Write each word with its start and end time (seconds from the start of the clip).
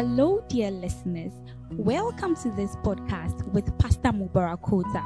Hello, 0.00 0.42
dear 0.48 0.70
listeners. 0.70 1.34
Welcome 1.72 2.34
to 2.36 2.48
this 2.52 2.74
podcast 2.76 3.46
with 3.52 3.76
Pastor 3.76 4.08
Mubarak 4.08 4.62
Kota. 4.62 5.02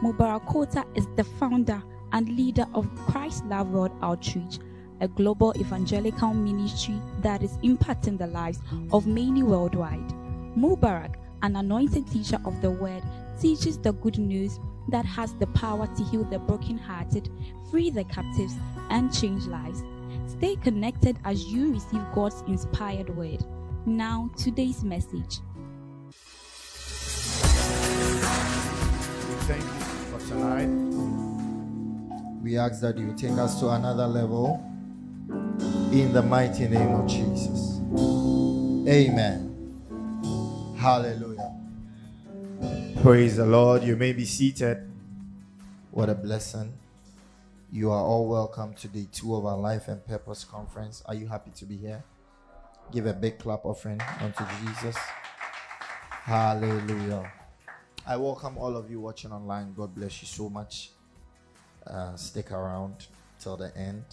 Mubarak 0.00 0.46
Kota 0.46 0.84
is 0.94 1.08
the 1.16 1.24
founder 1.24 1.82
and 2.12 2.28
leader 2.28 2.64
of 2.72 2.88
Christ 3.08 3.44
Love 3.46 3.70
World 3.70 3.90
Outreach, 4.00 4.60
a 5.00 5.08
global 5.08 5.52
evangelical 5.58 6.32
ministry 6.34 6.94
that 7.20 7.42
is 7.42 7.58
impacting 7.64 8.16
the 8.16 8.28
lives 8.28 8.60
of 8.92 9.08
many 9.08 9.42
worldwide. 9.42 10.08
Mubarak, 10.56 11.16
an 11.42 11.56
anointed 11.56 12.06
teacher 12.06 12.38
of 12.44 12.62
the 12.62 12.70
word, 12.70 13.02
teaches 13.40 13.76
the 13.76 13.92
good 13.94 14.18
news 14.18 14.60
that 14.90 15.04
has 15.04 15.34
the 15.40 15.48
power 15.48 15.88
to 15.88 16.04
heal 16.04 16.22
the 16.22 16.38
brokenhearted, 16.38 17.28
free 17.72 17.90
the 17.90 18.04
captives, 18.04 18.54
and 18.90 19.12
change 19.12 19.46
lives. 19.46 19.82
Stay 20.28 20.54
connected 20.54 21.18
as 21.24 21.46
you 21.46 21.72
receive 21.72 22.04
God's 22.14 22.44
inspired 22.46 23.10
word. 23.16 23.44
Now, 23.86 24.30
today's 24.36 24.82
message. 24.84 25.40
We 26.12 26.20
thank 29.46 29.62
you 29.62 29.86
for 30.10 30.20
tonight. 30.28 30.68
We 32.42 32.58
ask 32.58 32.80
that 32.82 32.98
you 32.98 33.14
take 33.16 33.38
us 33.38 33.60
to 33.60 33.70
another 33.70 34.06
level 34.06 34.62
in 35.92 36.12
the 36.12 36.22
mighty 36.22 36.68
name 36.68 36.92
of 36.92 37.08
Jesus. 37.08 37.80
Amen. 38.88 39.44
Hallelujah. 40.78 41.54
Praise 43.02 43.36
the 43.36 43.46
Lord. 43.46 43.82
You 43.82 43.96
may 43.96 44.12
be 44.12 44.24
seated. 44.24 44.90
What 45.90 46.08
a 46.08 46.14
blessing. 46.14 46.74
You 47.72 47.90
are 47.90 48.02
all 48.02 48.28
welcome 48.28 48.74
to 48.74 48.88
day 48.88 49.06
two 49.12 49.34
of 49.34 49.46
our 49.46 49.56
Life 49.56 49.88
and 49.88 50.04
Purpose 50.06 50.44
Conference. 50.44 51.02
Are 51.06 51.14
you 51.14 51.26
happy 51.28 51.52
to 51.52 51.64
be 51.64 51.76
here? 51.76 52.02
Give 52.90 53.06
a 53.06 53.12
big 53.12 53.38
clap 53.38 53.66
offering 53.66 54.00
unto 54.20 54.44
Jesus. 54.60 54.96
Hallelujah. 56.24 57.30
I 58.06 58.16
welcome 58.16 58.56
all 58.56 58.76
of 58.76 58.90
you 58.90 59.00
watching 59.00 59.30
online. 59.30 59.74
God 59.74 59.94
bless 59.94 60.22
you 60.22 60.26
so 60.28 60.48
much. 60.48 60.90
Uh, 61.86 62.16
stick 62.16 62.50
around 62.50 63.06
till 63.38 63.58
the 63.58 63.76
end, 63.76 64.04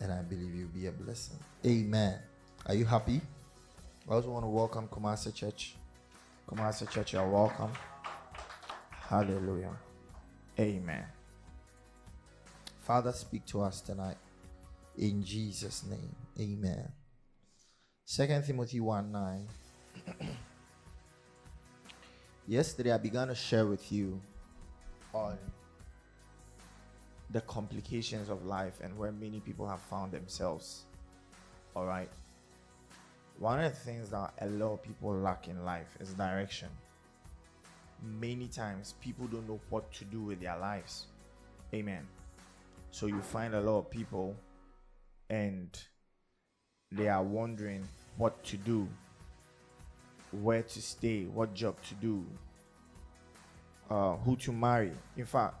and 0.00 0.10
I 0.10 0.22
believe 0.22 0.54
you'll 0.54 0.68
be 0.68 0.86
a 0.86 0.92
blessing. 0.92 1.36
Amen. 1.66 2.18
Are 2.66 2.74
you 2.74 2.86
happy? 2.86 3.20
I 4.08 4.14
also 4.14 4.30
want 4.30 4.44
to 4.44 4.48
welcome 4.48 4.88
Kumasi 4.88 5.34
Church. 5.34 5.74
Kumasi 6.48 6.90
Church, 6.90 7.12
you're 7.12 7.28
welcome. 7.28 7.72
Hallelujah. 8.90 9.76
Amen. 10.58 11.04
Father, 12.80 13.12
speak 13.12 13.44
to 13.46 13.60
us 13.60 13.82
tonight. 13.82 14.16
In 14.96 15.22
Jesus' 15.22 15.84
name. 15.84 16.16
Amen. 16.38 16.90
Second 18.10 18.44
Timothy 18.44 18.80
1 18.80 19.12
9. 19.12 19.48
Yesterday 22.48 22.90
I 22.90 22.98
began 22.98 23.28
to 23.28 23.36
share 23.36 23.66
with 23.66 23.92
you 23.92 24.20
on 25.14 25.38
the 27.30 27.40
complications 27.42 28.28
of 28.28 28.44
life 28.44 28.80
and 28.82 28.98
where 28.98 29.12
many 29.12 29.38
people 29.38 29.64
have 29.64 29.78
found 29.82 30.10
themselves. 30.10 30.86
All 31.76 31.86
right. 31.86 32.10
One 33.38 33.60
of 33.60 33.72
the 33.72 33.78
things 33.78 34.08
that 34.08 34.32
a 34.40 34.48
lot 34.48 34.72
of 34.72 34.82
people 34.82 35.14
lack 35.14 35.46
in 35.46 35.64
life 35.64 35.96
is 36.00 36.12
direction. 36.14 36.68
Many 38.02 38.48
times 38.48 38.96
people 39.00 39.28
don't 39.28 39.46
know 39.46 39.60
what 39.70 39.92
to 39.92 40.04
do 40.04 40.20
with 40.20 40.40
their 40.40 40.58
lives. 40.58 41.06
Amen. 41.72 42.04
So 42.90 43.06
you 43.06 43.20
find 43.20 43.54
a 43.54 43.60
lot 43.60 43.78
of 43.78 43.88
people 43.88 44.34
and 45.28 45.80
they 46.90 47.06
are 47.06 47.22
wondering 47.22 47.86
what 48.20 48.44
to 48.44 48.58
do, 48.58 48.86
where 50.42 50.62
to 50.62 50.82
stay, 50.82 51.24
what 51.24 51.54
job 51.54 51.74
to 51.88 51.94
do, 51.94 52.26
uh, 53.90 54.14
who 54.16 54.36
to 54.36 54.52
marry. 54.52 54.92
In 55.16 55.24
fact, 55.24 55.54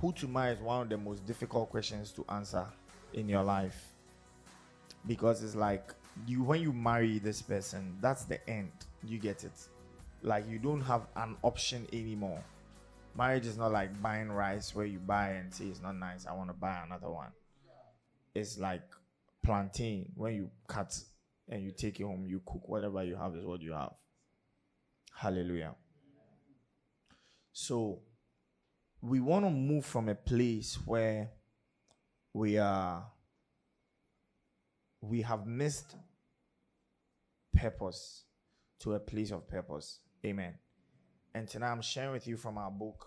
who 0.00 0.12
to 0.12 0.28
marry 0.28 0.52
is 0.52 0.60
one 0.60 0.82
of 0.82 0.88
the 0.88 0.96
most 0.96 1.26
difficult 1.26 1.68
questions 1.68 2.12
to 2.12 2.24
answer 2.28 2.64
in 3.12 3.28
your 3.28 3.42
life 3.42 3.92
because 5.08 5.42
it's 5.42 5.56
like 5.56 5.92
you 6.28 6.44
when 6.44 6.60
you 6.60 6.72
marry 6.72 7.18
this 7.18 7.42
person, 7.42 7.96
that's 8.00 8.24
the 8.24 8.38
end. 8.48 8.70
You 9.02 9.18
get 9.18 9.42
it. 9.42 9.66
Like 10.22 10.48
you 10.48 10.60
don't 10.60 10.82
have 10.82 11.08
an 11.16 11.34
option 11.42 11.88
anymore. 11.92 12.42
Marriage 13.18 13.46
is 13.46 13.58
not 13.58 13.72
like 13.72 14.00
buying 14.00 14.30
rice 14.30 14.76
where 14.76 14.86
you 14.86 15.00
buy 15.00 15.30
and 15.30 15.52
say 15.52 15.64
it's 15.64 15.82
not 15.82 15.96
nice. 15.96 16.24
I 16.24 16.34
want 16.34 16.50
to 16.50 16.54
buy 16.54 16.82
another 16.86 17.10
one. 17.10 17.32
It's 18.32 18.58
like 18.58 18.84
plantain 19.42 20.12
when 20.14 20.34
you 20.34 20.48
cut 20.68 20.96
and 21.48 21.62
you 21.62 21.72
take 21.72 22.00
it 22.00 22.04
home, 22.04 22.26
you 22.26 22.40
cook 22.44 22.68
whatever 22.68 23.02
you 23.04 23.16
have 23.16 23.34
is 23.36 23.44
what 23.44 23.60
you 23.60 23.72
have. 23.72 23.92
Hallelujah. 25.14 25.74
So 27.52 28.00
we 29.00 29.20
want 29.20 29.44
to 29.44 29.50
move 29.50 29.84
from 29.84 30.08
a 30.08 30.14
place 30.14 30.78
where 30.86 31.30
we 32.32 32.58
are 32.58 33.04
we 35.00 35.22
have 35.22 35.46
missed 35.46 35.96
purpose 37.52 38.24
to 38.78 38.94
a 38.94 39.00
place 39.00 39.32
of 39.32 39.46
purpose. 39.48 39.98
Amen. 40.24 40.54
And 41.34 41.48
tonight 41.48 41.72
I'm 41.72 41.82
sharing 41.82 42.12
with 42.12 42.26
you 42.26 42.36
from 42.36 42.56
our 42.56 42.70
book, 42.70 43.06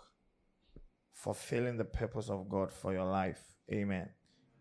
Fulfilling 1.13 1.78
the 1.78 1.85
Purpose 1.85 2.29
of 2.29 2.50
God 2.50 2.72
for 2.72 2.91
Your 2.94 3.06
Life. 3.06 3.41
Amen. 3.72 4.09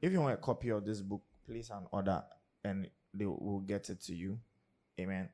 If 0.01 0.13
you 0.13 0.21
want 0.21 0.35
a 0.35 0.37
copy 0.37 0.69
of 0.71 0.85
this 0.85 1.01
book, 1.01 1.23
please 1.45 1.71
an 1.71 1.87
order 1.91 2.23
and 2.63 2.89
they 3.15 3.27
will 3.27 3.63
get 3.67 3.89
it 3.91 4.03
to 4.03 4.15
you. 4.15 4.39
Amen. 5.01 5.29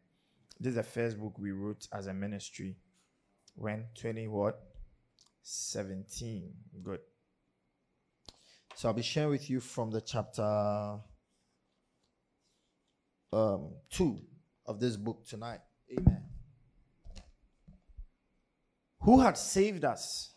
This 0.59 0.71
is 0.71 0.77
the 0.77 0.83
first 0.83 1.19
book 1.19 1.39
we 1.39 1.53
wrote 1.53 1.89
as 1.93 2.07
a 2.07 2.15
ministry. 2.15 2.77
When 3.55 3.87
20 3.99 4.29
what? 4.29 4.61
17. 5.43 6.53
Good. 6.83 7.01
So 8.75 8.89
I'll 8.89 8.95
be 8.95 9.03
sharing 9.03 9.31
with 9.31 9.51
you 9.51 9.61
from 9.61 9.91
the 9.91 10.01
chapter 10.01 10.99
um, 13.33 13.73
2 13.91 14.19
of 14.67 14.81
this 14.81 14.97
book 14.97 15.27
tonight. 15.27 15.61
Amen. 15.91 16.23
Who 19.01 19.21
had 19.21 19.37
saved 19.39 19.85
us 19.85 20.35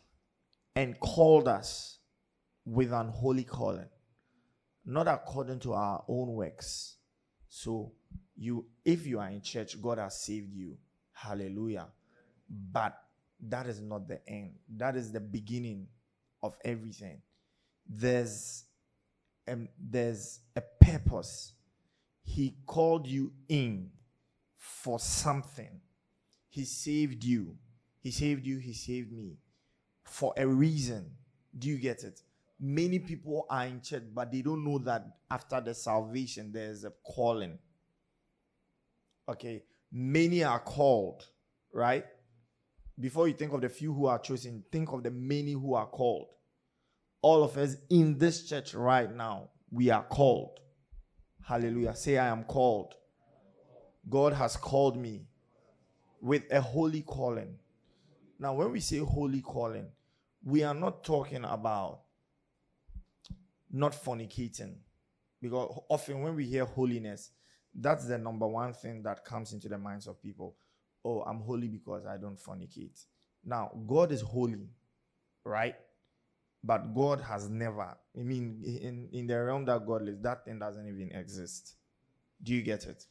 and 0.75 0.99
called 0.99 1.47
us 1.47 1.99
with 2.65 2.91
an 2.93 3.09
holy 3.09 3.43
calling, 3.43 3.89
not 4.85 5.07
according 5.07 5.59
to 5.59 5.73
our 5.73 6.03
own 6.07 6.33
works. 6.33 6.97
So 7.56 7.91
you 8.36 8.66
if 8.84 9.06
you 9.06 9.19
are 9.19 9.30
in 9.30 9.40
church, 9.40 9.80
God 9.80 10.00
has 10.00 10.19
saved 10.19 10.56
you. 10.56 10.75
Hallelujah. 11.12 11.86
But 12.50 12.97
that 13.47 13.68
is 13.68 13.80
not 13.80 14.08
the 14.08 14.28
end. 14.28 14.56
That 14.75 14.96
is 14.96 15.12
the 15.12 15.19
beginning 15.19 15.86
of 16.41 16.58
everything. 16.66 17.22
There's 17.88 18.64
um, 19.47 19.69
there's 19.80 20.40
a 20.56 20.64
purpose. 20.81 21.53
He 22.24 22.56
called 22.66 23.06
you 23.06 23.31
in 23.47 23.91
for 24.58 24.97
something. 24.97 25.80
He 26.50 26.66
saved 26.66 27.24
you. 27.24 27.56
He 28.00 28.09
saved 28.09 28.47
you. 28.47 28.58
He 28.58 28.74
saved 28.74 29.12
me 29.14 29.38
for 30.03 30.34
a 30.38 30.47
reason. 30.47 31.12
Do 31.56 31.70
you 31.70 31.78
get 31.78 32.03
it? 32.03 32.20
Many 32.59 33.00
people 33.00 33.46
are 33.50 33.66
in 33.66 33.81
church, 33.81 34.03
but 34.14 34.31
they 34.31 34.41
don't 34.41 34.64
know 34.64 34.80
that 34.80 35.06
after 35.30 35.59
the 35.59 35.74
salvation, 35.74 36.52
there's 36.52 36.84
a 36.84 36.91
calling. 37.03 37.58
Okay. 39.28 39.64
Many 39.91 40.44
are 40.44 40.59
called, 40.59 41.28
right? 41.72 42.06
Before 43.00 43.28
you 43.28 43.34
think 43.34 43.53
of 43.53 43.62
the 43.62 43.69
few 43.69 43.94
who 43.94 44.06
are 44.06 44.19
chosen, 44.19 44.64
think 44.72 44.91
of 44.91 45.03
the 45.03 45.12
many 45.12 45.53
who 45.53 45.74
are 45.74 45.88
called. 45.88 46.28
All 47.22 47.44
of 47.44 47.58
us 47.58 47.78
in 47.90 48.18
this 48.18 48.47
church 48.47 48.74
right 48.74 49.14
now, 49.14 49.50
we 49.72 49.90
are 49.90 50.03
called. 50.03 50.59
Hallelujah. 51.46 51.96
Say, 51.96 52.18
I 52.18 52.28
am 52.28 52.44
called. 52.44 52.96
God 54.09 54.34
has 54.34 54.56
called 54.56 54.97
me 54.97 55.26
with 56.22 56.44
a 56.52 56.61
holy 56.61 57.02
calling. 57.02 57.56
Now, 58.40 58.53
when 58.53 58.72
we 58.72 58.79
say 58.79 58.97
holy 58.97 59.41
calling, 59.41 59.88
we 60.44 60.64
are 60.64 60.73
not 60.73 61.03
talking 61.03 61.44
about 61.46 62.02
not 63.73 63.91
fornicating. 63.91 64.75
Because 65.41 65.78
often 65.90 66.22
when 66.22 66.35
we 66.35 66.46
hear 66.46 66.64
holiness, 66.64 67.31
that's 67.75 68.05
the 68.05 68.17
number 68.17 68.47
one 68.47 68.73
thing 68.73 69.02
that 69.03 69.25
comes 69.25 69.52
into 69.52 69.67
the 69.67 69.78
minds 69.78 70.08
of 70.08 70.22
people. 70.22 70.55
Oh, 71.03 71.22
I'm 71.22 71.41
holy 71.41 71.67
because 71.67 72.05
I 72.05 72.17
don't 72.17 72.40
fornicate. 72.40 73.03
Now, 73.43 73.72
God 73.85 74.11
is 74.11 74.22
holy, 74.22 74.70
right? 75.43 75.75
But 76.64 76.96
God 76.96 77.20
has 77.20 77.49
never, 77.49 77.97
I 78.17 78.22
mean, 78.22 78.61
in, 78.64 79.09
in 79.11 79.28
the 79.28 79.43
realm 79.43 79.66
that 79.66 79.85
God 79.85 80.03
lives, 80.03 80.22
that 80.22 80.46
thing 80.46 80.59
doesn't 80.59 80.87
even 80.87 81.11
exist. 81.11 81.75
Do 82.41 82.53
you 82.53 82.61
get 82.61 82.85
it? 82.85 83.05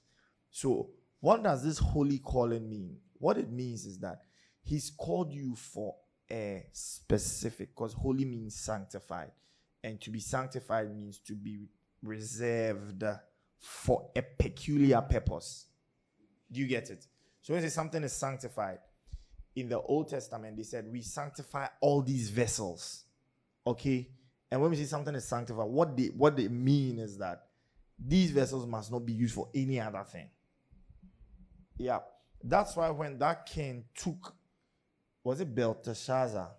So, 0.51 0.91
what 1.21 1.43
does 1.43 1.63
this 1.63 1.79
holy 1.79 2.19
calling 2.19 2.69
mean? 2.71 2.97
What 3.19 3.37
it 3.37 3.51
means 3.51 3.85
is 3.85 3.99
that 3.99 4.23
He's 4.63 4.91
called 4.91 5.33
you 5.33 5.57
for 5.57 5.97
a 6.31 6.65
specific, 6.73 7.71
because 7.75 7.93
holy 7.93 8.25
means 8.25 8.55
sanctified. 8.55 9.33
And 9.85 10.01
to 10.01 10.11
be 10.11 10.21
sanctified 10.21 10.95
means 10.95 11.19
to 11.27 11.35
be 11.35 11.69
reserved 12.03 13.05
for 13.59 14.11
a 14.17 14.23
peculiar 14.23 15.01
purpose. 15.01 15.67
Do 16.51 16.61
you 16.61 16.67
get 16.67 16.91
it? 16.91 17.07
So 17.43 17.55
when 17.55 17.69
something 17.71 18.03
is 18.05 18.13
sanctified, 18.13 18.79
in 19.55 19.69
the 19.69 19.81
Old 19.81 20.09
Testament, 20.09 20.57
they 20.57 20.63
said, 20.63 20.87
We 20.91 21.03
sanctify 21.03 21.67
all 21.81 22.03
these 22.03 22.31
vessels. 22.31 23.05
Okay? 23.67 24.09
And 24.51 24.61
when 24.61 24.71
we 24.71 24.77
say 24.77 24.85
something 24.85 25.15
is 25.15 25.25
sanctified, 25.25 25.67
what 25.67 25.97
they 25.97 26.07
what 26.07 26.37
they 26.37 26.49
mean 26.49 26.99
is 26.99 27.19
that 27.19 27.47
these 27.99 28.31
vessels 28.31 28.67
must 28.67 28.91
not 28.91 29.05
be 29.05 29.13
used 29.13 29.35
for 29.35 29.49
any 29.55 29.81
other 29.81 30.05
thing. 30.05 30.29
Yeah. 31.79 32.01
That's 32.43 32.75
why 32.77 32.91
when 32.91 33.19
that 33.19 33.47
king 33.47 33.85
took, 33.95 34.35
was 35.23 35.41
it 35.41 35.55
Belteshazzar? 35.55 36.51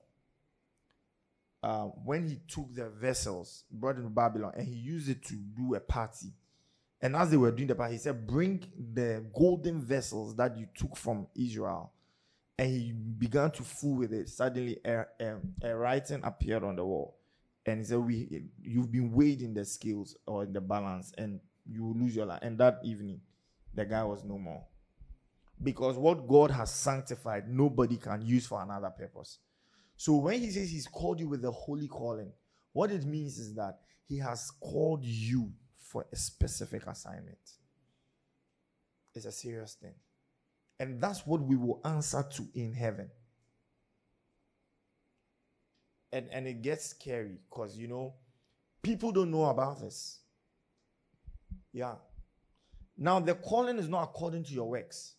Uh, 1.63 1.86
when 2.04 2.27
he 2.27 2.39
took 2.48 2.75
the 2.75 2.89
vessels, 2.89 3.63
brought 3.71 3.95
into 3.95 4.10
Babylon, 4.10 4.51
and 4.56 4.68
he 4.68 4.74
used 4.75 5.10
it 5.10 5.24
to 5.24 5.33
do 5.33 5.75
a 5.75 5.80
party. 5.80 6.33
And 7.01 7.15
as 7.15 7.31
they 7.31 7.38
were 7.38 7.51
doing 7.51 7.68
the 7.68 7.75
party, 7.75 7.94
he 7.94 8.00
said, 8.00 8.27
Bring 8.27 8.65
the 8.94 9.25
golden 9.33 9.81
vessels 9.81 10.36
that 10.36 10.57
you 10.57 10.68
took 10.75 10.98
from 10.98 11.27
Israel 11.36 11.94
and 12.57 12.69
he 12.69 12.92
began 12.92 13.51
to 13.51 13.63
fool 13.63 13.98
with 13.98 14.13
it. 14.13 14.30
Suddenly, 14.30 14.80
a, 14.86 15.06
a, 15.19 15.36
a, 15.63 15.75
writing 15.75 16.21
appeared 16.24 16.63
on 16.63 16.75
the 16.75 16.86
wall, 16.86 17.18
and 17.65 17.80
he 17.80 17.86
said, 17.86 17.98
"We, 17.98 18.45
you've 18.62 18.92
been 18.92 19.12
weighed 19.12 19.42
in 19.42 19.54
the 19.54 19.65
scales 19.65 20.15
or 20.25 20.44
in 20.44 20.54
the 20.54 20.62
balance, 20.62 21.13
and 21.18 21.39
you 21.65 21.83
will 21.83 21.95
lose 21.95 22.15
your 22.15 22.25
life." 22.25 22.39
And 22.42 22.57
that 22.60 22.80
evening, 22.83 23.21
the 23.74 23.86
guy 23.86 24.04
was 24.04 24.24
no 24.24 24.38
more, 24.38 24.63
because 25.62 25.98
what 25.98 26.27
God 26.27 26.51
has 26.51 26.71
sanctified, 26.71 27.50
nobody 27.50 27.98
can 27.98 28.21
use 28.21 28.45
for 28.45 28.62
another 28.62 28.92
purpose. 28.92 29.39
So 29.97 30.15
when 30.15 30.39
he 30.39 30.49
says 30.49 30.69
he's 30.69 30.87
called 30.87 31.19
you 31.19 31.29
with 31.29 31.41
the 31.41 31.51
holy 31.51 31.87
calling, 31.87 32.31
what 32.73 32.91
it 32.91 33.05
means 33.05 33.37
is 33.37 33.55
that 33.55 33.79
he 34.07 34.17
has 34.19 34.51
called 34.59 35.03
you 35.03 35.51
for 35.77 36.05
a 36.11 36.15
specific 36.15 36.85
assignment. 36.87 37.37
It's 39.13 39.25
a 39.25 39.31
serious 39.31 39.75
thing. 39.75 39.93
And 40.79 40.99
that's 40.99 41.25
what 41.25 41.41
we 41.41 41.55
will 41.55 41.79
answer 41.85 42.25
to 42.33 42.47
in 42.55 42.73
heaven. 42.73 43.09
And, 46.11 46.27
and 46.31 46.47
it 46.47 46.61
gets 46.61 46.85
scary 46.85 47.37
because, 47.49 47.77
you 47.77 47.87
know, 47.87 48.15
people 48.81 49.11
don't 49.11 49.31
know 49.31 49.45
about 49.45 49.79
this. 49.79 50.19
Yeah. 51.71 51.95
Now, 52.97 53.19
the 53.19 53.35
calling 53.35 53.79
is 53.79 53.89
not 53.89 54.03
according 54.03 54.43
to 54.45 54.53
your 54.53 54.69
works. 54.69 55.15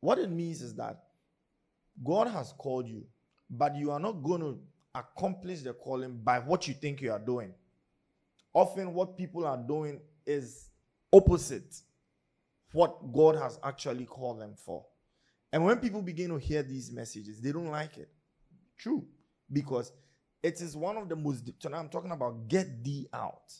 What 0.00 0.18
it 0.18 0.30
means 0.30 0.62
is 0.62 0.74
that 0.76 1.02
God 2.02 2.28
has 2.28 2.52
called 2.52 2.86
you, 2.86 3.04
but 3.50 3.76
you 3.76 3.90
are 3.90 4.00
not 4.00 4.22
going 4.22 4.40
to 4.40 4.58
accomplish 4.94 5.60
the 5.62 5.72
calling 5.72 6.18
by 6.22 6.38
what 6.38 6.68
you 6.68 6.74
think 6.74 7.00
you 7.00 7.12
are 7.12 7.18
doing. 7.18 7.52
Often, 8.52 8.94
what 8.94 9.16
people 9.16 9.46
are 9.46 9.56
doing 9.56 10.00
is 10.26 10.70
opposite 11.12 11.74
what 12.72 13.12
God 13.12 13.36
has 13.36 13.58
actually 13.62 14.04
called 14.04 14.40
them 14.40 14.54
for. 14.56 14.84
And 15.52 15.64
when 15.64 15.78
people 15.78 16.02
begin 16.02 16.30
to 16.30 16.36
hear 16.38 16.62
these 16.62 16.92
messages, 16.92 17.40
they 17.40 17.52
don't 17.52 17.70
like 17.70 17.96
it. 17.96 18.10
True. 18.76 19.06
Because 19.50 19.92
it 20.42 20.60
is 20.60 20.76
one 20.76 20.96
of 20.96 21.08
the 21.08 21.16
most, 21.16 21.50
tonight 21.58 21.78
I'm 21.78 21.88
talking 21.88 22.10
about 22.10 22.48
get 22.48 22.84
thee 22.84 23.08
out. 23.12 23.52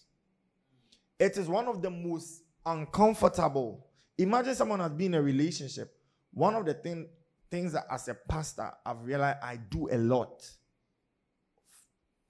It 1.18 1.36
is 1.36 1.48
one 1.48 1.66
of 1.66 1.80
the 1.80 1.90
most 1.90 2.42
uncomfortable. 2.64 3.86
Imagine 4.18 4.54
someone 4.54 4.80
has 4.80 4.92
been 4.92 5.14
in 5.14 5.20
a 5.20 5.22
relationship. 5.22 5.94
One 6.32 6.54
of 6.54 6.66
the 6.66 6.74
thing, 6.74 7.08
things 7.50 7.72
that 7.72 7.86
as 7.90 8.08
a 8.08 8.14
pastor 8.14 8.70
I've 8.84 9.04
realized 9.04 9.38
I 9.42 9.56
do 9.56 9.88
a 9.90 9.98
lot 9.98 10.48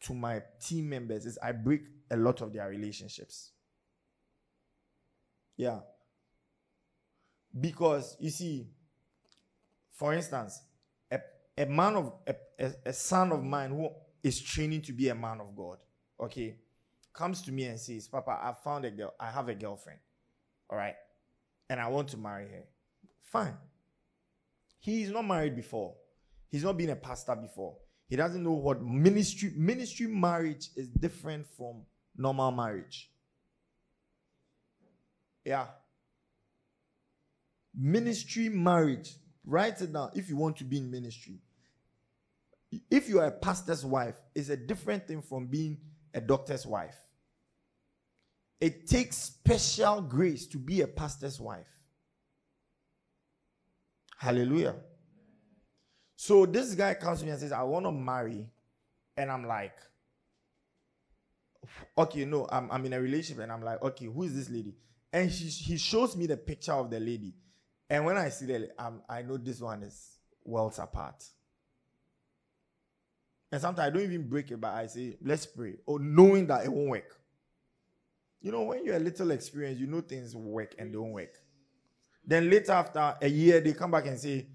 to 0.01 0.15
my 0.15 0.43
team 0.61 0.89
members 0.89 1.27
is 1.27 1.39
I 1.43 1.53
break 1.53 1.83
a 2.11 2.17
lot 2.17 2.41
of 2.41 2.53
their 2.53 2.69
relationships. 2.69 3.51
Yeah. 5.57 5.81
Because 7.59 8.17
you 8.21 8.31
see, 8.31 8.69
for 9.93 10.15
instance, 10.15 10.61
a, 11.11 11.19
a 11.57 11.67
man 11.67 11.97
of 11.97 12.13
a, 12.27 12.35
a, 12.59 12.73
a 12.87 12.93
son 12.93 13.33
of 13.33 13.43
mine 13.43 13.71
who 13.71 13.91
is 14.23 14.41
training 14.41 14.83
to 14.83 14.93
be 14.93 15.09
a 15.09 15.15
man 15.15 15.41
of 15.41 15.57
God, 15.57 15.79
okay, 16.21 16.57
comes 17.13 17.43
to 17.43 17.53
me 17.53 17.65
and 17.65 17.79
says, 17.79 18.07
Papa, 18.07 18.39
I 18.41 18.53
found 18.63 18.85
a 18.85 18.91
girl, 18.91 19.15
I 19.19 19.31
have 19.31 19.49
a 19.49 19.55
girlfriend, 19.55 19.99
all 20.71 20.79
right, 20.79 20.95
and 21.69 21.81
I 21.81 21.89
want 21.89 22.09
to 22.09 22.17
marry 22.17 22.49
her. 22.49 22.65
Fine. 23.25 23.57
He's 24.81 25.11
not 25.11 25.27
married 25.27 25.57
before. 25.57 25.95
He's 26.51 26.65
not 26.65 26.77
been 26.77 26.91
a 26.91 26.97
pastor 26.97 27.37
before. 27.37 27.77
He 28.09 28.17
doesn't 28.17 28.43
know 28.43 28.53
what 28.53 28.83
ministry 28.83 29.53
ministry 29.55 30.07
marriage 30.07 30.69
is 30.77 30.89
different 30.89 31.47
from 31.47 31.83
normal 32.17 32.51
marriage. 32.51 33.11
Yeah. 35.45 35.67
Ministry 37.75 38.49
marriage. 38.49 39.15
Write 39.45 39.81
it 39.81 39.93
down 39.93 40.11
if 40.15 40.29
you 40.29 40.37
want 40.37 40.57
to 40.59 40.65
be 40.65 40.79
in 40.79 40.91
ministry. 40.91 41.41
If 42.91 43.09
you 43.09 43.21
are 43.21 43.27
a 43.27 43.33
pastor's 43.33 43.85
wife, 43.85 44.15
it's 44.35 44.51
a 44.51 44.57
different 44.57 45.07
thing 45.07 45.23
from 45.23 45.47
being 45.47 45.79
a 46.13 46.21
doctor's 46.21 46.67
wife. 46.67 46.97
It 48.61 48.89
takes 48.89 49.17
special 49.17 50.03
grace 50.03 50.47
to 50.49 50.59
be 50.59 50.81
a 50.83 50.87
pastor's 50.87 51.41
wife. 51.41 51.67
Hallelujah. 54.19 54.75
So 56.17 56.45
this 56.45 56.75
guy 56.75 56.95
comes 56.95 57.21
to 57.21 57.25
me 57.25 57.31
and 57.31 57.41
says, 57.41 57.53
I 57.53 57.63
want 57.63 57.87
to 57.87 57.93
marry. 57.93 58.49
And 59.17 59.31
I'm 59.31 59.47
like, 59.47 59.77
okay, 61.97 62.25
no, 62.25 62.49
I'm, 62.51 62.69
I'm 62.73 62.85
in 62.85 62.93
a 62.95 63.01
relationship. 63.01 63.45
And 63.45 63.53
I'm 63.53 63.63
like, 63.63 63.81
okay, 63.81 64.07
who 64.07 64.25
is 64.25 64.35
this 64.35 64.51
lady? 64.51 64.75
And 65.13 65.31
he, 65.31 65.49
he 65.49 65.77
shows 65.79 66.17
me 66.17 66.27
the 66.27 66.37
picture 66.37 66.73
of 66.73 66.91
the 66.91 66.99
lady. 66.99 67.33
And 67.89 68.05
when 68.05 68.17
I 68.17 68.31
see 68.31 68.47
that, 68.47 68.75
um, 68.77 69.03
I 69.09 69.23
know 69.23 69.37
this 69.37 69.61
one 69.61 69.85
is 69.85 70.19
worlds 70.45 70.81
apart. 70.81 71.25
And 73.53 73.61
sometimes 73.61 73.87
I 73.87 73.91
don't 73.91 74.03
even 74.03 74.29
break 74.29 74.51
it, 74.51 74.61
but 74.61 74.75
I 74.75 74.87
say, 74.89 75.17
let's 75.23 75.47
pray. 75.47 75.75
Or 75.87 76.01
knowing 76.01 76.49
that 76.49 76.65
it 76.65 76.73
won't 76.73 76.91
work. 76.91 77.21
You 78.41 78.51
know, 78.51 78.63
when 78.63 78.85
you're 78.85 78.97
a 78.97 79.01
little 79.01 79.31
experienced, 79.31 79.81
you 79.81 79.87
know 79.87 80.01
things 80.01 80.35
work 80.35 80.75
and 80.77 80.93
don't 80.93 81.13
work. 81.13 81.39
Then 82.29 82.51
later, 82.51 82.73
after 82.73 83.17
a 83.23 83.27
year, 83.27 83.59
they 83.59 83.73
come 83.73 83.91
back 83.91 84.07
and 84.07 84.19
say, 84.19 84.47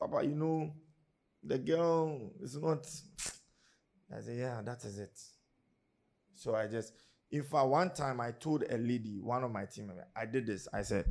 Papa, 0.00 0.24
you 0.24 0.34
know, 0.34 0.74
the 1.44 1.56
girl 1.56 2.32
is 2.42 2.56
not. 2.56 2.84
I 4.12 4.20
say, 4.20 4.38
yeah, 4.38 4.60
that 4.64 4.84
is 4.84 4.98
it. 4.98 5.16
So 6.34 6.56
I 6.56 6.66
just, 6.66 6.92
in 7.30 7.44
fact, 7.44 7.66
one 7.68 7.94
time 7.94 8.20
I 8.20 8.32
told 8.32 8.64
a 8.68 8.76
lady, 8.76 9.20
one 9.22 9.44
of 9.44 9.52
my 9.52 9.64
team 9.66 9.86
members, 9.86 10.06
I 10.16 10.26
did 10.26 10.44
this. 10.48 10.66
I 10.72 10.82
said, 10.82 11.04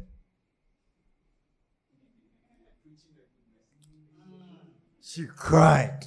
She 5.01 5.25
cried. 5.25 6.05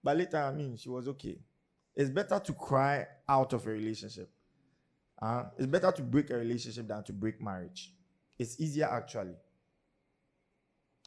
But 0.00 0.16
later, 0.16 0.36
I 0.36 0.52
mean, 0.52 0.76
she 0.76 0.88
was 0.88 1.08
okay. 1.08 1.40
It's 1.96 2.08
better 2.08 2.38
to 2.38 2.52
cry 2.52 3.04
out 3.28 3.52
of 3.52 3.66
a 3.66 3.70
relationship. 3.70 4.30
Uh, 5.20 5.46
it's 5.58 5.66
better 5.66 5.90
to 5.90 6.02
break 6.02 6.30
a 6.30 6.36
relationship 6.36 6.86
than 6.86 7.02
to 7.02 7.12
break 7.12 7.42
marriage. 7.42 7.92
It's 8.40 8.58
easier, 8.58 8.86
actually. 8.86 9.34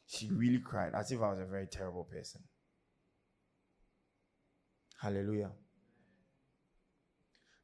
She 0.06 0.30
really 0.30 0.60
cried 0.60 0.94
as 0.94 1.10
if 1.10 1.20
I 1.20 1.30
was 1.30 1.40
a 1.40 1.44
very 1.44 1.66
terrible 1.66 2.04
person. 2.04 2.40
Hallelujah. 5.00 5.50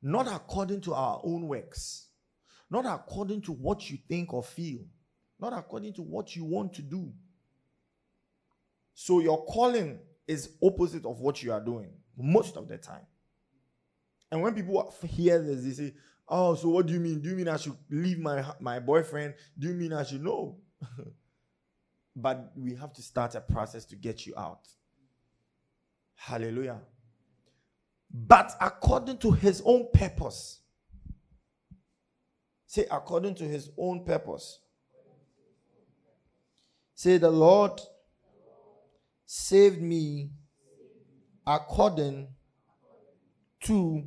Not 0.02 0.26
according 0.26 0.80
to 0.82 0.94
our 0.94 1.20
own 1.22 1.46
works, 1.46 2.08
not 2.68 2.84
according 2.84 3.42
to 3.42 3.52
what 3.52 3.88
you 3.88 3.98
think 4.08 4.34
or 4.34 4.42
feel, 4.42 4.80
not 5.38 5.52
according 5.52 5.92
to 5.94 6.02
what 6.02 6.34
you 6.34 6.44
want 6.44 6.72
to 6.74 6.82
do. 6.82 7.12
So 8.94 9.20
your 9.20 9.46
calling 9.46 10.00
is 10.26 10.50
opposite 10.60 11.06
of 11.06 11.20
what 11.20 11.44
you 11.44 11.52
are 11.52 11.64
doing 11.64 11.92
most 12.18 12.56
of 12.56 12.66
the 12.66 12.76
time. 12.76 13.06
And 14.32 14.42
when 14.42 14.52
people 14.52 14.92
hear 15.06 15.40
this, 15.40 15.62
they 15.62 15.70
say, 15.70 15.94
"Oh, 16.30 16.54
so 16.54 16.68
what 16.68 16.86
do 16.86 16.92
you 16.92 17.00
mean? 17.00 17.20
Do 17.20 17.28
you 17.28 17.36
mean 17.36 17.48
I 17.48 17.56
should 17.56 17.76
leave 17.90 18.18
my 18.18 18.44
my 18.60 18.78
boyfriend? 18.78 19.34
Do 19.58 19.68
you 19.68 19.74
mean 19.74 19.92
I 19.92 20.04
should 20.04 20.22
know?" 20.22 20.58
but 22.16 22.52
we 22.56 22.74
have 22.74 22.92
to 22.94 23.02
start 23.02 23.34
a 23.34 23.40
process 23.40 23.84
to 23.86 23.96
get 23.96 24.26
you 24.26 24.34
out. 24.36 24.68
Hallelujah. 26.14 26.80
But 28.12 28.56
according 28.60 29.18
to 29.18 29.32
his 29.32 29.62
own 29.64 29.88
purpose. 29.92 30.60
Say, 32.66 32.86
according 32.90 33.34
to 33.36 33.44
his 33.44 33.70
own 33.76 34.04
purpose. 34.04 34.60
Say, 36.94 37.18
the 37.18 37.30
Lord 37.30 37.80
saved 39.26 39.80
me 39.80 40.30
according 41.46 42.28
to 43.62 44.06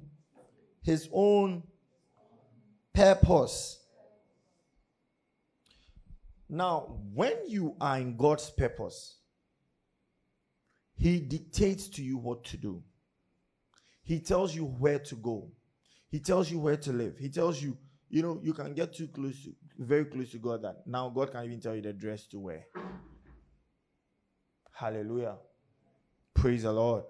his 0.82 1.10
own 1.12 1.64
purpose. 2.94 3.80
Now, 6.50 6.98
when 7.14 7.34
you 7.48 7.76
are 7.82 7.98
in 7.98 8.16
God's 8.16 8.50
purpose, 8.52 9.18
He 10.96 11.20
dictates 11.20 11.88
to 11.90 12.04
you 12.04 12.18
what 12.18 12.44
to 12.46 12.58
do. 12.58 12.84
He 14.04 14.20
tells 14.20 14.54
you 14.56 14.66
where 14.66 15.00
to 15.00 15.16
go. 15.16 15.52
He 16.10 16.20
tells 16.20 16.52
you 16.52 16.60
where 16.60 16.78
to 16.78 16.94
live. 16.94 17.18
He 17.18 17.30
tells 17.30 17.62
you 17.62 17.78
You 18.10 18.22
know, 18.22 18.40
you 18.44 18.54
can 18.54 18.76
get 18.76 18.94
too 18.94 19.08
close, 19.08 19.44
to, 19.44 19.56
very 19.80 20.06
close 20.06 20.30
to 20.32 20.38
God 20.38 20.62
that 20.62 20.86
now 20.86 21.10
God 21.10 21.32
can 21.32 21.46
even 21.46 21.60
tell 21.60 21.76
you 21.76 21.82
the 21.82 21.94
dress 21.94 22.28
to 22.28 22.40
wear. 22.40 22.68
Hallelujah. 24.72 25.38
Praise 26.36 26.62
the 26.62 26.72
Lord. 26.72 27.06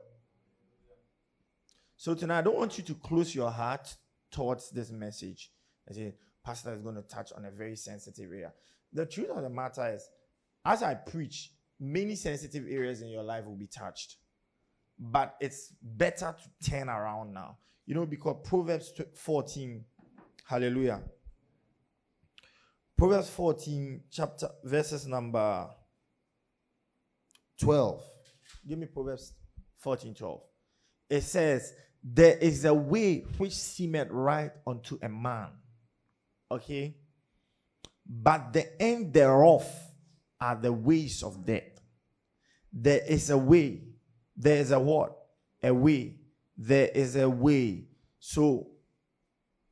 So 1.97 2.15
tonight, 2.15 2.39
I 2.39 2.41
don't 2.43 2.57
want 2.57 2.77
you 2.77 2.85
to 2.85 2.93
close 2.95 3.35
your 3.35 3.51
heart 3.51 3.93
towards 4.31 4.69
this 4.71 4.91
message. 4.91 5.51
I 5.89 5.93
say, 5.93 6.13
Pastor 6.45 6.73
is 6.73 6.81
going 6.81 6.95
to 6.95 7.01
touch 7.03 7.31
on 7.35 7.45
a 7.45 7.51
very 7.51 7.75
sensitive 7.75 8.29
area. 8.31 8.53
The 8.91 9.05
truth 9.05 9.29
of 9.29 9.41
the 9.41 9.49
matter 9.49 9.93
is, 9.93 10.07
as 10.65 10.83
I 10.83 10.93
preach, 10.93 11.51
many 11.79 12.15
sensitive 12.15 12.65
areas 12.69 13.01
in 13.01 13.09
your 13.09 13.23
life 13.23 13.45
will 13.45 13.55
be 13.55 13.67
touched. 13.67 14.17
But 14.99 15.35
it's 15.41 15.73
better 15.81 16.35
to 16.37 16.69
turn 16.69 16.89
around 16.89 17.33
now. 17.33 17.57
You 17.85 17.95
know, 17.95 18.05
because 18.05 18.37
Proverbs 18.45 18.93
14, 19.15 19.83
hallelujah. 20.47 21.01
Proverbs 22.97 23.29
14, 23.31 24.03
chapter, 24.11 24.49
verses 24.63 25.07
number 25.07 25.67
12. 27.59 28.01
Give 28.67 28.77
me 28.77 28.85
Proverbs 28.85 29.33
14, 29.79 30.13
12. 30.13 30.41
It 31.09 31.21
says, 31.21 31.73
There 32.03 32.37
is 32.37 32.65
a 32.65 32.73
way 32.73 33.25
which 33.37 33.53
seemeth 33.53 34.09
right 34.11 34.51
unto 34.65 34.97
a 35.01 35.09
man. 35.09 35.49
Okay? 36.53 36.95
But 38.05 38.53
the 38.53 38.81
end 38.81 39.13
thereof 39.13 39.65
are 40.39 40.55
the 40.55 40.71
ways 40.71 41.23
of 41.23 41.45
death. 41.45 41.81
There 42.71 43.01
is 43.07 43.29
a 43.29 43.37
way. 43.37 43.81
There 44.35 44.57
is 44.57 44.71
a 44.71 44.79
what? 44.79 45.17
A 45.63 45.73
way. 45.73 46.15
There 46.57 46.89
is 46.93 47.15
a 47.15 47.29
way. 47.29 47.85
So, 48.19 48.67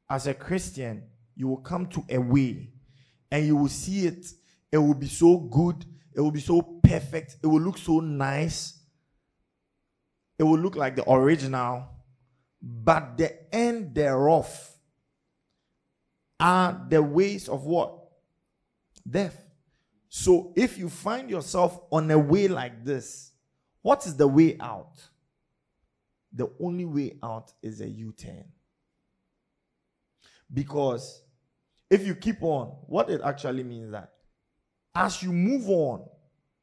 as 0.10 0.28
a 0.28 0.34
Christian, 0.34 1.04
you 1.36 1.48
will 1.48 1.58
come 1.58 1.86
to 1.88 2.04
a 2.10 2.18
way 2.18 2.70
and 3.30 3.46
you 3.46 3.56
will 3.56 3.70
see 3.70 4.06
it. 4.08 4.26
It 4.72 4.78
will 4.78 4.94
be 4.96 5.08
so 5.08 5.38
good. 5.38 5.86
It 6.16 6.22
will 6.22 6.32
be 6.32 6.40
so 6.40 6.62
perfect. 6.62 7.38
It 7.44 7.48
will 7.48 7.62
look 7.62 7.78
so 7.78 8.00
nice. 8.00 8.80
It 10.38 10.44
will 10.44 10.60
look 10.60 10.76
like 10.76 10.96
the 10.96 11.10
original. 11.10 11.88
But 12.62 13.18
the 13.18 13.54
end 13.54 13.96
thereof 13.96 14.48
are 16.42 16.86
the 16.90 17.02
ways 17.02 17.48
of 17.48 17.66
what? 17.66 18.00
Death. 19.10 19.46
So 20.10 20.52
if 20.58 20.78
you 20.78 20.90
find 20.90 21.30
yourself 21.30 21.80
on 21.92 22.10
a 22.12 22.20
way 22.20 22.48
like 22.48 22.84
this, 22.84 23.32
what 23.82 24.06
is 24.06 24.18
the 24.18 24.28
way 24.28 24.58
out? 24.60 24.96
The 26.34 26.50
only 26.60 26.86
way 26.86 27.18
out 27.24 27.54
is 27.62 27.80
a 27.82 27.88
U 27.88 28.12
turn. 28.12 28.46
Because 30.54 31.24
if 31.90 32.06
you 32.06 32.16
keep 32.16 32.42
on, 32.42 32.68
what 32.88 33.10
it 33.10 33.22
actually 33.24 33.64
means 33.64 33.92
that 33.92 34.12
as 34.96 35.22
you 35.24 35.32
move 35.32 35.70
on, 35.70 36.06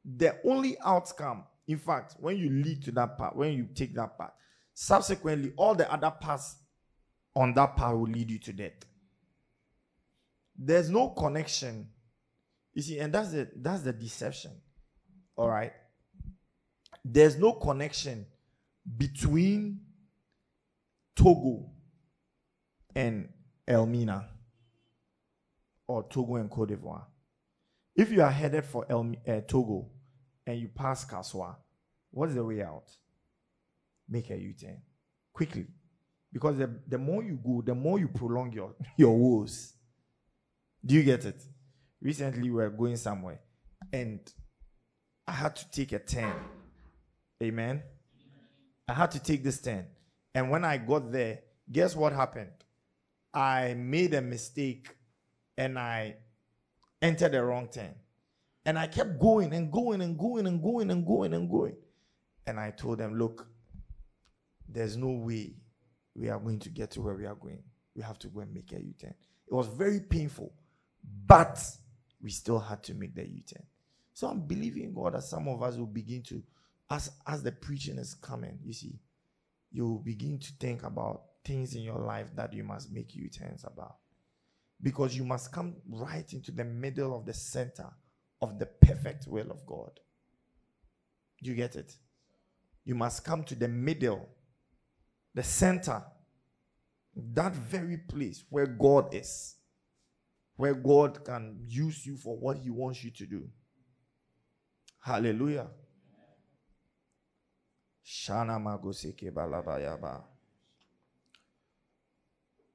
the 0.04 0.36
only 0.44 0.76
outcome, 0.84 1.44
in 1.66 1.78
fact, 1.78 2.16
when 2.18 2.36
you 2.36 2.50
lead 2.50 2.82
to 2.84 2.92
that 2.92 3.16
path, 3.16 3.34
when 3.34 3.52
you 3.52 3.68
take 3.74 3.94
that 3.94 4.18
path, 4.18 4.32
subsequently, 4.74 5.52
all 5.56 5.74
the 5.74 5.90
other 5.90 6.12
paths 6.20 6.56
on 7.34 7.54
that 7.54 7.76
path 7.76 7.94
will 7.94 8.08
lead 8.08 8.30
you 8.30 8.38
to 8.38 8.52
death. 8.52 8.72
There's 10.58 10.90
no 10.90 11.10
connection 11.10 11.88
you 12.78 12.82
see, 12.82 13.00
and 13.00 13.12
that's 13.12 13.32
the 13.32 13.48
that's 13.56 13.82
the 13.82 13.92
deception. 13.92 14.52
All 15.36 15.48
right. 15.48 15.72
There's 17.04 17.36
no 17.36 17.54
connection 17.54 18.24
between 18.96 19.80
Togo 21.16 21.70
and 22.94 23.30
Elmina 23.66 24.28
or 25.88 26.04
Togo 26.08 26.36
and 26.36 26.48
Cote 26.48 26.68
d'Ivoire. 26.68 27.02
If 27.96 28.12
you 28.12 28.22
are 28.22 28.30
headed 28.30 28.64
for 28.64 28.86
El, 28.88 29.12
uh, 29.26 29.40
Togo 29.40 29.88
and 30.46 30.60
you 30.60 30.68
pass 30.68 31.04
Kasoa, 31.04 31.56
what's 32.12 32.34
the 32.34 32.44
way 32.44 32.62
out? 32.62 32.92
Make 34.08 34.30
a 34.30 34.36
U-turn 34.36 34.80
quickly, 35.32 35.66
because 36.32 36.58
the, 36.58 36.78
the 36.86 36.98
more 36.98 37.24
you 37.24 37.40
go, 37.44 37.60
the 37.66 37.74
more 37.74 37.98
you 37.98 38.06
prolong 38.06 38.52
your 38.52 38.76
your 38.96 39.16
woes. 39.18 39.74
Do 40.84 40.94
you 40.94 41.02
get 41.02 41.24
it? 41.24 41.42
recently 42.00 42.42
we 42.42 42.50
were 42.50 42.70
going 42.70 42.96
somewhere 42.96 43.40
and 43.92 44.20
I 45.26 45.32
had 45.32 45.56
to 45.56 45.70
take 45.70 45.92
a 45.92 45.98
turn. 45.98 46.34
Amen. 47.42 47.82
I 48.88 48.94
had 48.94 49.10
to 49.12 49.20
take 49.20 49.44
this 49.44 49.60
turn. 49.60 49.86
And 50.34 50.50
when 50.50 50.64
I 50.64 50.78
got 50.78 51.12
there, 51.12 51.40
guess 51.70 51.94
what 51.94 52.12
happened? 52.12 52.50
I 53.34 53.74
made 53.74 54.14
a 54.14 54.22
mistake 54.22 54.88
and 55.56 55.78
I 55.78 56.16
entered 57.02 57.32
the 57.32 57.42
wrong 57.42 57.68
turn. 57.68 57.94
And 58.64 58.78
I 58.78 58.86
kept 58.86 59.18
going 59.18 59.52
and 59.52 59.70
going 59.70 60.00
and 60.00 60.18
going 60.18 60.46
and 60.46 60.62
going 60.62 60.90
and 60.90 61.06
going 61.06 61.34
and 61.34 61.50
going. 61.50 61.76
And 62.46 62.58
I 62.58 62.70
told 62.70 62.98
them, 62.98 63.18
look, 63.18 63.46
there's 64.68 64.96
no 64.96 65.10
way 65.10 65.54
we 66.14 66.28
are 66.28 66.38
going 66.38 66.58
to 66.60 66.70
get 66.70 66.90
to 66.92 67.02
where 67.02 67.14
we 67.14 67.26
are 67.26 67.34
going. 67.34 67.62
We 67.94 68.02
have 68.02 68.18
to 68.20 68.28
go 68.28 68.40
and 68.40 68.52
make 68.52 68.72
a 68.72 68.80
U 68.80 68.94
turn. 68.98 69.14
It 69.46 69.54
was 69.54 69.68
very 69.68 70.00
painful. 70.00 70.52
But 71.26 71.62
we 72.20 72.30
still 72.30 72.58
had 72.58 72.82
to 72.84 72.94
make 72.94 73.14
the 73.14 73.26
U-turn. 73.26 73.64
So 74.12 74.28
I'm 74.28 74.40
believing 74.40 74.92
God 74.92 75.14
that 75.14 75.22
some 75.22 75.46
of 75.48 75.62
us 75.62 75.76
will 75.76 75.86
begin 75.86 76.22
to, 76.24 76.42
as 76.90 77.10
as 77.26 77.42
the 77.42 77.52
preaching 77.52 77.98
is 77.98 78.14
coming, 78.14 78.58
you 78.64 78.72
see, 78.72 78.98
you 79.70 79.86
will 79.86 79.98
begin 79.98 80.38
to 80.38 80.52
think 80.58 80.82
about 80.82 81.22
things 81.44 81.74
in 81.74 81.82
your 81.82 81.98
life 81.98 82.26
that 82.34 82.52
you 82.52 82.64
must 82.64 82.92
make 82.92 83.14
U-turns 83.14 83.64
about. 83.64 83.96
Because 84.82 85.16
you 85.16 85.24
must 85.24 85.52
come 85.52 85.76
right 85.88 86.32
into 86.32 86.50
the 86.50 86.64
middle 86.64 87.16
of 87.16 87.26
the 87.26 87.34
center 87.34 87.86
of 88.40 88.58
the 88.58 88.66
perfect 88.66 89.26
will 89.26 89.50
of 89.50 89.64
God. 89.66 90.00
You 91.40 91.54
get 91.54 91.76
it? 91.76 91.94
You 92.84 92.94
must 92.94 93.24
come 93.24 93.44
to 93.44 93.54
the 93.54 93.68
middle, 93.68 94.28
the 95.34 95.42
center, 95.42 96.02
that 97.14 97.52
very 97.54 97.98
place 97.98 98.44
where 98.48 98.66
God 98.66 99.14
is 99.14 99.56
where 100.58 100.74
God 100.74 101.24
can 101.24 101.56
use 101.68 102.04
you 102.04 102.16
for 102.16 102.36
what 102.36 102.58
He 102.58 102.68
wants 102.68 103.04
you 103.04 103.12
to 103.12 103.26
do. 103.26 103.48
Hallelujah. 105.00 105.68
Shana 108.04 108.58
magoseke 108.58 109.30
balabayaba. 109.30 110.24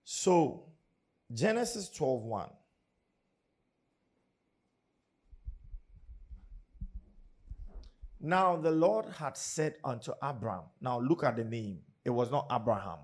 So, 0.06 0.64
Genesis 1.32 1.90
12 1.90 2.24
1. 2.24 2.50
Now 8.22 8.56
the 8.56 8.72
Lord 8.72 9.08
had 9.08 9.36
said 9.36 9.76
unto 9.84 10.14
Abram, 10.22 10.62
now 10.80 11.02
look 11.02 11.26
at 11.26 11.36
the 11.36 11.44
name. 11.44 11.80
It 12.06 12.12
was 12.12 12.32
not 12.32 12.48
Abraham. 12.50 13.00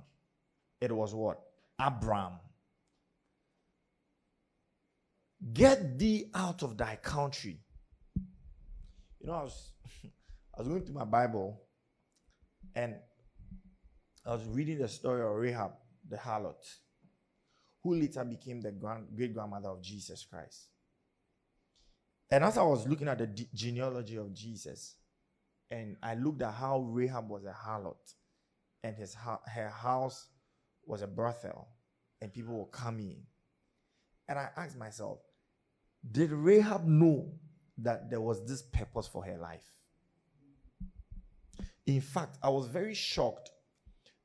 It 0.80 0.96
was 0.96 1.14
what? 1.14 1.42
Abram. 1.78 2.40
Get 5.54 5.98
thee 5.98 6.30
out 6.34 6.64
of 6.64 6.78
thy 6.78 6.98
country. 6.98 7.60
You 9.20 9.28
know, 9.28 9.34
I 9.34 9.44
was 9.44 9.72
I 10.56 10.60
was 10.60 10.68
going 10.68 10.84
through 10.84 10.96
my 10.96 11.06
Bible 11.06 11.62
and 12.76 12.96
I 14.26 14.34
was 14.34 14.46
reading 14.46 14.80
the 14.80 14.88
story 14.88 15.22
of 15.22 15.36
Rahab, 15.36 15.72
the 16.08 16.18
harlot, 16.18 16.64
who 17.84 17.96
later 17.96 18.24
became 18.26 18.62
the 18.62 18.72
grand, 18.72 19.08
great 19.16 19.34
grandmother 19.34 19.70
of 19.70 19.82
Jesus 19.82 20.26
Christ. 20.30 20.68
And 22.30 22.44
as 22.44 22.58
I 22.58 22.64
was 22.64 22.88
looking 22.88 23.08
at 23.08 23.18
the 23.18 23.28
genealogy 23.54 24.18
of 24.18 24.34
Jesus, 24.34 24.98
and 25.72 25.96
I 26.04 26.16
looked 26.16 26.42
at 26.42 26.54
how 26.54 26.82
Rahab 26.82 27.30
was 27.30 27.46
a 27.46 27.54
harlot, 27.54 28.14
and 28.84 28.96
his 28.96 29.16
her 29.16 29.70
house 29.70 30.28
was 30.86 31.02
a 31.02 31.08
brothel, 31.08 31.70
and 32.22 32.34
people 32.34 32.58
were 32.58 32.66
coming. 32.66 33.24
And 34.28 34.38
I 34.38 34.50
asked 34.58 34.78
myself, 34.78 35.20
did 36.12 36.32
Rahab 36.32 36.86
know 36.86 37.32
that 37.78 38.10
there 38.10 38.22
was 38.22 38.46
this 38.46 38.62
purpose 38.62 39.08
for 39.08 39.24
her 39.24 39.38
life? 39.38 39.66
In 41.86 42.02
fact, 42.02 42.38
I 42.44 42.50
was 42.50 42.68
very 42.68 42.94
shocked 42.94 43.50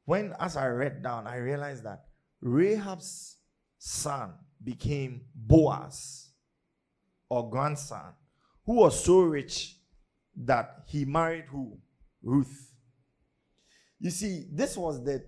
when, 0.04 0.35
as 0.38 0.57
I 0.57 0.69
read 0.69 1.02
down, 1.02 1.26
I 1.26 1.37
realized 1.37 1.85
that 1.85 2.04
Rahab's 2.43 3.38
son 3.78 4.35
became 4.62 5.23
Boaz 5.35 6.31
or 7.31 7.49
grandson, 7.50 8.12
who 8.66 8.75
was 8.75 9.02
so 9.02 9.21
rich 9.23 9.76
that 10.37 10.85
he 10.88 11.04
married 11.04 11.45
who? 11.49 11.78
Ruth. 12.23 12.73
You 13.99 14.11
see, 14.11 14.47
this 14.52 14.76
was 14.76 15.02
the, 15.04 15.25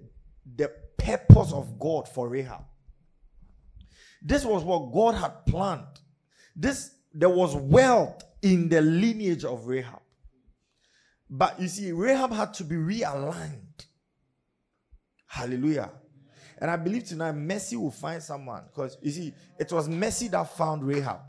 the 0.57 0.71
purpose 0.99 1.53
of 1.53 1.79
God 1.79 2.09
for 2.09 2.29
Rahab. 2.29 2.65
This 4.21 4.45
was 4.45 4.63
what 4.65 4.93
God 4.93 5.15
had 5.15 5.47
planned 5.47 6.01
this 6.57 6.91
there 7.13 7.29
was 7.29 7.55
wealth 7.55 8.25
in 8.43 8.69
the 8.69 8.81
lineage 8.81 9.45
of 9.45 9.67
Rahab. 9.67 10.01
But 11.29 11.61
you 11.61 11.69
see, 11.69 11.93
Rahab 11.93 12.33
had 12.33 12.55
to 12.55 12.65
be 12.65 12.77
realigned. 12.77 13.87
Hallelujah. 15.27 15.91
And 16.59 16.71
I 16.71 16.77
believe 16.77 17.05
tonight 17.05 17.33
mercy 17.33 17.77
will 17.77 17.91
find 17.91 18.23
someone. 18.23 18.65
Because 18.67 18.97
you 19.03 19.11
see, 19.11 19.35
it 19.59 19.73
was 19.73 19.89
mercy 19.89 20.29
that 20.29 20.57
found 20.57 20.87
Rahab. 20.87 21.21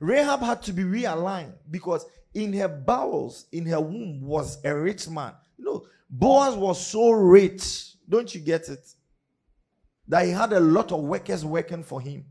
Rahab 0.00 0.40
had 0.40 0.62
to 0.62 0.72
be 0.72 0.82
realigned 0.82 1.54
because 1.70 2.04
in 2.34 2.52
her 2.54 2.68
bowels, 2.68 3.46
in 3.52 3.66
her 3.66 3.80
womb, 3.80 4.22
was 4.22 4.58
a 4.64 4.74
rich 4.74 5.08
man. 5.08 5.32
You 5.56 5.64
know, 5.64 5.86
Boaz 6.10 6.56
was 6.56 6.84
so 6.84 7.10
rich. 7.12 7.94
Don't 8.08 8.34
you 8.34 8.40
get 8.40 8.68
it? 8.68 8.84
That 10.08 10.24
he 10.24 10.32
had 10.32 10.52
a 10.52 10.60
lot 10.60 10.90
of 10.90 11.00
workers 11.00 11.44
working 11.44 11.84
for 11.84 12.00
him. 12.00 12.24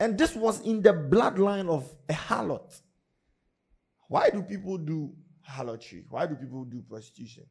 And 0.00 0.16
this 0.16 0.34
was 0.34 0.62
in 0.62 0.80
the 0.80 0.94
bloodline 0.94 1.68
of 1.68 1.94
a 2.08 2.14
harlot. 2.14 2.80
Why 4.08 4.30
do 4.30 4.42
people 4.42 4.78
do 4.78 5.12
harlotry? 5.42 6.04
Why 6.08 6.26
do 6.26 6.34
people 6.34 6.64
do 6.64 6.82
prostitution? 6.88 7.44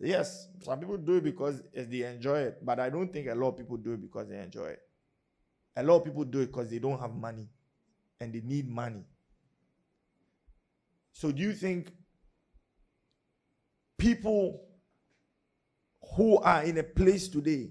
Yes, 0.00 0.48
some 0.60 0.80
people 0.80 0.96
do 0.96 1.16
it 1.16 1.24
because 1.24 1.62
they 1.72 2.02
enjoy 2.02 2.40
it, 2.40 2.58
but 2.62 2.80
I 2.80 2.90
don't 2.90 3.12
think 3.12 3.28
a 3.28 3.34
lot 3.34 3.50
of 3.50 3.58
people 3.58 3.76
do 3.76 3.92
it 3.92 4.02
because 4.02 4.28
they 4.28 4.38
enjoy 4.38 4.66
it. 4.66 4.80
A 5.76 5.84
lot 5.84 5.98
of 5.98 6.04
people 6.04 6.24
do 6.24 6.40
it 6.40 6.46
because 6.46 6.68
they 6.68 6.80
don't 6.80 6.98
have 6.98 7.14
money 7.14 7.48
and 8.20 8.32
they 8.32 8.40
need 8.40 8.68
money. 8.68 9.04
So, 11.12 11.30
do 11.30 11.42
you 11.42 11.52
think 11.52 11.92
people 13.96 14.66
who 16.16 16.38
are 16.38 16.64
in 16.64 16.76
a 16.78 16.82
place 16.82 17.28
today 17.28 17.70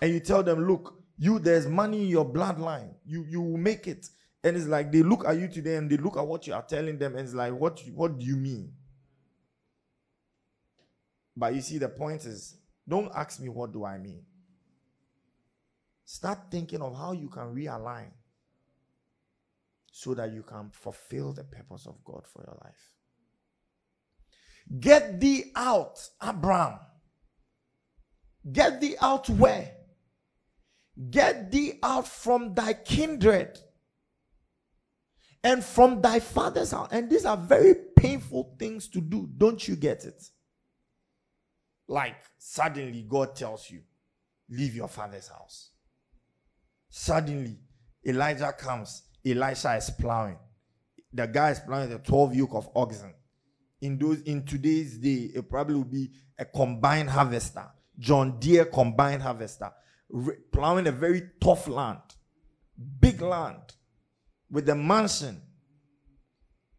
and 0.00 0.12
you 0.12 0.20
tell 0.20 0.42
them, 0.42 0.66
look, 0.66 1.01
you 1.22 1.38
there's 1.38 1.68
money 1.68 2.02
in 2.02 2.08
your 2.08 2.24
bloodline, 2.24 2.94
you 3.06 3.24
you 3.28 3.40
will 3.40 3.56
make 3.56 3.86
it, 3.86 4.08
and 4.42 4.56
it's 4.56 4.66
like 4.66 4.90
they 4.90 5.04
look 5.04 5.24
at 5.24 5.38
you 5.38 5.46
today 5.46 5.76
and 5.76 5.88
they 5.88 5.96
look 5.96 6.16
at 6.16 6.26
what 6.26 6.48
you 6.48 6.52
are 6.52 6.62
telling 6.62 6.98
them, 6.98 7.12
and 7.12 7.24
it's 7.24 7.32
like, 7.32 7.52
what 7.52 7.80
what 7.94 8.18
do 8.18 8.26
you 8.26 8.34
mean? 8.34 8.72
But 11.36 11.54
you 11.54 11.60
see, 11.60 11.78
the 11.78 11.88
point 11.88 12.24
is, 12.24 12.56
don't 12.88 13.08
ask 13.14 13.38
me 13.40 13.48
what 13.48 13.72
do 13.72 13.84
I 13.84 13.98
mean. 13.98 14.24
Start 16.04 16.50
thinking 16.50 16.82
of 16.82 16.96
how 16.96 17.12
you 17.12 17.28
can 17.28 17.54
realign 17.54 18.10
so 19.92 20.14
that 20.14 20.32
you 20.32 20.42
can 20.42 20.70
fulfill 20.72 21.32
the 21.32 21.44
purpose 21.44 21.86
of 21.86 22.02
God 22.04 22.26
for 22.26 22.42
your 22.44 22.58
life. 22.64 22.96
Get 24.80 25.20
thee 25.20 25.52
out, 25.54 26.00
Abraham. 26.20 26.80
Get 28.50 28.80
thee 28.80 28.96
out 29.00 29.30
where? 29.30 29.81
Get 31.10 31.50
thee 31.50 31.78
out 31.82 32.06
from 32.06 32.54
thy 32.54 32.74
kindred 32.74 33.58
and 35.42 35.64
from 35.64 36.00
thy 36.00 36.20
father's 36.20 36.72
house. 36.72 36.88
And 36.92 37.08
these 37.08 37.24
are 37.24 37.36
very 37.36 37.74
painful 37.96 38.54
things 38.58 38.88
to 38.88 39.00
do. 39.00 39.28
Don't 39.36 39.66
you 39.66 39.76
get 39.76 40.04
it? 40.04 40.22
Like 41.88 42.16
suddenly 42.38 43.02
God 43.08 43.34
tells 43.34 43.70
you, 43.70 43.80
leave 44.48 44.74
your 44.74 44.88
father's 44.88 45.28
house. 45.28 45.70
Suddenly 46.90 47.58
Elijah 48.06 48.52
comes 48.52 49.02
Elisha 49.24 49.76
is 49.76 49.90
plowing. 49.90 50.38
The 51.12 51.26
guy 51.26 51.50
is 51.50 51.60
plowing 51.60 51.90
the 51.90 51.98
12 51.98 52.34
yoke 52.34 52.54
of 52.54 52.68
oxen. 52.74 53.14
In 53.80 53.98
those 53.98 54.20
in 54.22 54.44
today's 54.44 54.98
day, 54.98 55.30
it 55.34 55.48
probably 55.48 55.76
will 55.76 55.84
be 55.84 56.10
a 56.38 56.44
combined 56.44 57.10
harvester, 57.10 57.66
John 57.98 58.38
Deere 58.38 58.64
combined 58.64 59.22
harvester, 59.22 59.72
plowing 60.52 60.86
a 60.86 60.92
very 60.92 61.30
tough 61.40 61.68
land, 61.68 62.00
big 63.00 63.20
land, 63.20 63.74
with 64.50 64.68
a 64.68 64.74
mansion. 64.74 65.40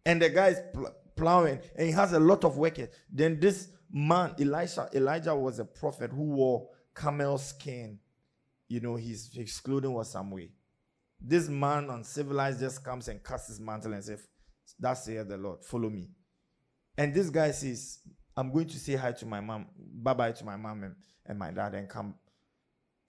And 0.05 0.21
the 0.21 0.29
guy 0.29 0.49
is 0.49 0.59
pl- 0.73 0.93
plowing, 1.15 1.59
and 1.75 1.87
he 1.87 1.93
has 1.93 2.13
a 2.13 2.19
lot 2.19 2.43
of 2.43 2.57
workers. 2.57 2.89
Then 3.11 3.39
this 3.39 3.69
man, 3.91 4.35
Elisha, 4.39 4.89
Elijah 4.93 5.35
was 5.35 5.59
a 5.59 5.65
prophet 5.65 6.11
who 6.11 6.23
wore 6.23 6.69
camel 6.95 7.37
skin. 7.37 7.99
You 8.67 8.81
know, 8.81 8.95
his, 8.95 9.31
his 9.33 9.59
clothing 9.59 9.93
was 9.93 10.11
some 10.11 10.31
way. 10.31 10.51
This 11.19 11.47
man 11.47 11.89
uncivilized 11.89 12.59
just 12.59 12.83
comes 12.83 13.07
and 13.07 13.23
casts 13.23 13.47
his 13.47 13.59
mantle 13.59 13.93
and 13.93 14.03
says, 14.03 14.27
That's 14.79 15.05
here 15.05 15.24
the 15.24 15.37
Lord, 15.37 15.63
follow 15.63 15.89
me. 15.89 16.09
And 16.98 17.13
this 17.13 17.29
guy 17.29 17.51
says, 17.51 18.00
I'm 18.35 18.51
going 18.51 18.67
to 18.67 18.79
say 18.79 18.96
hi 18.96 19.11
to 19.13 19.25
my 19.25 19.39
mom, 19.39 19.67
bye 19.77 20.13
bye 20.13 20.31
to 20.31 20.46
my 20.46 20.55
mom 20.57 20.83
and, 20.83 20.96
and 21.25 21.39
my 21.39 21.51
dad, 21.51 21.75
and 21.75 21.87
come. 21.87 22.15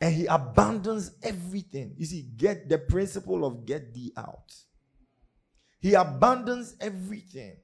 And 0.05 0.15
he 0.15 0.27
abandons 0.27 1.13
everything. 1.23 1.95
You 1.97 2.05
see, 2.05 2.29
get 2.37 2.69
the 2.69 2.77
principle 2.77 3.43
of 3.43 3.65
get 3.65 3.95
thee 3.95 4.13
out. 4.19 4.55
He 5.81 5.95
abandons 5.95 6.77
everything. 6.79 7.57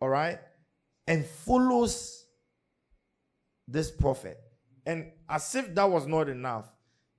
All 0.00 0.08
right? 0.08 0.40
And 1.06 1.24
follows 1.24 2.24
this 3.68 3.92
prophet. 3.92 4.36
And 4.84 5.12
as 5.28 5.54
if 5.54 5.72
that 5.76 5.88
was 5.88 6.08
not 6.08 6.28
enough, 6.28 6.64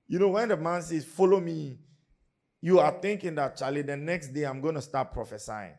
you 0.06 0.18
know, 0.18 0.28
when 0.28 0.50
the 0.50 0.58
man 0.58 0.82
says, 0.82 1.06
Follow 1.06 1.40
me, 1.40 1.78
you 2.60 2.80
are 2.80 2.92
thinking 3.00 3.36
that, 3.36 3.56
Charlie, 3.56 3.80
the 3.80 3.96
next 3.96 4.34
day 4.34 4.44
I'm 4.44 4.60
going 4.60 4.74
to 4.74 4.82
start 4.82 5.14
prophesying. 5.14 5.78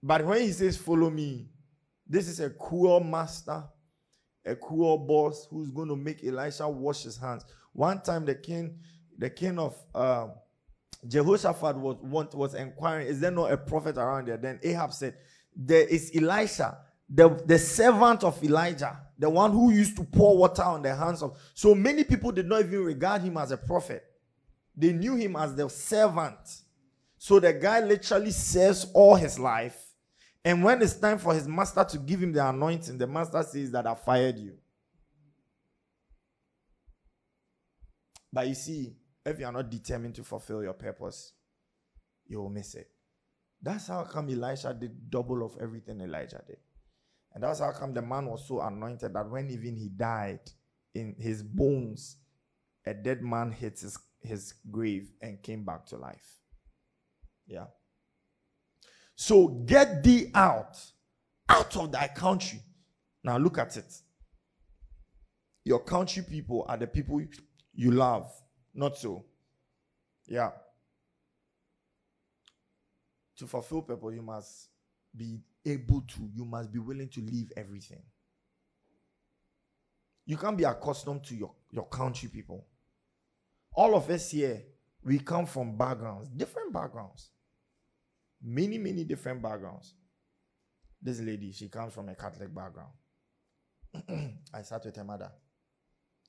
But 0.00 0.24
when 0.24 0.42
he 0.42 0.52
says, 0.52 0.76
Follow 0.76 1.10
me, 1.10 1.48
this 2.06 2.28
is 2.28 2.38
a 2.38 2.50
cruel 2.50 3.00
master, 3.00 3.64
a 4.44 4.54
cruel 4.56 4.98
boss 4.98 5.46
who's 5.50 5.70
going 5.70 5.88
to 5.88 5.96
make 5.96 6.24
Elisha 6.24 6.68
wash 6.68 7.04
his 7.04 7.16
hands. 7.16 7.44
One 7.72 8.02
time, 8.02 8.24
the 8.24 8.34
king, 8.34 8.78
the 9.18 9.30
king 9.30 9.58
of 9.58 9.76
uh, 9.94 10.28
Jehoshaphat 11.06 11.76
was, 11.76 11.96
was 12.34 12.54
inquiring, 12.54 13.06
Is 13.06 13.20
there 13.20 13.30
not 13.30 13.52
a 13.52 13.56
prophet 13.56 13.96
around 13.96 14.28
there? 14.28 14.36
Then 14.36 14.60
Ahab 14.62 14.92
said, 14.92 15.16
There 15.54 15.86
is 15.86 16.12
Elisha, 16.14 16.78
the, 17.08 17.28
the 17.46 17.58
servant 17.58 18.24
of 18.24 18.42
Elijah, 18.42 18.98
the 19.18 19.28
one 19.28 19.52
who 19.52 19.70
used 19.70 19.96
to 19.96 20.04
pour 20.04 20.36
water 20.36 20.62
on 20.62 20.82
the 20.82 20.94
hands 20.94 21.22
of. 21.22 21.38
So 21.54 21.74
many 21.74 22.04
people 22.04 22.32
did 22.32 22.46
not 22.46 22.60
even 22.60 22.84
regard 22.84 23.22
him 23.22 23.36
as 23.36 23.50
a 23.50 23.56
prophet. 23.56 24.04
They 24.76 24.92
knew 24.92 25.16
him 25.16 25.36
as 25.36 25.54
the 25.54 25.68
servant. 25.68 26.38
So 27.18 27.38
the 27.38 27.52
guy 27.52 27.80
literally 27.80 28.30
serves 28.30 28.86
all 28.94 29.14
his 29.14 29.38
life. 29.38 29.91
And 30.44 30.64
when 30.64 30.82
it's 30.82 30.98
time 30.98 31.18
for 31.18 31.34
his 31.34 31.46
master 31.46 31.84
to 31.84 31.98
give 31.98 32.22
him 32.22 32.32
the 32.32 32.46
anointing, 32.48 32.98
the 32.98 33.06
master 33.06 33.42
says 33.42 33.70
that 33.70 33.86
I 33.86 33.94
fired 33.94 34.38
you. 34.38 34.54
But 38.32 38.48
you 38.48 38.54
see, 38.54 38.96
if 39.24 39.38
you 39.38 39.46
are 39.46 39.52
not 39.52 39.70
determined 39.70 40.14
to 40.16 40.24
fulfill 40.24 40.62
your 40.62 40.72
purpose, 40.72 41.32
you 42.26 42.40
will 42.40 42.50
miss 42.50 42.74
it. 42.74 42.88
That's 43.60 43.86
how 43.86 44.02
come 44.04 44.30
Elisha 44.30 44.74
did 44.74 45.10
double 45.10 45.44
of 45.44 45.56
everything 45.60 46.00
Elijah 46.00 46.42
did. 46.46 46.56
And 47.34 47.44
that's 47.44 47.60
how 47.60 47.70
come 47.70 47.94
the 47.94 48.02
man 48.02 48.26
was 48.26 48.46
so 48.48 48.60
anointed 48.60 49.14
that 49.14 49.30
when 49.30 49.50
even 49.50 49.76
he 49.76 49.88
died, 49.88 50.40
in 50.94 51.14
his 51.18 51.42
bones, 51.42 52.16
a 52.86 52.94
dead 52.94 53.22
man 53.22 53.52
hit 53.52 53.80
his 53.80 53.98
his 54.20 54.54
grave 54.70 55.10
and 55.20 55.42
came 55.42 55.64
back 55.64 55.84
to 55.86 55.96
life. 55.96 56.38
Yeah. 57.46 57.66
So 59.14 59.48
get 59.48 60.02
thee 60.02 60.30
out, 60.34 60.76
out 61.48 61.76
of 61.76 61.92
thy 61.92 62.08
country. 62.08 62.60
Now 63.22 63.38
look 63.38 63.58
at 63.58 63.76
it. 63.76 63.92
Your 65.64 65.80
country 65.80 66.24
people 66.28 66.64
are 66.68 66.76
the 66.76 66.86
people 66.86 67.22
you 67.74 67.90
love, 67.92 68.30
not 68.74 68.96
so. 68.96 69.24
Yeah. 70.26 70.50
To 73.38 73.46
fulfill 73.46 73.82
purpose, 73.82 74.14
you 74.14 74.22
must 74.22 74.68
be 75.16 75.40
able 75.64 76.02
to, 76.02 76.30
you 76.34 76.44
must 76.44 76.72
be 76.72 76.78
willing 76.78 77.08
to 77.10 77.20
leave 77.20 77.52
everything. 77.56 78.02
You 80.26 80.36
can't 80.36 80.56
be 80.56 80.64
accustomed 80.64 81.24
to 81.24 81.34
your, 81.34 81.52
your 81.70 81.86
country 81.86 82.28
people 82.28 82.66
all 83.74 83.94
of 83.94 84.10
us 84.10 84.30
here, 84.30 84.62
we 85.04 85.18
come 85.18 85.46
from 85.46 85.76
backgrounds, 85.76 86.28
different 86.28 86.72
backgrounds. 86.72 87.30
Many, 88.42 88.78
many 88.78 89.04
different 89.04 89.42
backgrounds. 89.42 89.94
This 91.00 91.20
lady, 91.20 91.52
she 91.52 91.68
comes 91.68 91.92
from 91.92 92.08
a 92.08 92.14
Catholic 92.14 92.54
background. 92.54 92.92
I 94.54 94.62
sat 94.62 94.84
with 94.84 94.96
her 94.96 95.04
mother. 95.04 95.30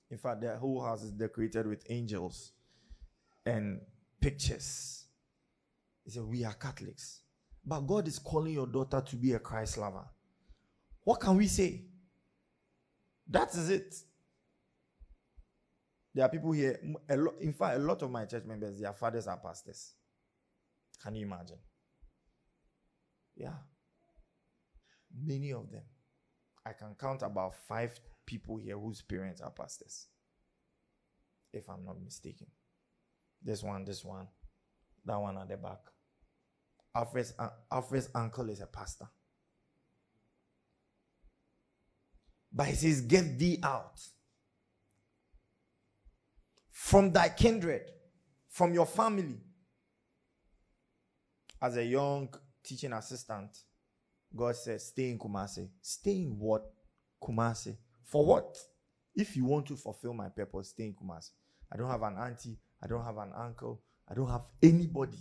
In 0.09 0.17
fact, 0.17 0.41
their 0.41 0.57
whole 0.57 0.83
house 0.83 1.03
is 1.03 1.11
decorated 1.11 1.65
with 1.67 1.83
angels 1.89 2.51
and 3.45 3.81
pictures. 4.21 5.05
He 6.03 6.11
said, 6.11 6.23
We 6.23 6.43
are 6.43 6.53
Catholics. 6.53 7.21
But 7.65 7.81
God 7.81 8.07
is 8.07 8.19
calling 8.19 8.53
your 8.53 8.67
daughter 8.67 9.01
to 9.01 9.15
be 9.15 9.33
a 9.33 9.39
Christ 9.39 9.77
lover. 9.77 10.05
What 11.03 11.19
can 11.19 11.37
we 11.37 11.47
say? 11.47 11.85
That 13.27 13.53
is 13.55 13.69
it. 13.69 13.95
There 16.13 16.25
are 16.25 16.29
people 16.29 16.51
here, 16.51 16.79
a 17.09 17.17
lot, 17.17 17.35
in 17.39 17.53
fact, 17.53 17.77
a 17.77 17.79
lot 17.79 18.01
of 18.03 18.11
my 18.11 18.25
church 18.25 18.43
members, 18.45 18.79
their 18.79 18.93
fathers 18.93 19.27
are 19.27 19.37
pastors. 19.37 19.93
Can 21.01 21.15
you 21.15 21.25
imagine? 21.25 21.57
Yeah. 23.35 23.55
Many 25.15 25.53
of 25.53 25.71
them. 25.71 25.83
I 26.65 26.73
can 26.73 26.95
count 26.99 27.21
about 27.21 27.55
five 27.67 27.99
people 28.25 28.57
here 28.57 28.77
whose 28.77 29.01
parents 29.01 29.41
are 29.41 29.51
pastors. 29.51 30.07
If 31.51 31.69
I'm 31.69 31.85
not 31.85 32.01
mistaken. 32.01 32.47
This 33.43 33.61
one, 33.61 33.85
this 33.85 34.03
one, 34.03 34.27
that 35.05 35.19
one 35.19 35.37
at 35.37 35.49
the 35.49 35.57
back. 35.57 35.79
Alfred's, 36.95 37.33
uh, 37.37 37.49
Alfred's 37.71 38.09
uncle 38.15 38.49
is 38.49 38.61
a 38.61 38.65
pastor. 38.65 39.07
But 42.51 42.67
he 42.67 42.75
says, 42.75 43.01
Get 43.01 43.37
thee 43.37 43.59
out 43.63 43.99
from 46.69 47.11
thy 47.11 47.29
kindred, 47.29 47.89
from 48.47 48.73
your 48.73 48.85
family. 48.85 49.39
As 51.61 51.77
a 51.77 51.83
young 51.83 52.29
teaching 52.63 52.93
assistant, 52.93 53.57
God 54.35 54.55
said, 54.55 54.81
Stay 54.81 55.11
in 55.11 55.19
Kumasi. 55.19 55.69
Stay 55.81 56.23
in 56.23 56.37
what? 56.39 56.63
Kumasi. 57.21 57.75
For 58.03 58.25
what? 58.25 58.57
If 59.15 59.35
you 59.35 59.45
want 59.45 59.67
to 59.67 59.75
fulfill 59.75 60.13
my 60.13 60.29
purpose, 60.29 60.69
stay 60.69 60.85
in 60.85 60.93
Kumasi. 60.93 61.31
I 61.71 61.77
don't 61.77 61.89
have 61.89 62.01
an 62.01 62.17
auntie. 62.17 62.57
I 62.81 62.87
don't 62.87 63.03
have 63.03 63.17
an 63.17 63.31
uncle. 63.37 63.81
I 64.09 64.13
don't 64.13 64.29
have 64.29 64.43
anybody. 64.61 65.19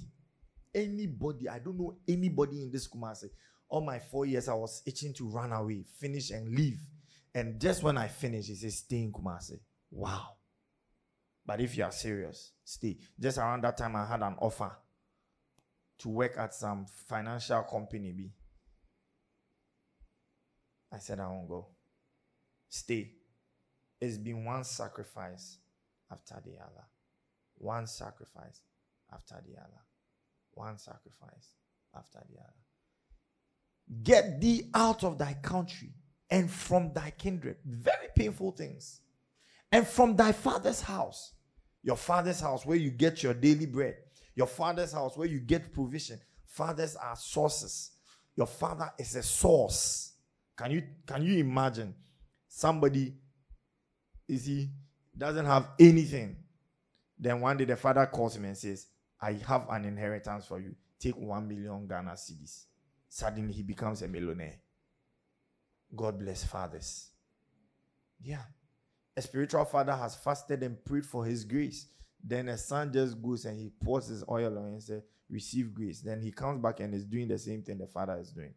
Anybody. 0.74 1.48
I 1.48 1.58
don't 1.58 1.78
know 1.78 1.96
anybody 2.08 2.62
in 2.62 2.70
this 2.70 2.88
Kumasi. 2.88 3.30
All 3.68 3.82
my 3.82 3.98
four 3.98 4.26
years, 4.26 4.48
I 4.48 4.54
was 4.54 4.82
itching 4.86 5.14
to 5.14 5.28
run 5.28 5.52
away, 5.52 5.84
finish, 5.98 6.30
and 6.30 6.54
leave. 6.54 6.80
And 7.34 7.60
just 7.60 7.82
when 7.82 7.96
I 7.96 8.08
finish, 8.08 8.46
he 8.46 8.54
says, 8.54 8.78
Stay 8.78 9.02
in 9.02 9.12
Kumasi. 9.12 9.58
Wow. 9.90 10.36
But 11.44 11.60
if 11.60 11.76
you 11.76 11.84
are 11.84 11.92
serious, 11.92 12.52
stay. 12.64 12.98
Just 13.18 13.38
around 13.38 13.64
that 13.64 13.76
time, 13.76 13.96
I 13.96 14.06
had 14.06 14.22
an 14.22 14.36
offer 14.38 14.70
to 16.02 16.08
work 16.08 16.36
at 16.36 16.54
some 16.54 16.86
financial 17.08 17.62
company. 17.62 18.12
Be. 18.12 18.32
I 20.92 20.98
said, 20.98 21.20
I 21.20 21.28
won't 21.28 21.48
go. 21.48 21.68
Stay. 22.68 23.12
It's 24.00 24.18
been 24.18 24.44
one 24.44 24.64
sacrifice 24.64 25.58
after 26.10 26.34
the 26.44 26.56
other. 26.56 26.84
One 27.54 27.86
sacrifice 27.86 28.60
after 29.12 29.36
the 29.46 29.58
other. 29.60 29.80
One 30.54 30.76
sacrifice 30.78 31.54
after 31.94 32.18
the 32.28 32.40
other. 32.40 32.52
Get 34.02 34.40
thee 34.40 34.70
out 34.74 35.04
of 35.04 35.18
thy 35.18 35.34
country 35.34 35.92
and 36.30 36.50
from 36.50 36.92
thy 36.92 37.10
kindred. 37.10 37.56
Very 37.64 38.08
painful 38.16 38.52
things. 38.52 39.00
And 39.70 39.86
from 39.86 40.16
thy 40.16 40.32
father's 40.32 40.80
house. 40.80 41.34
Your 41.82 41.96
father's 41.96 42.40
house 42.40 42.66
where 42.66 42.76
you 42.76 42.90
get 42.90 43.22
your 43.22 43.34
daily 43.34 43.66
bread. 43.66 43.96
Your 44.34 44.46
father's 44.46 44.92
house 44.92 45.16
where 45.16 45.28
you 45.28 45.40
get 45.40 45.72
provision. 45.72 46.18
Fathers 46.44 46.96
are 46.96 47.16
sources. 47.16 47.90
Your 48.36 48.46
father 48.46 48.90
is 48.98 49.14
a 49.16 49.22
source. 49.22 50.12
Can 50.56 50.70
you 50.70 50.82
can 51.06 51.22
you 51.22 51.38
imagine? 51.38 51.94
Somebody 52.48 53.14
you 54.26 54.38
see 54.38 54.70
doesn't 55.16 55.46
have 55.46 55.68
anything. 55.78 56.36
Then 57.18 57.40
one 57.40 57.56
day 57.56 57.64
the 57.64 57.76
father 57.76 58.06
calls 58.06 58.36
him 58.36 58.44
and 58.44 58.56
says 58.56 58.86
i 59.20 59.32
have 59.46 59.66
an 59.70 59.84
inheritance 59.84 60.46
for 60.46 60.60
you. 60.60 60.74
Take 60.98 61.16
one 61.16 61.46
million 61.48 61.86
ghana 61.86 62.12
cedis. 62.12 62.64
Suddenly 63.08 63.52
he 63.52 63.62
becomes 63.62 64.02
a 64.02 64.08
millionaire. 64.08 64.56
God 65.94 66.18
bless 66.18 66.44
fathers. 66.44 67.10
Yeah. 68.22 68.42
A 69.16 69.22
spiritual 69.22 69.64
father 69.66 69.94
has 69.94 70.14
fasted 70.16 70.62
and 70.62 70.82
prayed 70.84 71.04
for 71.04 71.24
his 71.24 71.44
grace 71.44 71.86
then 72.24 72.48
a 72.48 72.56
son 72.58 72.92
just 72.92 73.20
goes 73.20 73.44
and 73.44 73.58
he 73.58 73.70
pours 73.82 74.08
his 74.08 74.24
oil 74.28 74.58
on 74.58 74.66
him 74.66 74.72
and 74.74 74.82
says 74.82 75.02
receive 75.28 75.72
grace 75.74 76.00
then 76.00 76.20
he 76.20 76.30
comes 76.30 76.60
back 76.62 76.80
and 76.80 76.94
is 76.94 77.04
doing 77.04 77.28
the 77.28 77.38
same 77.38 77.62
thing 77.62 77.78
the 77.78 77.86
father 77.86 78.18
is 78.20 78.30
doing 78.30 78.54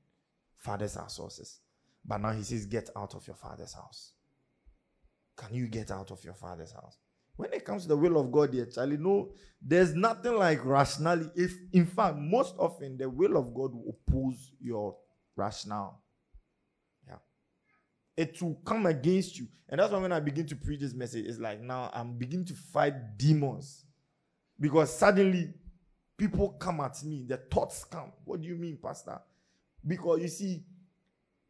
fathers 0.57 0.97
are 0.97 1.09
sources 1.09 1.59
but 2.07 2.21
now 2.21 2.31
he 2.31 2.43
says, 2.43 2.65
Get 2.65 2.89
out 2.95 3.15
of 3.15 3.25
your 3.27 3.35
father's 3.35 3.73
house. 3.73 4.11
Can 5.35 5.53
you 5.53 5.67
get 5.67 5.91
out 5.91 6.11
of 6.11 6.23
your 6.23 6.33
father's 6.33 6.71
house? 6.71 6.97
When 7.35 7.51
it 7.51 7.65
comes 7.65 7.83
to 7.83 7.89
the 7.89 7.97
will 7.97 8.17
of 8.17 8.31
God, 8.31 8.51
dear 8.51 8.65
Charlie, 8.65 8.97
no, 8.97 9.31
there's 9.61 9.93
nothing 9.93 10.37
like 10.37 10.63
rationality. 10.63 11.29
If 11.35 11.53
in 11.73 11.85
fact, 11.85 12.15
most 12.17 12.55
often 12.57 12.97
the 12.97 13.09
will 13.09 13.35
of 13.35 13.53
God 13.53 13.73
will 13.73 13.97
oppose 14.07 14.53
your 14.61 14.95
rationale. 15.35 16.01
It 18.17 18.41
will 18.41 18.55
come 18.65 18.85
against 18.85 19.37
you. 19.39 19.47
And 19.67 19.79
that's 19.79 19.91
why 19.91 19.99
when 19.99 20.11
I 20.11 20.19
begin 20.19 20.45
to 20.47 20.55
preach 20.55 20.79
this 20.79 20.93
message, 20.93 21.25
it's 21.25 21.39
like 21.39 21.61
now 21.61 21.89
I'm 21.93 22.17
beginning 22.17 22.45
to 22.47 22.53
fight 22.53 23.17
demons. 23.17 23.83
Because 24.59 24.95
suddenly 24.95 25.53
people 26.17 26.49
come 26.51 26.79
at 26.79 27.03
me, 27.03 27.25
the 27.27 27.37
thoughts 27.37 27.83
come. 27.83 28.11
What 28.23 28.41
do 28.41 28.47
you 28.47 28.55
mean, 28.55 28.77
Pastor? 28.81 29.19
Because 29.85 30.21
you 30.21 30.27
see, 30.27 30.63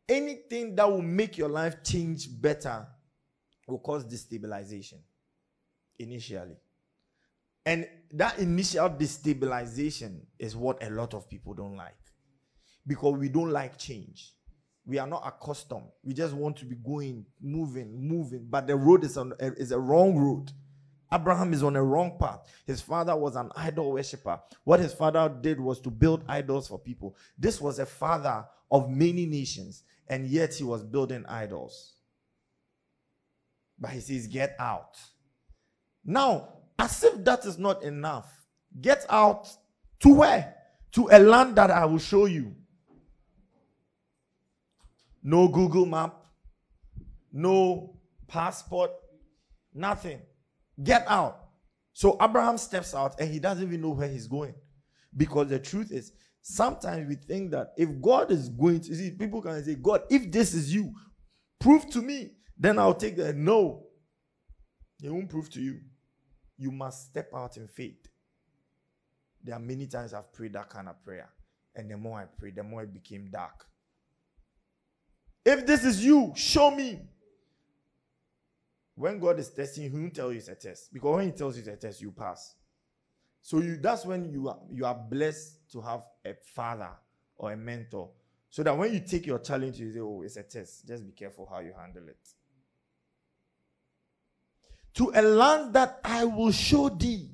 anything 0.10 0.76
that 0.76 0.90
will 0.90 1.02
make 1.02 1.38
your 1.38 1.50
life 1.50 1.84
change 1.84 2.28
better 2.42 2.88
will 3.68 3.80
cause 3.80 4.06
destabilization 4.06 5.00
initially. 6.00 6.58
And 7.66 7.88
that 8.14 8.38
initial 8.40 8.90
destabilization 8.90 10.22
is 10.38 10.56
what 10.56 10.84
a 10.84 10.90
lot 10.90 11.14
of 11.14 11.30
people 11.30 11.54
don't 11.54 11.76
like 11.76 11.96
because 12.86 13.18
we 13.18 13.30
don't 13.30 13.50
like 13.50 13.78
change. 13.78 14.34
We 14.86 15.00
are 15.00 15.08
not 15.08 15.24
accustomed. 15.26 15.90
We 16.04 16.14
just 16.14 16.34
want 16.34 16.58
to 16.58 16.66
be 16.66 16.76
going, 16.76 17.26
moving, 17.42 18.08
moving, 18.08 18.46
but 18.50 18.68
the 18.68 18.76
road 18.76 19.04
is 19.04 19.18
on 19.18 19.34
is 19.40 19.72
a 19.72 19.80
wrong 19.80 20.16
road. 20.16 20.52
Abraham 21.12 21.54
is 21.54 21.64
on 21.64 21.76
a 21.76 21.84
wrong 21.84 22.18
path. 22.20 22.42
His 22.66 22.82
father 22.82 23.16
was 23.16 23.36
an 23.36 23.52
idol 23.56 23.92
worshiper. 23.94 24.40
What 24.64 24.80
his 24.80 24.94
father 24.94 25.34
did 25.42 25.60
was 25.60 25.80
to 25.82 25.92
build 25.92 26.24
idols 26.28 26.68
for 26.68 26.80
people. 26.80 27.16
This 27.38 27.62
was 27.62 27.80
a 27.80 27.86
father 27.86 28.46
of 28.72 28.90
many 28.90 29.26
nations 29.26 29.84
and 30.08 30.28
yet 30.28 30.54
he 30.54 30.64
was 30.64 30.84
building 30.84 31.26
idols. 31.28 31.94
But 33.80 33.92
he 33.92 34.00
says, 34.00 34.28
Get 34.28 34.56
out. 34.60 34.98
Now, 36.04 36.50
as 36.78 37.04
if 37.04 37.24
that 37.24 37.46
is 37.46 37.58
not 37.58 37.84
enough, 37.84 38.32
get 38.82 39.06
out 39.10 39.48
to 40.02 40.14
where? 40.14 40.56
To 40.94 41.10
a 41.12 41.20
land 41.20 41.56
that 41.56 41.72
I 41.72 41.86
will 41.86 42.00
show 42.00 42.26
you. 42.26 42.56
No 45.28 45.48
Google 45.48 45.88
map, 45.88 46.24
no 47.34 47.98
passport, 48.28 48.92
nothing. 49.74 50.22
Get 50.84 51.04
out. 51.08 51.48
So 51.94 52.16
Abraham 52.22 52.60
steps 52.60 52.94
out 52.94 53.20
and 53.20 53.32
he 53.32 53.40
doesn't 53.40 53.64
even 53.64 53.82
know 53.82 53.90
where 53.90 54.08
he's 54.08 54.28
going. 54.28 54.54
Because 55.18 55.48
the 55.48 55.58
truth 55.58 55.92
is, 55.92 56.12
sometimes 56.44 57.08
we 57.10 57.16
think 57.16 57.50
that 57.52 57.74
if 57.76 57.90
God 58.00 58.30
is 58.30 58.50
going 58.50 58.82
to 58.82 58.94
see, 58.94 59.10
people 59.10 59.42
can 59.42 59.64
say, 59.66 59.74
God, 59.74 60.04
if 60.12 60.32
this 60.32 60.54
is 60.54 60.72
you, 60.72 60.94
prove 61.60 61.90
to 61.90 62.04
me, 62.04 62.34
then 62.56 62.78
I'll 62.78 62.94
take 62.94 63.18
that. 63.18 63.36
No, 63.36 63.88
He 65.02 65.10
won't 65.10 65.32
prove 65.32 65.50
to 65.54 65.60
you. 65.60 65.80
You 66.56 66.72
must 66.72 67.08
step 67.10 67.32
out 67.36 67.58
in 67.58 67.68
faith. 67.68 68.08
There 69.44 69.56
are 69.56 69.60
many 69.60 69.88
times 69.88 70.14
I've 70.14 70.32
prayed 70.32 70.54
that 70.54 70.70
kind 70.70 70.88
of 70.88 71.04
prayer, 71.04 71.30
and 71.74 71.90
the 71.90 71.98
more 71.98 72.20
I 72.20 72.26
prayed, 72.26 72.58
the 72.58 72.64
more 72.64 72.84
it 72.84 72.94
became 72.94 73.32
dark. 73.32 73.66
If 75.46 75.66
this 75.68 75.86
is 75.86 76.04
you, 76.04 76.34
show 76.36 76.72
me. 76.72 77.00
When 78.96 79.20
God 79.20 79.40
is 79.40 79.50
testing 79.50 79.84
He 79.84 79.90
won't 79.90 80.16
tell 80.16 80.32
you 80.32 80.40
it's 80.40 80.48
a 80.48 80.56
test. 80.56 80.92
Because 80.92 81.16
when 81.18 81.26
He 81.28 81.32
tells 81.32 81.56
you 81.56 81.60
it's 81.60 81.70
a 81.70 81.76
test, 81.76 82.02
you 82.02 82.12
pass. 82.12 82.56
So 83.42 83.60
you 83.60 83.78
that's 83.78 84.06
when 84.06 84.32
you 84.32 84.50
are 84.50 84.58
you 84.72 84.86
are 84.86 84.96
blessed 84.96 85.72
to 85.74 85.82
have 85.82 86.02
a 86.26 86.34
father 86.56 86.90
or 87.38 87.52
a 87.52 87.58
mentor. 87.58 88.10
So 88.50 88.64
that 88.64 88.76
when 88.76 88.92
you 88.92 89.02
take 89.02 89.28
your 89.28 89.40
challenge, 89.40 89.80
you 89.80 89.92
say, 89.92 90.00
Oh, 90.00 90.24
it's 90.24 90.38
a 90.38 90.44
test. 90.44 90.88
Just 90.88 91.06
be 91.06 91.12
careful 91.12 91.48
how 91.52 91.60
you 91.60 91.74
handle 91.78 92.08
it. 92.08 92.18
To 94.96 95.12
a 95.14 95.22
land 95.22 95.74
that 95.74 96.00
I 96.04 96.24
will 96.24 96.54
show 96.54 96.90
thee. 96.90 97.30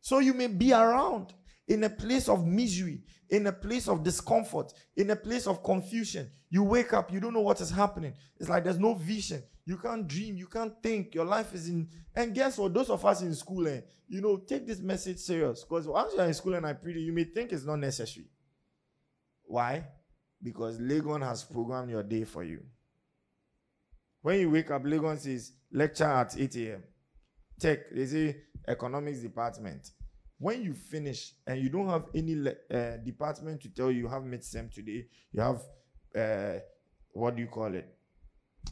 So 0.00 0.18
you 0.18 0.34
may 0.34 0.48
be 0.48 0.72
around 0.72 1.32
in 1.68 1.84
a 1.84 1.90
place 1.90 2.28
of 2.28 2.46
misery, 2.46 3.02
in 3.28 3.46
a 3.46 3.52
place 3.52 3.88
of 3.88 4.02
discomfort, 4.02 4.72
in 4.96 5.10
a 5.10 5.16
place 5.16 5.46
of 5.46 5.62
confusion. 5.62 6.30
You 6.50 6.64
wake 6.64 6.92
up, 6.94 7.12
you 7.12 7.20
don't 7.20 7.34
know 7.34 7.42
what 7.42 7.60
is 7.60 7.70
happening. 7.70 8.14
It's 8.40 8.48
like 8.48 8.64
there's 8.64 8.78
no 8.78 8.94
vision. 8.94 9.42
You 9.68 9.76
can't 9.76 10.08
dream. 10.08 10.38
You 10.38 10.46
can't 10.46 10.72
think. 10.82 11.14
Your 11.14 11.26
life 11.26 11.52
is 11.54 11.68
in. 11.68 11.88
And 12.14 12.34
guess 12.34 12.56
what? 12.56 12.72
Those 12.72 12.88
of 12.88 13.04
us 13.04 13.20
in 13.20 13.34
school, 13.34 13.68
eh, 13.68 13.82
you 14.08 14.22
know, 14.22 14.38
take 14.38 14.66
this 14.66 14.80
message 14.80 15.18
serious. 15.18 15.62
Because 15.62 15.86
once 15.86 16.14
you're 16.16 16.24
in 16.24 16.32
school 16.32 16.54
and 16.54 16.64
I 16.64 16.72
preach, 16.72 16.96
you 16.96 17.12
may 17.12 17.24
think 17.24 17.52
it's 17.52 17.66
not 17.66 17.76
necessary. 17.76 18.28
Why? 19.44 19.84
Because 20.42 20.78
Legon 20.78 21.20
has 21.22 21.44
programmed 21.44 21.90
your 21.90 22.02
day 22.02 22.24
for 22.24 22.44
you. 22.44 22.62
When 24.22 24.40
you 24.40 24.50
wake 24.50 24.70
up, 24.70 24.84
Legon 24.84 25.18
says 25.18 25.52
lecture 25.70 26.04
at 26.04 26.38
8 26.38 26.56
a.m. 26.56 26.82
Tech, 27.60 27.90
they 27.94 28.06
say 28.06 28.36
economics 28.66 29.18
department. 29.18 29.90
When 30.38 30.62
you 30.62 30.72
finish 30.74 31.34
and 31.46 31.60
you 31.60 31.68
don't 31.68 31.88
have 31.88 32.06
any 32.14 32.34
uh, 32.38 32.96
department 33.04 33.60
to 33.62 33.68
tell 33.70 33.90
you 33.90 34.02
you 34.02 34.08
have 34.08 34.22
midsem 34.22 34.72
today, 34.72 35.06
you 35.32 35.40
have 35.40 35.60
uh, 36.16 36.60
what 37.12 37.34
do 37.36 37.42
you 37.42 37.48
call 37.48 37.74
it? 37.74 37.98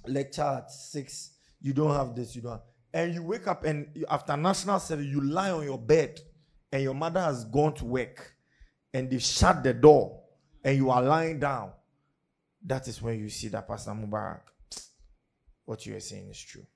lecture 0.07 0.43
at 0.43 0.71
six, 0.71 1.33
you 1.61 1.73
don't 1.73 1.95
have 1.95 2.15
this, 2.15 2.35
you 2.37 2.43
don't 2.43 2.53
have, 2.53 2.63
and 2.93 3.15
you 3.15 3.23
wake 3.23 3.47
up 3.47 3.65
and 3.65 3.89
you, 3.95 4.05
after 4.09 4.37
national 4.37 4.81
service, 4.81 5.07
you 5.07 5.21
lie 5.21 5.51
on 5.51 5.65
your 5.65 5.79
bed 5.79 6.21
and 6.73 6.83
your 6.83 6.95
mother 6.95 7.21
has 7.21 7.45
gone 7.45 7.75
to 7.75 7.85
work 7.85 8.35
and 8.93 9.11
they 9.11 9.19
shut 9.19 9.63
the 9.63 9.75
door 9.75 10.21
and 10.65 10.77
you 10.77 10.91
are 10.91 11.03
lying 11.03 11.39
down. 11.39 11.73
That 12.65 12.89
is 12.89 13.01
when 13.01 13.19
you 13.19 13.29
see 13.29 13.49
that 13.49 13.69
Pastor 13.69 13.93
Mubarak, 13.93 14.41
what 15.65 15.85
you 15.87 15.97
are 15.97 16.01
saying 16.01 16.29
is 16.31 16.41
true. 16.41 16.67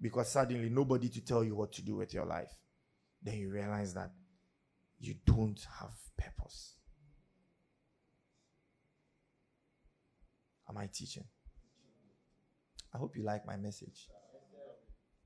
Because 0.00 0.30
suddenly 0.30 0.68
nobody 0.68 1.08
to 1.08 1.24
tell 1.24 1.44
you 1.44 1.54
what 1.54 1.72
to 1.72 1.82
do 1.82 1.96
with 1.96 2.12
your 2.12 2.26
life. 2.26 2.50
Then 3.22 3.38
you 3.38 3.50
realize 3.50 3.94
that 3.94 4.10
you 4.98 5.14
don't 5.26 5.60
have 5.78 5.92
purpose. 6.16 6.74
Am 10.68 10.76
I 10.76 10.88
teaching? 10.92 11.24
I 12.94 12.98
hope 12.98 13.16
you 13.16 13.22
like 13.22 13.46
my 13.46 13.56
message. 13.56 14.08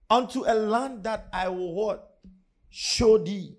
unto 0.08 0.44
a 0.46 0.54
land 0.54 1.02
that 1.04 1.28
I 1.32 1.48
will 1.48 1.74
what? 1.74 2.18
Show 2.70 3.18
thee. 3.18 3.56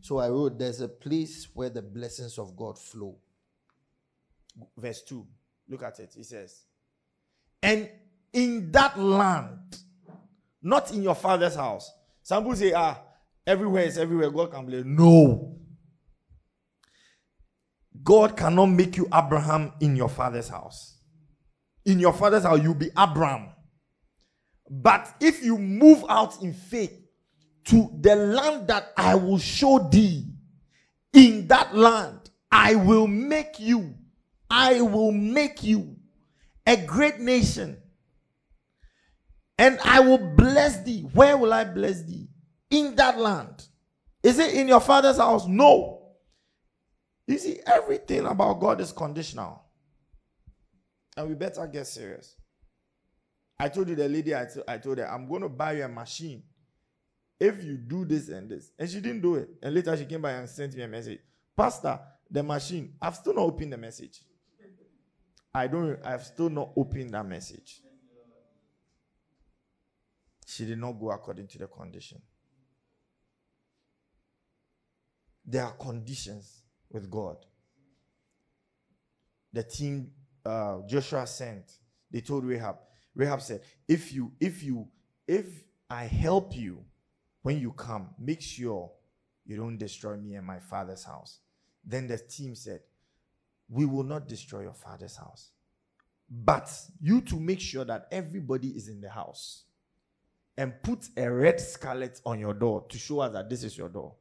So 0.00 0.18
I 0.18 0.28
wrote, 0.28 0.58
There's 0.58 0.80
a 0.80 0.88
place 0.88 1.48
where 1.54 1.68
the 1.70 1.82
blessings 1.82 2.38
of 2.38 2.56
God 2.56 2.78
flow. 2.78 3.16
Verse 4.76 5.02
2. 5.02 5.26
Look 5.68 5.82
at 5.82 6.00
it. 6.00 6.12
He 6.16 6.22
says, 6.22 6.62
And 7.62 7.88
in 8.32 8.70
that 8.72 8.98
land, 8.98 9.76
not 10.62 10.92
in 10.92 11.02
your 11.02 11.14
father's 11.14 11.56
house. 11.56 11.90
Some 12.22 12.44
people 12.44 12.56
say, 12.56 12.72
ah, 12.72 13.00
everywhere 13.50 13.82
is 13.82 13.98
everywhere. 13.98 14.30
God 14.30 14.52
can 14.52 14.64
bless. 14.64 14.84
No. 14.84 15.56
God 18.02 18.36
cannot 18.36 18.66
make 18.66 18.96
you 18.96 19.08
Abraham 19.12 19.72
in 19.80 19.96
your 19.96 20.08
father's 20.08 20.48
house. 20.48 20.98
In 21.84 21.98
your 21.98 22.12
father's 22.12 22.44
house, 22.44 22.62
you'll 22.62 22.74
be 22.74 22.90
Abraham. 22.96 23.48
But 24.70 25.12
if 25.20 25.42
you 25.42 25.58
move 25.58 26.04
out 26.08 26.40
in 26.42 26.54
faith 26.54 26.96
to 27.64 27.90
the 28.00 28.14
land 28.14 28.68
that 28.68 28.92
I 28.96 29.16
will 29.16 29.38
show 29.38 29.78
thee, 29.90 30.26
in 31.12 31.48
that 31.48 31.74
land, 31.74 32.30
I 32.52 32.76
will 32.76 33.08
make 33.08 33.58
you, 33.58 33.94
I 34.48 34.80
will 34.80 35.12
make 35.12 35.64
you 35.64 35.96
a 36.66 36.76
great 36.76 37.18
nation. 37.18 37.76
And 39.58 39.78
I 39.84 40.00
will 40.00 40.34
bless 40.36 40.82
thee. 40.84 41.02
Where 41.12 41.36
will 41.36 41.52
I 41.52 41.64
bless 41.64 42.04
thee? 42.04 42.29
In 42.70 42.94
that 42.96 43.18
land. 43.18 43.66
Is 44.22 44.38
it 44.38 44.54
in 44.54 44.68
your 44.68 44.80
father's 44.80 45.16
house? 45.16 45.46
No. 45.46 46.02
You 47.26 47.38
see, 47.38 47.60
everything 47.66 48.26
about 48.26 48.60
God 48.60 48.80
is 48.80 48.92
conditional. 48.92 49.62
And 51.16 51.28
we 51.28 51.34
better 51.34 51.66
get 51.66 51.86
serious. 51.86 52.36
I 53.58 53.68
told 53.68 53.88
you 53.88 53.94
the 53.94 54.08
lady, 54.08 54.34
I, 54.34 54.46
t- 54.46 54.62
I 54.66 54.78
told 54.78 54.98
her, 54.98 55.10
I'm 55.10 55.28
going 55.28 55.42
to 55.42 55.48
buy 55.48 55.72
you 55.72 55.84
a 55.84 55.88
machine 55.88 56.42
if 57.38 57.62
you 57.62 57.76
do 57.76 58.04
this 58.04 58.28
and 58.28 58.50
this. 58.50 58.72
And 58.78 58.88
she 58.88 59.00
didn't 59.00 59.22
do 59.22 59.34
it. 59.36 59.48
And 59.62 59.74
later 59.74 59.96
she 59.96 60.06
came 60.06 60.22
by 60.22 60.32
and 60.32 60.48
sent 60.48 60.74
me 60.74 60.82
a 60.82 60.88
message. 60.88 61.20
Pastor, 61.56 62.00
the 62.30 62.42
machine, 62.42 62.94
I've 63.02 63.16
still 63.16 63.34
not 63.34 63.42
opened 63.42 63.72
the 63.72 63.78
message. 63.78 64.22
I 65.52 65.66
don't, 65.66 65.98
I've 66.04 66.24
still 66.24 66.48
not 66.48 66.70
opened 66.76 67.10
that 67.10 67.26
message. 67.26 67.80
She 70.46 70.64
did 70.64 70.78
not 70.78 70.92
go 70.92 71.10
according 71.10 71.48
to 71.48 71.58
the 71.58 71.66
condition. 71.66 72.20
There 75.44 75.64
are 75.64 75.72
conditions 75.72 76.62
with 76.90 77.10
God. 77.10 77.36
The 79.52 79.62
team 79.62 80.12
uh, 80.44 80.78
Joshua 80.86 81.26
sent, 81.26 81.72
they 82.10 82.20
told 82.20 82.44
Rahab, 82.44 82.76
Rahab 83.14 83.42
said, 83.42 83.62
if 83.88 84.12
you, 84.12 84.32
if 84.40 84.62
you, 84.62 84.88
if 85.26 85.46
I 85.88 86.04
help 86.04 86.56
you 86.56 86.84
when 87.42 87.60
you 87.60 87.72
come, 87.72 88.10
make 88.18 88.40
sure 88.40 88.90
you 89.44 89.56
don't 89.56 89.76
destroy 89.76 90.16
me 90.16 90.34
and 90.34 90.46
my 90.46 90.58
father's 90.58 91.04
house. 91.04 91.40
Then 91.84 92.06
the 92.06 92.18
team 92.18 92.54
said, 92.54 92.80
we 93.68 93.86
will 93.86 94.04
not 94.04 94.28
destroy 94.28 94.62
your 94.62 94.74
father's 94.74 95.16
house. 95.16 95.50
But 96.28 96.70
you 97.00 97.20
to 97.22 97.40
make 97.40 97.60
sure 97.60 97.84
that 97.84 98.06
everybody 98.12 98.68
is 98.68 98.88
in 98.88 99.00
the 99.00 99.10
house 99.10 99.64
and 100.56 100.80
put 100.82 101.08
a 101.16 101.28
red 101.30 101.60
scarlet 101.60 102.20
on 102.24 102.38
your 102.38 102.54
door 102.54 102.84
to 102.88 102.98
show 102.98 103.20
us 103.20 103.32
that 103.32 103.50
this 103.50 103.64
is 103.64 103.76
your 103.76 103.88
door. 103.88 104.14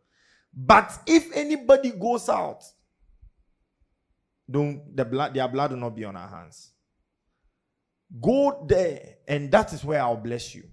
But 0.61 0.99
if 1.07 1.31
anybody 1.33 1.91
goes 1.91 2.27
out, 2.27 2.65
don't 4.49 4.93
the 4.93 5.05
blood, 5.05 5.33
their 5.33 5.47
blood 5.47 5.71
will 5.71 5.77
not 5.77 5.95
be 5.95 6.03
on 6.03 6.17
our 6.17 6.27
hands. 6.27 6.73
Go 8.21 8.65
there, 8.67 9.15
and 9.25 9.49
that 9.51 9.71
is 9.71 9.85
where 9.85 10.01
I'll 10.01 10.17
bless 10.17 10.53
you. 10.53 10.63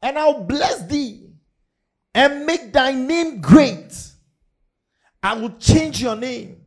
And 0.00 0.18
I'll 0.18 0.44
bless 0.44 0.86
thee 0.86 1.34
and 2.14 2.46
make 2.46 2.72
thy 2.72 2.92
name 2.92 3.42
great. 3.42 3.94
I 5.22 5.34
will 5.34 5.58
change 5.58 6.00
your 6.00 6.16
name. 6.16 6.64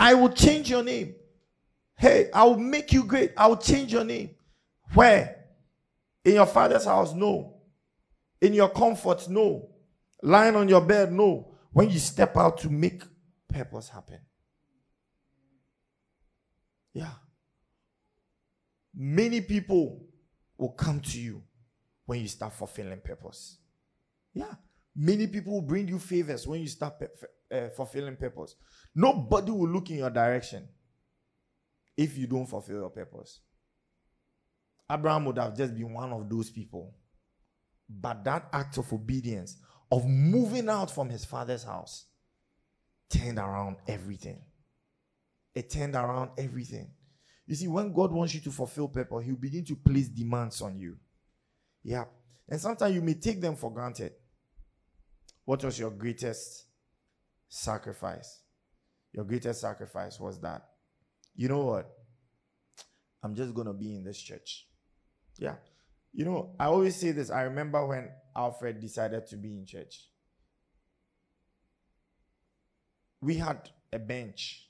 I 0.00 0.14
will 0.14 0.30
change 0.30 0.68
your 0.68 0.82
name. 0.82 1.14
Hey, 1.96 2.28
I 2.34 2.42
will 2.42 2.58
make 2.58 2.92
you 2.92 3.04
great. 3.04 3.34
I 3.36 3.46
will 3.46 3.56
change 3.56 3.92
your 3.92 4.04
name. 4.04 4.30
Where? 4.94 5.44
In 6.24 6.34
your 6.34 6.46
father's 6.46 6.86
house? 6.86 7.14
No. 7.14 7.54
In 8.40 8.52
your 8.52 8.68
comfort? 8.68 9.28
No. 9.28 9.67
Lying 10.22 10.56
on 10.56 10.68
your 10.68 10.80
bed? 10.80 11.12
No. 11.12 11.54
When 11.72 11.90
you 11.90 11.98
step 11.98 12.36
out 12.36 12.58
to 12.58 12.70
make 12.70 13.02
purpose 13.48 13.88
happen. 13.88 14.20
Yeah. 16.92 17.12
Many 18.94 19.40
people 19.42 20.04
will 20.56 20.70
come 20.72 21.00
to 21.00 21.20
you 21.20 21.42
when 22.06 22.20
you 22.20 22.28
start 22.28 22.52
fulfilling 22.52 23.00
purpose. 23.00 23.58
Yeah. 24.34 24.54
Many 24.96 25.28
people 25.28 25.52
will 25.52 25.62
bring 25.62 25.86
you 25.86 25.98
favors 25.98 26.46
when 26.46 26.60
you 26.60 26.66
start 26.66 26.94
pe- 26.98 27.56
uh, 27.56 27.68
fulfilling 27.70 28.16
purpose. 28.16 28.56
Nobody 28.94 29.52
will 29.52 29.68
look 29.68 29.90
in 29.90 29.98
your 29.98 30.10
direction 30.10 30.66
if 31.96 32.18
you 32.18 32.26
don't 32.26 32.46
fulfill 32.46 32.78
your 32.78 32.90
purpose. 32.90 33.40
Abraham 34.90 35.26
would 35.26 35.38
have 35.38 35.56
just 35.56 35.74
been 35.74 35.92
one 35.92 36.12
of 36.12 36.28
those 36.28 36.50
people. 36.50 36.94
But 37.88 38.24
that 38.24 38.48
act 38.52 38.78
of 38.78 38.92
obedience, 38.92 39.58
of 39.90 40.06
moving 40.06 40.68
out 40.68 40.90
from 40.90 41.08
his 41.08 41.24
father's 41.24 41.64
house, 41.64 42.06
turned 43.10 43.38
around 43.38 43.76
everything. 43.86 44.42
It 45.54 45.70
turned 45.70 45.94
around 45.94 46.30
everything. 46.38 46.90
You 47.46 47.54
see, 47.54 47.66
when 47.68 47.92
God 47.92 48.12
wants 48.12 48.34
you 48.34 48.40
to 48.40 48.50
fulfill 48.50 48.88
purpose, 48.88 49.24
He'll 49.24 49.36
begin 49.36 49.64
to 49.64 49.74
place 49.74 50.08
demands 50.08 50.60
on 50.60 50.78
you. 50.78 50.96
Yeah. 51.82 52.04
And 52.48 52.60
sometimes 52.60 52.94
you 52.94 53.00
may 53.00 53.14
take 53.14 53.40
them 53.40 53.56
for 53.56 53.72
granted. 53.72 54.12
What 55.44 55.64
was 55.64 55.78
your 55.78 55.90
greatest 55.90 56.66
sacrifice? 57.48 58.42
Your 59.12 59.24
greatest 59.24 59.62
sacrifice 59.62 60.20
was 60.20 60.38
that. 60.42 60.62
You 61.34 61.48
know 61.48 61.64
what? 61.64 61.90
I'm 63.22 63.34
just 63.34 63.54
going 63.54 63.66
to 63.66 63.72
be 63.72 63.96
in 63.96 64.04
this 64.04 64.20
church. 64.20 64.66
Yeah. 65.38 65.54
You 66.12 66.24
know, 66.24 66.54
I 66.58 66.66
always 66.66 66.96
say 66.96 67.12
this. 67.12 67.30
I 67.30 67.42
remember 67.42 67.86
when 67.86 68.08
Alfred 68.34 68.80
decided 68.80 69.26
to 69.28 69.36
be 69.36 69.56
in 69.56 69.66
church. 69.66 70.08
We 73.20 73.36
had 73.36 73.68
a 73.92 73.98
bench. 73.98 74.68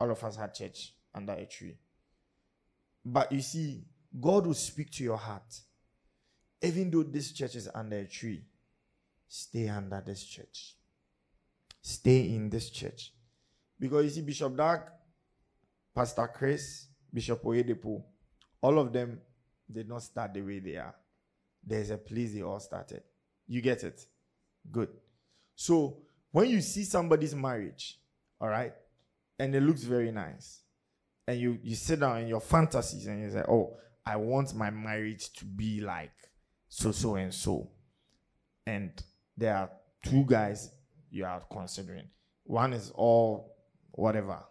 All 0.00 0.10
of 0.10 0.22
us 0.24 0.36
had 0.36 0.54
church 0.54 0.94
under 1.14 1.32
a 1.32 1.46
tree. 1.46 1.76
But 3.04 3.32
you 3.32 3.40
see, 3.40 3.84
God 4.20 4.46
will 4.46 4.54
speak 4.54 4.90
to 4.92 5.04
your 5.04 5.16
heart. 5.16 5.60
Even 6.60 6.90
though 6.90 7.02
this 7.02 7.32
church 7.32 7.56
is 7.56 7.68
under 7.74 7.96
a 7.98 8.06
tree, 8.06 8.44
stay 9.28 9.68
under 9.68 10.02
this 10.04 10.24
church. 10.24 10.76
Stay 11.80 12.34
in 12.34 12.48
this 12.50 12.70
church. 12.70 13.12
Because 13.78 14.04
you 14.04 14.10
see, 14.10 14.20
Bishop 14.22 14.56
Dag, 14.56 14.80
Pastor 15.94 16.30
Chris, 16.32 16.86
Bishop 17.12 17.42
Oyedepo, 17.42 18.02
all 18.60 18.78
of 18.78 18.92
them 18.92 19.20
did 19.72 19.88
not 19.88 20.02
start 20.02 20.34
the 20.34 20.42
way 20.42 20.58
they 20.58 20.76
are. 20.76 20.94
There's 21.64 21.90
a 21.90 21.98
place 21.98 22.34
they 22.34 22.42
all 22.42 22.60
started. 22.60 23.02
You 23.46 23.60
get 23.60 23.84
it? 23.84 24.04
Good. 24.70 24.88
So 25.54 25.98
when 26.30 26.48
you 26.48 26.60
see 26.60 26.84
somebody's 26.84 27.34
marriage, 27.34 27.98
all 28.40 28.48
right, 28.48 28.72
and 29.38 29.54
it 29.54 29.62
looks 29.62 29.82
very 29.82 30.10
nice, 30.10 30.62
and 31.26 31.38
you 31.38 31.58
you 31.62 31.74
sit 31.74 32.00
down 32.00 32.18
in 32.22 32.28
your 32.28 32.40
fantasies 32.40 33.06
and 33.06 33.22
you 33.22 33.30
say, 33.30 33.44
"Oh, 33.48 33.76
I 34.04 34.16
want 34.16 34.54
my 34.54 34.70
marriage 34.70 35.32
to 35.34 35.44
be 35.44 35.80
like 35.80 36.12
so 36.68 36.92
so 36.92 37.16
and 37.16 37.32
so," 37.32 37.70
and 38.66 38.90
there 39.36 39.56
are 39.56 39.70
two 40.02 40.24
guys 40.24 40.70
you 41.10 41.24
are 41.24 41.42
considering. 41.50 42.08
One 42.44 42.72
is 42.72 42.90
all 42.94 43.56
whatever. 43.92 44.42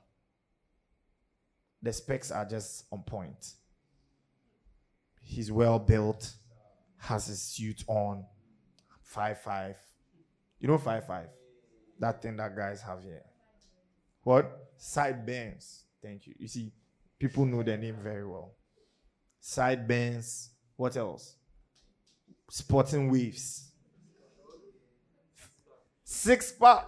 The 1.81 1.91
specs 1.91 2.31
are 2.31 2.45
just 2.45 2.85
on 2.91 3.03
point. 3.03 3.53
He's 5.21 5.51
well 5.51 5.79
built, 5.79 6.33
has 6.97 7.27
his 7.27 7.41
suit 7.41 7.83
on, 7.87 8.25
five 9.01 9.39
five. 9.39 9.77
You 10.59 10.67
know 10.67 10.77
five 10.77 11.07
five, 11.07 11.29
that 11.99 12.21
thing 12.21 12.37
that 12.37 12.55
guys 12.55 12.81
have 12.81 13.01
here. 13.03 13.23
What 14.23 14.73
side 14.77 15.25
bends? 15.25 15.85
Thank 16.01 16.27
you. 16.27 16.33
You 16.37 16.47
see, 16.47 16.71
people 17.17 17.45
know 17.45 17.63
their 17.63 17.77
name 17.77 17.97
very 18.01 18.25
well. 18.25 18.53
Side 19.39 19.87
bends. 19.87 20.49
What 20.75 20.97
else? 20.97 21.35
Sporting 22.49 23.11
waves. 23.11 23.71
Six 26.03 26.51
pack. 26.51 26.87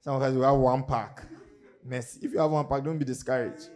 Some 0.00 0.22
us 0.22 0.34
will 0.34 0.42
have 0.42 0.56
one 0.56 0.84
pack. 0.84 1.22
Mercy. 1.84 2.20
If 2.22 2.32
you 2.32 2.38
have 2.38 2.50
one 2.50 2.66
pack, 2.66 2.82
don't 2.82 2.98
be 2.98 3.04
discouraged. 3.04 3.68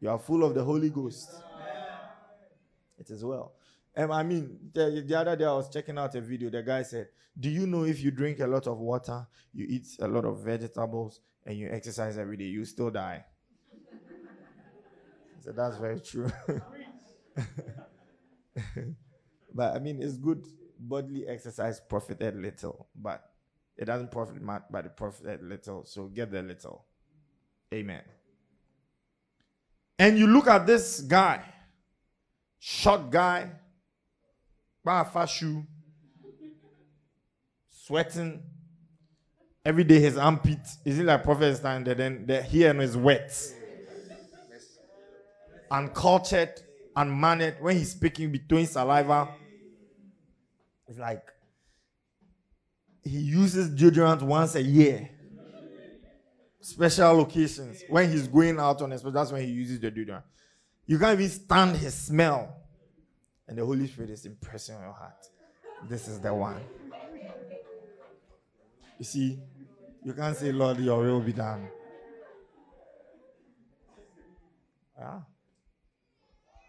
You 0.00 0.10
are 0.10 0.18
full 0.18 0.44
of 0.44 0.54
the 0.54 0.62
Holy 0.62 0.90
Ghost. 0.90 1.30
Is 3.10 3.24
well. 3.24 3.54
Um, 3.96 4.10
I 4.10 4.22
mean, 4.22 4.58
the, 4.72 5.04
the 5.06 5.18
other 5.18 5.36
day 5.36 5.44
I 5.44 5.52
was 5.52 5.68
checking 5.68 5.98
out 5.98 6.14
a 6.14 6.20
video. 6.20 6.48
The 6.50 6.62
guy 6.62 6.82
said, 6.82 7.08
Do 7.38 7.50
you 7.50 7.66
know 7.66 7.84
if 7.84 8.00
you 8.02 8.10
drink 8.10 8.40
a 8.40 8.46
lot 8.46 8.66
of 8.66 8.78
water, 8.78 9.26
you 9.52 9.66
eat 9.68 9.86
a 10.00 10.08
lot 10.08 10.24
of 10.24 10.40
vegetables, 10.40 11.20
and 11.44 11.58
you 11.58 11.68
exercise 11.70 12.16
every 12.16 12.36
day, 12.36 12.44
you 12.44 12.64
still 12.64 12.90
die? 12.90 13.24
Said, 15.40 15.56
That's 15.56 15.76
very 15.76 16.00
true. 16.00 16.30
but 19.54 19.76
I 19.76 19.78
mean, 19.78 20.02
it's 20.02 20.16
good. 20.16 20.46
Bodily 20.84 21.28
exercise 21.28 21.80
profited 21.80 22.34
little, 22.34 22.88
but 22.96 23.30
it 23.76 23.84
doesn't 23.84 24.10
profit 24.10 24.42
much, 24.42 24.62
but 24.70 24.86
it 24.86 24.96
profited 24.96 25.42
little. 25.42 25.84
So 25.84 26.06
get 26.06 26.32
the 26.32 26.42
little. 26.42 26.84
Amen. 27.72 28.02
And 29.98 30.18
you 30.18 30.26
look 30.26 30.48
at 30.48 30.66
this 30.66 31.00
guy, 31.00 31.44
short 32.64 33.10
guy, 33.10 33.50
bar 34.84 35.26
shoe, 35.26 35.66
sweating. 37.68 38.40
Every 39.64 39.82
day 39.84 39.98
his 39.98 40.16
armpit 40.16 40.60
is 40.84 40.98
it 40.98 41.04
like 41.04 41.24
prophet 41.24 41.56
standing 41.56 41.96
then 41.96 42.26
the 42.26 42.40
hair 42.40 42.80
is 42.80 42.96
wet. 42.96 43.32
Uncultured, 45.70 46.52
unmannered. 46.94 47.56
When 47.60 47.76
he's 47.76 47.92
speaking 47.92 48.30
between 48.30 48.66
saliva, 48.66 49.28
it's 50.86 50.98
like 50.98 51.22
he 53.02 53.18
uses 53.18 53.70
deodorant 53.70 54.22
once 54.22 54.54
a 54.54 54.62
year. 54.62 55.10
Special 56.60 57.22
occasions. 57.22 57.82
When 57.88 58.08
he's 58.08 58.28
going 58.28 58.60
out 58.60 58.82
on 58.82 58.92
a 58.92 58.98
that's 58.98 59.32
when 59.32 59.42
he 59.42 59.50
uses 59.50 59.80
the 59.80 59.90
deodorant. 59.90 60.22
You 60.92 60.98
can't 60.98 61.18
even 61.18 61.30
stand 61.30 61.76
his 61.76 61.94
smell. 61.94 62.54
And 63.48 63.56
the 63.56 63.64
Holy 63.64 63.86
Spirit 63.86 64.10
is 64.10 64.26
impressing 64.26 64.74
on 64.74 64.82
your 64.82 64.92
heart. 64.92 65.26
This 65.88 66.06
is 66.06 66.20
the 66.20 66.34
one. 66.34 66.60
You 68.98 69.04
see, 69.06 69.38
you 70.04 70.12
can't 70.12 70.36
say, 70.36 70.52
Lord, 70.52 70.78
your 70.80 70.98
will 70.98 71.22
be 71.22 71.32
done. 71.32 71.66
Yeah. 74.98 75.20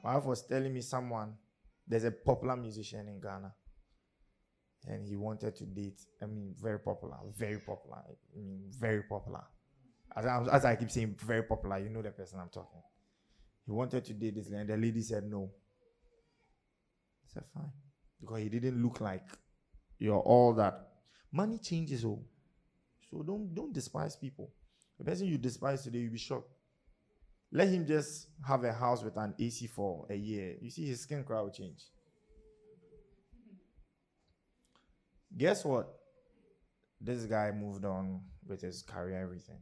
My 0.06 0.16
wife 0.16 0.24
was 0.24 0.48
telling 0.48 0.74
me 0.74 0.80
someone, 0.80 1.34
there's 1.86 2.06
a 2.06 2.12
popular 2.12 2.56
musician 2.56 3.10
in 3.10 3.20
Ghana. 3.20 3.54
And 4.88 5.06
he 5.06 5.18
wanted 5.18 5.54
to 5.58 5.66
date, 5.66 6.00
I 6.22 6.28
mean, 6.28 6.56
very 6.62 6.80
popular, 6.80 7.18
very 7.38 7.60
popular. 7.60 7.98
I 8.08 8.40
mean, 8.40 8.72
very 8.72 9.04
popular. 9.04 9.44
As 10.16 10.26
I, 10.26 10.46
as 10.50 10.64
I 10.64 10.78
keep 10.78 10.92
saying, 10.92 11.18
very 11.20 11.44
popular, 11.44 11.80
you 11.80 11.90
know 11.90 12.02
the 12.02 12.12
person 12.12 12.40
I'm 12.40 12.48
talking. 12.48 12.80
He 13.66 13.72
wanted 13.72 14.04
to 14.06 14.14
date 14.14 14.36
this 14.36 14.50
lady, 14.50 14.62
and 14.62 14.70
the 14.70 14.78
lady 14.78 15.02
said 15.02 15.24
no. 15.24 15.50
I 17.24 17.28
said, 17.34 17.44
fine. 17.54 17.72
Because 18.20 18.40
he 18.40 18.50
didn't 18.50 18.82
look 18.82 19.02
like 19.02 19.24
you're 20.00 20.20
all 20.20 20.54
that. 20.54 20.88
Money 21.32 21.58
changes 21.58 22.04
all. 22.04 22.26
So 23.10 23.24
don't 23.24 23.54
don't 23.54 23.74
despise 23.74 24.16
people. 24.16 24.52
The 24.98 25.06
person 25.06 25.28
you 25.28 25.38
despise 25.38 25.84
today, 25.84 26.00
you'll 26.00 26.12
be 26.12 26.18
shocked. 26.18 26.50
Let 27.52 27.68
him 27.68 27.86
just 27.86 28.30
have 28.48 28.64
a 28.64 28.74
house 28.74 29.04
with 29.04 29.16
an 29.18 29.34
AC 29.40 29.68
for 29.68 30.08
a 30.10 30.16
year. 30.16 30.56
You 30.62 30.70
see 30.72 30.88
his 30.88 31.02
skin 31.02 31.24
color 31.24 31.44
will 31.44 31.52
change. 31.52 31.84
Guess 35.38 35.64
what? 35.66 35.88
This 37.00 37.26
guy 37.26 37.52
moved 37.52 37.86
on 37.86 38.22
with 38.48 38.62
his 38.62 38.82
career, 38.82 39.22
everything. 39.22 39.62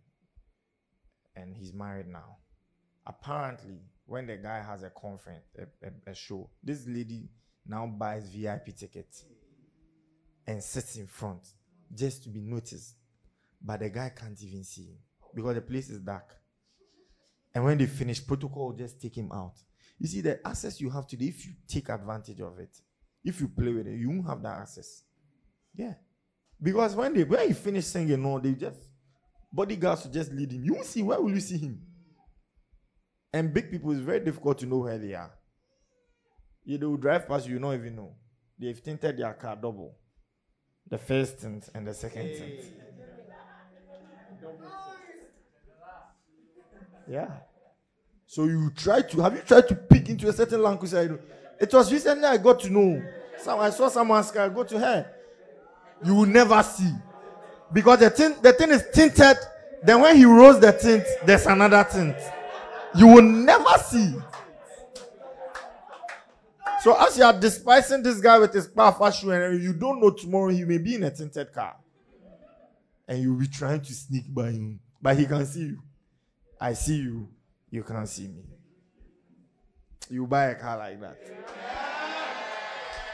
And 1.36 1.56
he's 1.56 1.74
married 1.74 2.08
now. 2.08 2.38
Apparently, 3.06 3.80
when 4.06 4.28
the 4.28 4.38
guy 4.38 4.62
has 4.62 4.84
a 4.84 4.90
conference, 4.90 5.46
a, 5.58 5.88
a, 5.88 6.12
a 6.12 6.16
show, 6.16 6.50
this 6.64 6.86
lady 6.88 7.30
now 7.66 7.86
buys 7.86 8.30
VIP 8.30 8.76
tickets 8.76 9.26
and 10.48 10.62
sits 10.62 10.98
in 10.98 11.08
front 11.08 11.42
just 11.94 12.24
to 12.24 12.30
be 12.30 12.42
noticed. 12.42 12.96
But 13.62 13.82
the 13.82 13.90
guy 13.90 14.12
can't 14.16 14.42
even 14.42 14.64
see 14.64 14.86
him 14.86 14.98
because 15.36 15.56
the 15.56 15.62
place 15.62 15.90
is 15.90 16.00
dark. 16.00 16.36
And 17.54 17.64
when 17.64 17.78
they 17.78 17.86
finish, 17.86 18.26
protocol 18.26 18.74
just 18.74 19.02
take 19.02 19.16
him 19.16 19.32
out. 19.32 19.54
You 20.00 20.08
see, 20.08 20.22
the 20.22 20.46
access 20.48 20.82
you 20.82 20.90
have 20.90 21.06
today, 21.06 21.26
if 21.26 21.46
you 21.46 21.54
take 21.68 21.90
advantage 21.90 22.40
of 22.40 22.58
it, 22.60 22.76
if 23.24 23.40
you 23.40 23.48
play 23.48 23.72
with 23.72 23.88
it, 23.88 24.00
you 24.00 24.10
won't 24.10 24.28
have 24.28 24.42
that 24.42 24.60
access. 24.60 25.04
Yeah. 25.76 25.94
Because 26.62 26.96
when 26.96 27.14
they 27.14 27.24
when 27.24 27.48
he 27.48 27.54
finish 27.54 27.86
singing, 27.86 28.22
no, 28.22 28.40
they 28.40 28.54
just 28.54 28.80
bodyguards 29.52 30.04
will 30.04 30.12
just 30.12 30.32
lead 30.32 30.52
him. 30.52 30.64
You 30.64 30.74
won't 30.74 30.86
see 30.86 31.02
where 31.02 31.20
will 31.22 31.32
you 31.32 31.40
see 31.40 31.58
him? 31.58 31.82
And 33.34 33.54
big 33.54 33.72
people, 33.72 33.92
it's 33.92 34.02
very 34.02 34.20
difficult 34.20 34.60
to 34.60 34.66
know 34.66 34.80
where 34.80 34.98
they 34.98 35.14
are. 35.14 35.32
You, 36.64 36.78
they 36.78 36.86
will 36.86 36.98
drive 36.98 37.28
past 37.28 37.48
you, 37.48 37.54
you 37.54 37.60
don't 37.60 37.74
even 37.74 37.96
know. 37.96 38.14
They've 38.60 38.82
tinted 38.82 39.18
their 39.18 39.34
car 39.34 39.56
double. 39.56 39.96
The 40.90 40.98
first 40.98 41.40
tint 41.40 41.70
and 41.74 41.88
the 41.88 41.94
second 41.94 42.28
tint. 42.28 42.60
Yeah. 47.08 47.30
So 48.26 48.46
you 48.46 48.72
try 48.76 49.02
to 49.02 49.22
have 49.22 49.36
you 49.36 49.42
tried 49.42 49.68
to 49.68 49.76
peek 49.76 50.10
into 50.10 50.30
a 50.30 50.34
certain 50.34 50.62
language? 50.62 50.94
I 50.94 51.06
know. 51.06 51.20
It 51.60 51.74
was 51.74 51.92
recently 51.92 52.26
I 52.26 52.38
got 52.38 52.60
to 52.62 52.70
know. 52.70 53.04
Some 53.40 53.60
I 53.60 53.70
saw 53.70 53.90
someone's 53.90 54.32
car 54.32 54.50
go 54.50 54.64
to 54.64 54.80
her. 54.80 55.12
You 56.04 56.16
will 56.16 56.26
never 56.26 56.62
see. 56.64 56.94
Because 57.74 58.00
the 58.00 58.10
thing 58.10 58.36
the 58.42 58.54
thing 58.54 58.70
is 58.70 58.86
tinted. 58.94 59.38
Then 59.84 60.02
when 60.02 60.16
he 60.16 60.26
rolls 60.26 60.60
the 60.60 60.72
tint, 60.72 61.04
there's 61.26 61.46
another 61.46 61.86
tint. 61.92 62.16
You 62.96 63.08
will 63.08 63.22
never 63.22 63.78
see. 63.84 64.16
So 66.82 66.96
as 67.00 67.18
you 67.18 67.24
are 67.24 67.40
despising 67.40 68.02
this 68.02 68.20
guy 68.20 68.40
with 68.40 68.54
his 68.54 68.68
powerful 68.68 69.10
shoe, 69.12 69.32
and 69.32 69.62
you 69.62 69.74
don't 69.74 70.02
know 70.02 70.10
tomorrow 70.10 70.50
he 70.50 70.64
may 70.64 70.80
be 70.80 70.96
in 70.96 71.04
a 71.04 71.12
tinted 71.12 71.54
car, 71.54 71.76
and 73.08 73.22
you'll 73.22 73.38
be 73.38 73.48
trying 73.48 73.82
to 73.82 73.94
sneak 73.94 74.34
by 74.34 74.52
him, 74.52 74.80
but 75.02 75.18
he 75.18 75.26
can 75.26 75.46
see 75.46 75.62
you. 75.62 75.84
I 76.60 76.74
see 76.74 76.98
you, 76.98 77.30
you 77.70 77.84
can't 77.84 78.10
see 78.10 78.28
me. 78.28 78.44
You 80.10 80.28
buy 80.28 80.46
a 80.46 80.56
car 80.56 80.78
like 80.78 81.00
that. 81.02 81.18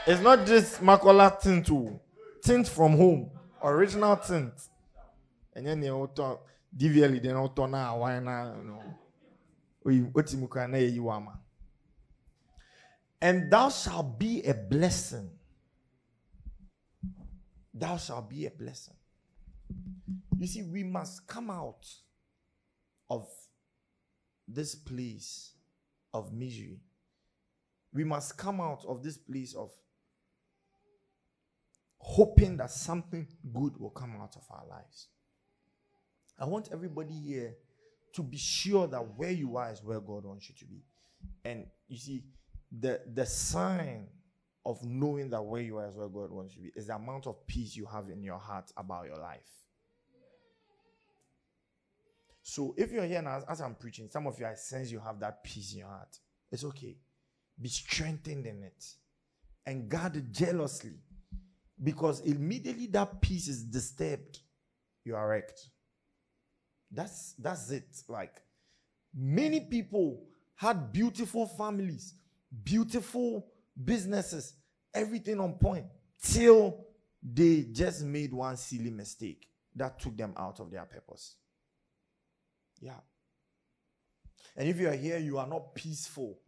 It's 0.06 0.22
not 0.22 0.46
just 0.46 0.80
Makola 0.80 1.38
tint, 1.38 1.66
too. 1.66 2.00
tint 2.42 2.66
from 2.66 2.96
home, 2.96 3.30
original 3.62 4.16
tint. 4.16 4.54
And 5.54 5.66
then 5.66 5.82
you 5.82 5.90
auto 5.90 6.40
DVL, 6.74 7.22
then 7.22 7.36
auto 7.36 7.66
now, 7.66 7.98
why 7.98 8.18
now, 8.18 8.54
you 8.56 8.64
know. 8.64 8.82
What 8.82 8.86
you 8.86 8.86
can 8.88 9.77
you 9.77 9.77
and 13.20 13.50
thou 13.50 13.68
shalt 13.68 14.18
be 14.18 14.42
a 14.42 14.54
blessing. 14.54 15.30
Thou 17.74 17.96
shalt 17.96 18.30
be 18.30 18.46
a 18.46 18.50
blessing. 18.50 18.94
You 20.38 20.46
see, 20.46 20.62
we 20.62 20.84
must 20.84 21.26
come 21.26 21.50
out 21.50 21.86
of 23.10 23.28
this 24.46 24.74
place 24.74 25.52
of 26.14 26.32
misery. 26.32 26.80
We 27.92 28.04
must 28.04 28.36
come 28.36 28.60
out 28.60 28.84
of 28.86 29.02
this 29.02 29.16
place 29.16 29.54
of 29.54 29.70
hoping 31.98 32.56
that 32.58 32.70
something 32.70 33.26
good 33.52 33.78
will 33.78 33.90
come 33.90 34.16
out 34.20 34.36
of 34.36 34.44
our 34.50 34.64
lives. 34.68 35.08
I 36.38 36.44
want 36.44 36.68
everybody 36.72 37.14
here 37.14 37.56
to 38.18 38.22
be 38.24 38.36
sure 38.36 38.88
that 38.88 38.98
where 39.16 39.30
you 39.30 39.56
are 39.56 39.70
is 39.70 39.80
where 39.80 40.00
God 40.00 40.24
wants 40.24 40.48
you 40.48 40.54
to 40.58 40.64
be. 40.64 40.82
And 41.44 41.66
you 41.86 41.96
see, 41.96 42.24
the 42.76 43.00
the 43.14 43.24
sign 43.24 44.08
of 44.66 44.84
knowing 44.84 45.30
that 45.30 45.40
where 45.40 45.62
you 45.62 45.78
are 45.78 45.86
is 45.88 45.94
where 45.94 46.08
God 46.08 46.32
wants 46.32 46.56
you 46.56 46.62
to 46.62 46.64
be 46.64 46.72
is 46.80 46.88
the 46.88 46.96
amount 46.96 47.28
of 47.28 47.46
peace 47.46 47.76
you 47.76 47.86
have 47.86 48.10
in 48.10 48.24
your 48.24 48.38
heart 48.38 48.72
about 48.76 49.06
your 49.06 49.18
life. 49.18 49.48
So 52.42 52.74
if 52.76 52.90
you're 52.90 53.04
here 53.04 53.22
now, 53.22 53.40
as 53.48 53.60
I'm 53.60 53.76
preaching, 53.76 54.08
some 54.10 54.26
of 54.26 54.36
you 54.40 54.46
I 54.46 54.54
sense 54.54 54.90
you 54.90 54.98
have 54.98 55.20
that 55.20 55.44
peace 55.44 55.74
in 55.74 55.78
your 55.78 55.88
heart. 55.88 56.18
It's 56.50 56.64
okay. 56.64 56.96
Be 57.62 57.68
strengthened 57.68 58.46
in 58.46 58.64
it 58.64 58.84
and 59.64 59.88
guard 59.88 60.16
it 60.16 60.32
jealously. 60.32 60.98
Because 61.80 62.20
immediately 62.22 62.88
that 62.88 63.20
peace 63.20 63.46
is 63.46 63.62
disturbed, 63.62 64.40
you 65.04 65.14
are 65.14 65.28
wrecked. 65.28 65.70
That's 66.90 67.34
that's 67.38 67.70
it. 67.70 68.02
Like 68.08 68.42
many 69.14 69.60
people 69.60 70.24
had 70.56 70.92
beautiful 70.92 71.46
families, 71.46 72.14
beautiful 72.64 73.46
businesses, 73.84 74.54
everything 74.94 75.40
on 75.40 75.54
point, 75.54 75.86
till 76.22 76.84
they 77.22 77.66
just 77.72 78.02
made 78.04 78.32
one 78.32 78.56
silly 78.56 78.90
mistake 78.90 79.48
that 79.76 79.98
took 80.00 80.16
them 80.16 80.34
out 80.36 80.60
of 80.60 80.70
their 80.70 80.84
purpose. 80.84 81.36
Yeah. 82.80 83.00
And 84.56 84.68
if 84.68 84.80
you 84.80 84.88
are 84.88 84.96
here, 84.96 85.18
you 85.18 85.38
are 85.38 85.46
not 85.46 85.74
peaceful. 85.74 86.38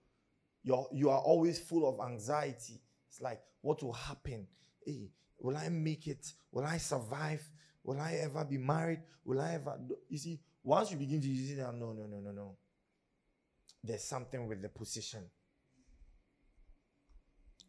You're, 0.62 0.88
you 0.92 1.10
are 1.10 1.20
always 1.20 1.58
full 1.58 1.88
of 1.88 2.04
anxiety. 2.04 2.80
It's 3.08 3.20
like, 3.20 3.40
what 3.62 3.82
will 3.82 3.92
happen? 3.92 4.46
Hey, 4.84 5.10
will 5.38 5.56
I 5.56 5.68
make 5.68 6.06
it? 6.06 6.32
Will 6.52 6.64
I 6.64 6.78
survive? 6.78 7.48
Will 7.90 8.00
I 8.00 8.20
ever 8.22 8.44
be 8.44 8.56
married? 8.56 9.00
Will 9.24 9.40
I 9.40 9.54
ever? 9.54 9.76
You 10.08 10.16
see, 10.16 10.38
once 10.62 10.92
you 10.92 10.96
begin 10.96 11.20
to 11.22 11.26
use 11.26 11.58
it, 11.58 11.60
ah, 11.60 11.72
no, 11.72 11.92
no, 11.92 12.06
no, 12.06 12.20
no, 12.20 12.30
no. 12.30 12.56
There's 13.82 14.04
something 14.04 14.46
with 14.46 14.62
the 14.62 14.68
position. 14.68 15.24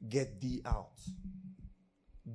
Get 0.08 0.40
thee 0.40 0.62
out. 0.64 1.00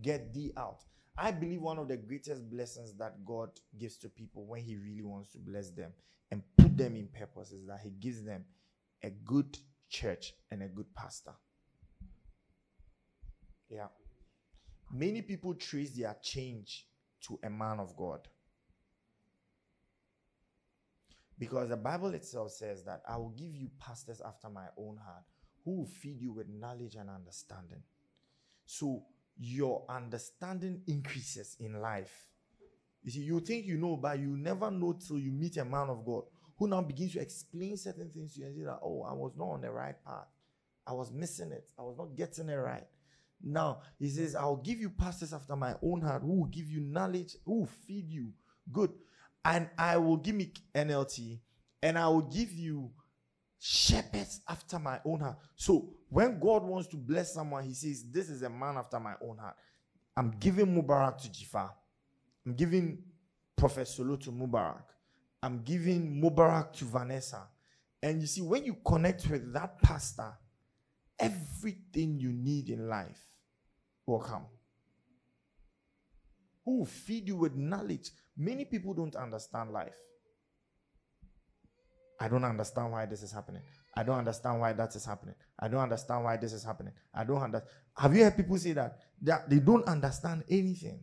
Get 0.03 0.35
thee 0.35 0.53
out. 0.57 0.81
I 1.17 1.31
believe 1.31 1.63
one 1.63 1.79
of 1.79 1.87
the 1.87 1.97
greatest 1.97 2.51
blessings 2.51 2.93
that 2.95 3.25
God 3.25 3.51
gives 3.79 3.99
to 3.99 4.09
people 4.09 4.47
when 4.47 4.63
He 4.63 4.77
really 4.77 5.05
wants 5.05 5.31
to 5.35 5.39
bless 5.39 5.71
them 5.71 5.93
and 6.33 6.43
put 6.59 6.77
them 6.77 6.97
in 6.97 7.07
purpose 7.07 7.53
is 7.53 7.69
that 7.69 7.79
He 7.85 7.91
gives 7.91 8.25
them 8.25 8.45
a 9.05 9.11
good 9.11 9.57
church 9.89 10.35
and 10.51 10.65
a 10.65 10.67
good 10.67 10.93
pastor. 10.93 11.35
Yeah. 13.71 13.87
Many 14.93 15.23
people 15.23 15.55
trace 15.55 15.93
their 15.93 16.17
change 16.21 16.85
to 17.27 17.39
a 17.43 17.51
man 17.51 17.81
of 17.81 17.97
God. 17.97 18.29
Because 21.39 21.69
the 21.69 21.77
Bible 21.77 22.15
itself 22.15 22.53
says 22.53 22.85
that 22.85 23.03
I 23.09 23.17
will 23.17 23.35
give 23.37 23.55
you 23.55 23.69
pastors 23.79 24.23
after 24.25 24.49
my 24.49 24.67
own 24.79 24.97
heart 24.97 25.25
who 25.65 25.79
will 25.79 25.87
feed 25.87 26.21
you 26.21 26.33
with 26.33 26.49
knowledge 26.49 26.95
and 26.95 27.11
understanding. 27.11 27.83
So 28.65 29.03
your 29.39 29.85
understanding 29.89 30.81
increases 30.87 31.57
in 31.61 31.81
life. 31.81 32.29
You 33.03 33.11
see, 33.11 33.21
you 33.21 33.41
think 33.41 33.67
you 33.67 33.77
know, 33.77 33.97
but 33.97 34.19
you 34.19 34.37
never 34.37 34.71
know 34.71 34.95
till 34.95 35.19
you 35.19 35.31
meet 35.31 35.59
a 35.59 35.65
man 35.65 35.91
of 35.91 36.05
God 36.05 36.23
who 36.59 36.69
now 36.69 36.81
begins 36.81 37.13
to 37.13 37.21
explain 37.21 37.77
certain 37.77 38.11
things 38.11 38.35
to 38.35 38.41
you 38.41 38.47
and 38.47 38.57
say 38.57 38.65
that, 38.65 38.79
oh, 38.83 39.03
I 39.03 39.13
was 39.13 39.33
not 39.37 39.45
on 39.45 39.61
the 39.61 39.71
right 39.71 39.95
path. 40.05 40.27
I 40.87 40.93
was 40.93 41.13
missing 41.13 41.53
it. 41.53 41.69
I 41.79 41.83
was 41.83 41.97
not 41.99 42.17
getting 42.17 42.49
it 42.49 42.55
right. 42.55 42.87
Now, 43.43 43.81
he 43.99 44.09
says, 44.09 44.35
I'll 44.35 44.57
give 44.57 44.81
you 44.81 44.91
pastors 44.91 45.33
after 45.33 45.57
my 45.57 45.75
own 45.83 46.01
heart 46.01 46.23
who 46.23 46.41
will 46.41 46.47
give 46.47 46.69
you 46.69 46.81
knowledge, 46.81 47.37
who 47.45 47.61
will 47.61 47.71
feed 47.87 48.09
you. 48.09 48.33
Good. 48.73 48.93
And 49.45 49.69
I 49.79 49.97
will 49.99 50.17
give 50.17 50.35
me 50.35 50.53
NLT 50.75 51.39
and 51.83 51.99
I 51.99 52.09
will 52.09 52.23
give 52.23 52.53
you 52.53 52.91
shepherds 53.59 54.41
after 54.49 54.79
my 54.79 55.01
own 55.05 55.21
heart. 55.21 55.37
So 55.55 55.95
when 56.09 56.41
God 56.41 56.65
wants 56.65 56.89
to 56.89 56.97
bless 56.97 57.35
someone, 57.35 57.65
he 57.65 57.75
says, 57.75 58.05
This 58.11 58.29
is 58.29 58.43
a 58.43 58.51
man 58.51 58.77
after 58.77 58.99
my 58.99 59.15
own 59.23 59.39
heart. 59.39 59.57
I'm 60.17 60.33
giving 60.41 60.67
Mubarak 60.67 61.19
to 61.19 61.29
Jifa. 61.29 61.71
I'm 62.45 62.55
giving 62.55 62.99
Prophet 63.57 63.87
Solo 63.87 64.17
to 64.17 64.33
Mubarak. 64.33 64.83
I'm 65.43 65.63
giving 65.63 66.21
Mubarak 66.21 66.73
to 66.75 66.85
Vanessa. 66.85 67.47
And 68.03 68.21
you 68.21 68.27
see, 68.27 68.41
when 68.41 68.65
you 68.65 68.77
connect 68.85 69.29
with 69.29 69.53
that 69.53 69.81
pastor, 69.83 70.33
everything 71.19 72.19
you 72.19 72.33
need 72.33 72.69
in 72.69 72.89
life 72.89 73.21
will 74.07 74.21
come. 74.21 74.47
Who 76.65 76.79
will 76.79 76.87
feed 76.87 77.29
you 77.29 77.37
with 77.37 77.55
knowledge? 77.55 78.11
Many 78.37 78.65
people 78.65 78.93
don't 78.93 79.15
understand 79.17 79.73
life. 79.73 79.97
I 82.19 82.29
don't 82.29 82.45
understand 82.45 82.93
why 82.93 83.07
this 83.07 83.23
is 83.23 83.33
happening. 83.33 83.63
I 83.95 84.03
don't 84.03 84.19
understand 84.19 84.61
why 84.61 84.73
that 84.73 84.95
is 84.95 85.05
happening. 85.05 85.35
I 85.59 85.69
don't 85.69 85.81
understand 85.81 86.25
why 86.25 86.37
this 86.37 86.53
is 86.53 86.65
happening. 86.65 86.93
I 87.15 87.25
don't 87.25 87.41
understand. 87.41 87.71
Have 87.97 88.15
you 88.15 88.25
heard 88.25 88.37
people 88.37 88.59
say 88.59 88.73
that? 88.73 88.99
That 89.23 89.49
they 89.49 89.59
don't 89.59 89.87
understand 89.87 90.45
anything. 90.51 91.01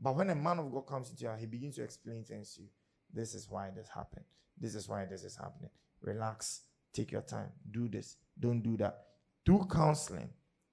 But 0.00 0.16
when 0.16 0.30
a 0.30 0.34
man 0.34 0.58
of 0.58 0.72
God 0.72 0.86
comes 0.86 1.10
into 1.10 1.24
you, 1.24 1.30
he 1.38 1.46
begins 1.46 1.76
to 1.76 1.84
explain 1.84 2.24
things 2.24 2.54
to 2.54 2.62
you. 2.62 2.68
This 3.12 3.34
is 3.34 3.48
why 3.48 3.70
this 3.74 3.88
happened. 3.88 4.24
This 4.58 4.74
is 4.74 4.88
why 4.88 5.04
this 5.04 5.24
is 5.24 5.36
happening. 5.36 5.70
Relax. 6.02 6.62
Take 6.92 7.12
your 7.12 7.22
time. 7.22 7.48
Do 7.70 7.88
this. 7.88 8.16
Don't 8.38 8.62
do 8.62 8.76
that. 8.78 8.98
Through 9.44 9.66
counseling, 9.70 10.30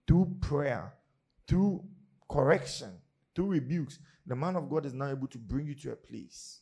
through 0.07 0.38
prayer, 0.41 0.93
through 1.47 1.84
correction, 2.30 2.91
through 3.36 3.47
rebukes, 3.47 3.99
the 4.26 4.36
man 4.36 4.55
of 4.55 4.70
God 4.70 4.86
is 4.86 4.93
now 4.93 5.10
able 5.10 5.28
to 5.28 5.38
bring 5.38 5.68
you 5.68 5.76
to 5.76 5.91
a 5.91 5.95
place 5.95 6.62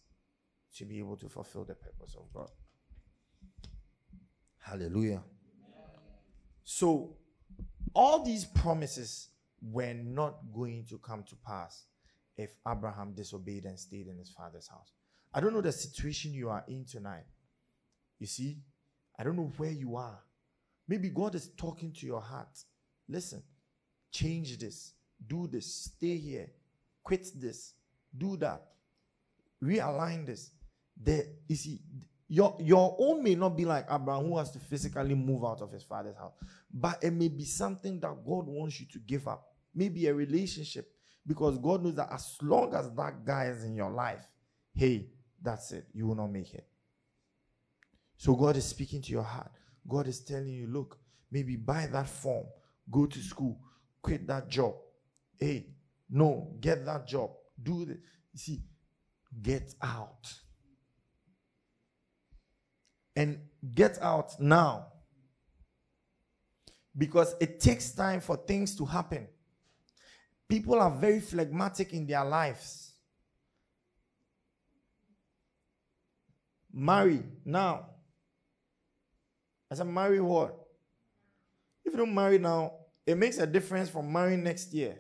to 0.76 0.86
be 0.86 1.00
able 1.00 1.18
to 1.18 1.28
fulfill 1.28 1.66
the 1.66 1.74
purpose 1.74 2.16
of 2.16 2.32
God. 2.34 2.50
Hallelujah. 4.60 5.24
So, 6.64 7.16
all 7.94 8.24
these 8.24 8.46
promises 8.46 9.30
were 9.62 9.94
not 9.94 10.36
going 10.54 10.86
to 10.90 10.98
come 10.98 11.24
to 11.24 11.36
pass 11.36 11.86
if 12.38 12.52
Abraham 12.70 13.14
disobeyed 13.14 13.66
and 13.66 13.80
stayed 13.80 14.08
in 14.08 14.18
his 14.18 14.30
father's 14.30 14.68
house. 14.68 14.92
I 15.34 15.40
don't 15.40 15.54
know 15.54 15.62
the 15.62 15.72
situation 15.72 16.34
you 16.34 16.50
are 16.50 16.64
in 16.68 16.86
tonight. 16.86 17.26
You 18.20 18.28
see, 18.28 18.60
I 19.18 19.24
don't 19.24 19.36
know 19.36 19.52
where 19.58 19.72
you 19.72 19.96
are. 19.96 20.20
Maybe 20.88 21.10
God 21.10 21.36
is 21.36 21.50
talking 21.58 21.92
to 21.94 22.06
your 22.06 22.22
heart. 22.22 22.64
Listen, 23.10 23.44
change 24.12 24.58
this, 24.58 24.94
do 25.28 25.48
this, 25.48 25.92
stay 25.96 26.18
here, 26.18 26.50
quit 27.04 27.30
this, 27.36 27.74
do 28.18 28.38
that, 28.38 28.62
realign 29.64 30.26
this. 30.26 30.52
There, 30.96 31.24
you 31.48 31.56
see, 31.56 31.82
your, 32.30 32.58
your 32.60 32.96
own 33.00 33.24
may 33.24 33.36
not 33.36 33.56
be 33.56 33.66
like 33.66 33.86
Abraham, 33.90 34.26
who 34.26 34.38
has 34.38 34.52
to 34.52 34.60
physically 34.60 35.16
move 35.16 35.46
out 35.46 35.62
of 35.62 35.72
his 35.72 35.84
father's 35.84 36.18
house, 36.18 36.34
but 36.74 37.04
it 37.04 37.12
may 37.12 37.28
be 37.28 37.46
something 37.46 38.00
that 38.00 38.16
God 38.26 38.48
wants 38.48 38.80
you 38.80 38.88
to 38.92 39.00
give 39.00 39.28
up. 39.28 39.54
Maybe 39.76 40.08
a 40.08 40.14
relationship, 40.14 40.92
because 41.26 41.58
God 41.58 41.84
knows 41.84 41.96
that 41.96 42.12
as 42.12 42.38
long 42.42 42.74
as 42.74 42.90
that 42.92 43.26
guy 43.26 43.46
is 43.46 43.64
in 43.64 43.76
your 43.76 43.92
life, 43.92 44.26
hey, 44.74 45.08
that's 45.42 45.72
it. 45.72 45.88
You 45.94 46.08
will 46.08 46.16
not 46.16 46.32
make 46.32 46.54
it. 46.54 46.68
So 48.18 48.36
God 48.36 48.58
is 48.58 48.66
speaking 48.66 49.02
to 49.04 49.12
your 49.12 49.24
heart. 49.24 49.52
God 49.88 50.08
is 50.08 50.20
telling 50.22 50.50
you, 50.50 50.68
look, 50.68 50.98
maybe 51.32 51.56
buy 51.56 51.88
that 51.88 52.08
form, 52.08 52.46
go 52.92 53.06
to 53.06 53.20
school, 53.20 53.60
quit 54.02 54.28
that 54.28 54.50
job. 54.50 54.76
Hey, 55.40 55.68
no, 56.10 56.54
get 56.60 56.86
that 56.86 57.08
job. 57.08 57.32
Do 57.62 57.86
this. 57.86 57.98
You 58.34 58.40
see, 58.40 58.64
get 59.42 59.74
out. 59.82 60.34
And 63.16 63.40
get 63.74 64.02
out 64.02 64.40
now. 64.40 64.88
Because 66.98 67.36
it 67.40 67.60
takes 67.60 67.92
time 67.92 68.22
for 68.22 68.38
things 68.38 68.76
to 68.78 68.86
happen. 68.86 69.28
People 70.50 70.80
are 70.80 70.92
very 70.92 71.20
phlegmatic 71.20 71.94
in 71.94 72.08
their 72.08 72.24
lives. 72.24 72.94
Marry 76.74 77.24
now. 77.44 77.88
I 79.70 79.76
said, 79.76 79.88
marry 79.88 80.22
what? 80.22 80.56
If 81.84 81.94
you 81.94 82.00
don't 82.00 82.14
marry 82.14 82.38
now, 82.38 82.74
it 83.06 83.18
makes 83.18 83.38
a 83.38 83.48
difference 83.48 83.90
from 83.90 84.12
marrying 84.12 84.44
next 84.44 84.74
year. 84.74 84.98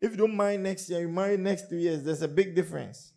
If 0.00 0.12
you 0.12 0.16
don't 0.16 0.36
marry 0.36 0.56
next 0.56 0.88
year, 0.88 1.00
you 1.00 1.08
marry 1.08 1.36
next 1.36 1.68
two 1.68 1.76
years, 1.76 2.02
there's 2.02 2.22
a 2.22 2.28
big 2.28 2.54
difference. 2.54 3.12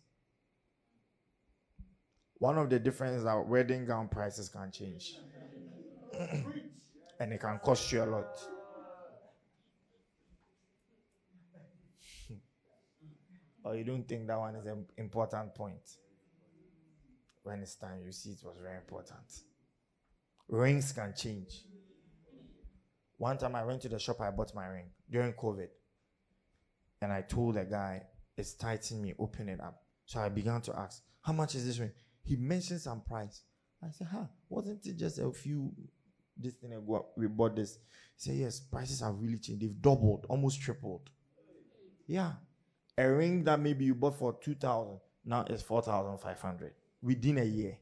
One 2.38 2.58
of 2.58 2.68
the 2.68 2.78
differences 2.78 3.24
that 3.24 3.46
wedding 3.46 3.86
gown 3.86 4.08
prices 4.08 4.50
can 4.50 4.70
change. 4.70 5.16
and 7.20 7.32
it 7.32 7.40
can 7.40 7.58
cost 7.58 7.90
you 7.90 8.02
a 8.02 8.06
lot. 8.06 8.38
or 13.64 13.76
you 13.76 13.84
don't 13.84 14.06
think 14.06 14.26
that 14.26 14.38
one 14.38 14.56
is 14.56 14.66
an 14.66 14.84
important 14.98 15.54
point. 15.54 15.96
When 17.42 17.60
it's 17.60 17.76
time, 17.76 18.02
you 18.04 18.12
see 18.12 18.32
it 18.32 18.44
was 18.44 18.58
very 18.62 18.76
important. 18.76 19.24
Rings 20.48 20.92
can 20.92 21.14
change. 21.16 21.64
One 23.16 23.38
time 23.38 23.54
I 23.54 23.64
went 23.64 23.82
to 23.82 23.88
the 23.88 23.98
shop, 23.98 24.20
I 24.20 24.30
bought 24.30 24.54
my 24.54 24.66
ring 24.66 24.90
during 25.10 25.32
COVID. 25.32 25.68
And 27.00 27.12
I 27.12 27.22
told 27.22 27.56
the 27.56 27.64
guy, 27.64 28.02
it's 28.36 28.54
tightening 28.54 29.02
me, 29.02 29.14
open 29.18 29.48
it 29.48 29.60
up. 29.60 29.82
So 30.06 30.20
I 30.20 30.28
began 30.28 30.60
to 30.62 30.78
ask, 30.78 31.02
how 31.22 31.32
much 31.32 31.54
is 31.54 31.66
this 31.66 31.78
ring? 31.78 31.92
He 32.22 32.36
mentioned 32.36 32.80
some 32.80 33.00
price. 33.00 33.42
I 33.82 33.90
said, 33.90 34.08
huh, 34.10 34.24
wasn't 34.48 34.84
it 34.86 34.96
just 34.96 35.18
a 35.18 35.30
few 35.30 35.72
this 36.36 36.54
thing 36.54 36.72
ago 36.72 37.06
we 37.16 37.26
bought 37.26 37.56
this? 37.56 37.78
He 38.16 38.30
said, 38.30 38.36
yes, 38.36 38.60
prices 38.60 39.00
have 39.00 39.14
really 39.18 39.38
changed. 39.38 39.62
They've 39.62 39.80
doubled, 39.80 40.26
almost 40.28 40.60
tripled. 40.60 41.10
Yeah. 42.06 42.32
A 42.96 43.10
ring 43.10 43.44
that 43.44 43.60
maybe 43.60 43.84
you 43.84 43.94
bought 43.94 44.18
for 44.18 44.38
2000 44.42 44.98
now 45.24 45.44
is 45.48 45.62
4500 45.62 46.72
within 47.02 47.38
a 47.38 47.44
year 47.44 47.76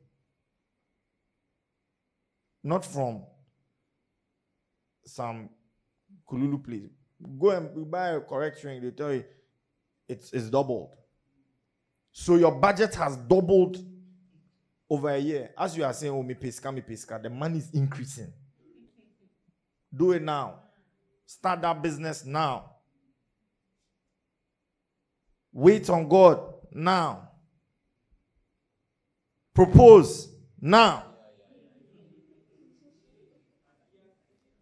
not 2.62 2.84
from 2.84 3.22
some 5.04 5.48
Kululu 6.30 6.62
place. 6.64 6.90
Go 7.38 7.50
and 7.50 7.90
buy 7.90 8.10
a 8.10 8.20
correct 8.20 8.62
ring, 8.64 8.80
they 8.82 8.90
tell 8.90 9.12
you 9.12 9.24
it's, 10.08 10.32
it's 10.32 10.50
doubled. 10.50 10.90
So 12.12 12.36
your 12.36 12.52
budget 12.52 12.94
has 12.96 13.16
doubled 13.16 13.78
over 14.88 15.08
a 15.08 15.18
year. 15.18 15.50
As 15.56 15.76
you 15.76 15.84
are 15.84 15.92
saying, 15.92 16.12
oh, 16.12 16.22
me 16.22 16.34
pesca, 16.34 16.70
me 16.70 16.82
pesca, 16.82 17.18
the 17.22 17.30
money 17.30 17.58
is 17.58 17.70
increasing. 17.72 18.32
Do 19.94 20.12
it 20.12 20.22
now. 20.22 20.56
Start 21.26 21.62
that 21.62 21.82
business 21.82 22.24
now. 22.24 22.72
Wait 25.52 25.88
on 25.88 26.08
God 26.08 26.40
now. 26.72 27.28
Propose 29.54 30.28
now. 30.60 31.11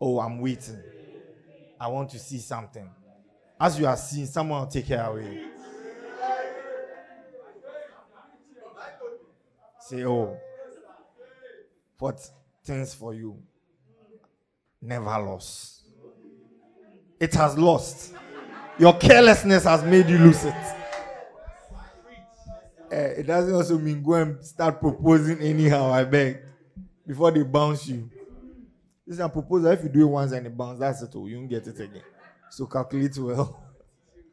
Oh, 0.01 0.19
I'm 0.19 0.41
waiting. 0.41 0.83
I 1.79 1.89
want 1.89 2.11
to 2.11 2.19
see 2.19 2.39
something. 2.39 2.89
As 3.61 3.79
you 3.79 3.87
are 3.87 3.97
seeing, 3.97 4.27
someone 4.27 4.61
will 4.61 4.67
take 4.67 4.87
care 4.87 5.05
away. 5.05 5.45
Say, 9.81 10.05
oh, 10.05 10.39
what 11.99 12.19
things 12.65 12.95
for 12.95 13.13
you 13.13 13.37
never 14.81 15.05
lost. 15.05 15.83
It 17.19 17.35
has 17.35 17.59
lost. 17.59 18.15
Your 18.79 18.95
carelessness 18.95 19.65
has 19.65 19.83
made 19.85 20.09
you 20.09 20.19
lose 20.19 20.45
it. 20.45 20.55
Uh, 22.93 22.97
it 22.97 23.27
doesn't 23.27 23.55
also 23.55 23.79
mean 23.79 24.03
go 24.03 24.15
and 24.15 24.43
start 24.45 24.81
proposing 24.81 25.39
anyhow, 25.41 25.93
I 25.93 26.05
beg, 26.05 26.39
before 27.07 27.31
they 27.31 27.43
bounce 27.43 27.87
you. 27.87 28.11
This 29.11 29.19
is 29.19 29.25
a 29.25 29.29
proposal. 29.29 29.73
If 29.73 29.83
you 29.83 29.89
do 29.89 30.03
it 30.03 30.07
once 30.07 30.31
and 30.31 30.47
it 30.47 30.57
bounces, 30.57 30.79
that's 30.79 31.03
it. 31.03 31.11
oh, 31.17 31.27
You 31.27 31.39
won't 31.39 31.51
get 31.51 31.67
it 31.67 31.81
again. 31.81 32.05
So 32.49 32.65
calculate 32.67 33.19
well. 33.19 33.61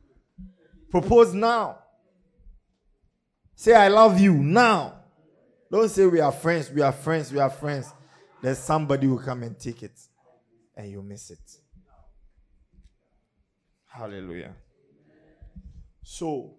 Propose 0.91 1.33
now. 1.33 1.79
Say, 3.55 3.73
I 3.73 3.87
love 3.87 4.19
you 4.19 4.35
now. 4.35 4.99
Don't 5.71 5.89
say 5.89 6.05
we 6.05 6.19
are 6.19 6.31
friends, 6.31 6.69
we 6.69 6.81
are 6.81 6.91
friends, 6.91 7.31
we 7.31 7.39
are 7.39 7.49
friends. 7.49 7.91
There's 8.39 8.59
somebody 8.59 9.07
who 9.07 9.17
come 9.19 9.41
and 9.41 9.57
take 9.57 9.81
it 9.81 9.99
and 10.75 10.91
you 10.91 11.01
miss 11.01 11.31
it. 11.31 11.39
Hallelujah. 13.87 14.53
So, 16.03 16.53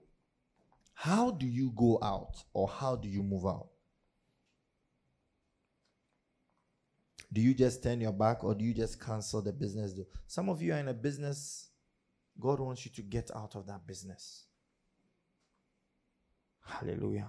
how 0.92 1.30
do 1.30 1.46
you 1.46 1.70
go 1.70 2.00
out 2.02 2.34
or 2.52 2.66
how 2.66 2.96
do 2.96 3.08
you 3.08 3.22
move 3.22 3.46
out? 3.46 3.68
Do 7.32 7.40
you 7.40 7.54
just 7.54 7.82
turn 7.82 8.00
your 8.00 8.12
back 8.12 8.42
or 8.42 8.54
do 8.54 8.64
you 8.64 8.72
just 8.72 9.00
cancel 9.00 9.42
the 9.42 9.52
business 9.52 9.92
deal? 9.92 10.06
Some 10.26 10.48
of 10.48 10.62
you 10.62 10.72
are 10.72 10.78
in 10.78 10.88
a 10.88 10.94
business, 10.94 11.68
God 12.40 12.60
wants 12.60 12.84
you 12.86 12.92
to 12.92 13.02
get 13.02 13.30
out 13.34 13.54
of 13.56 13.66
that 13.66 13.86
business. 13.86 14.44
Hallelujah. 16.64 17.28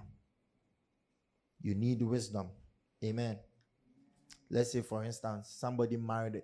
You 1.60 1.74
need 1.74 2.00
wisdom. 2.02 2.48
Amen. 3.04 3.38
Let's 4.50 4.72
say, 4.72 4.82
for 4.82 5.04
instance, 5.04 5.54
somebody 5.56 5.96
married 5.96 6.42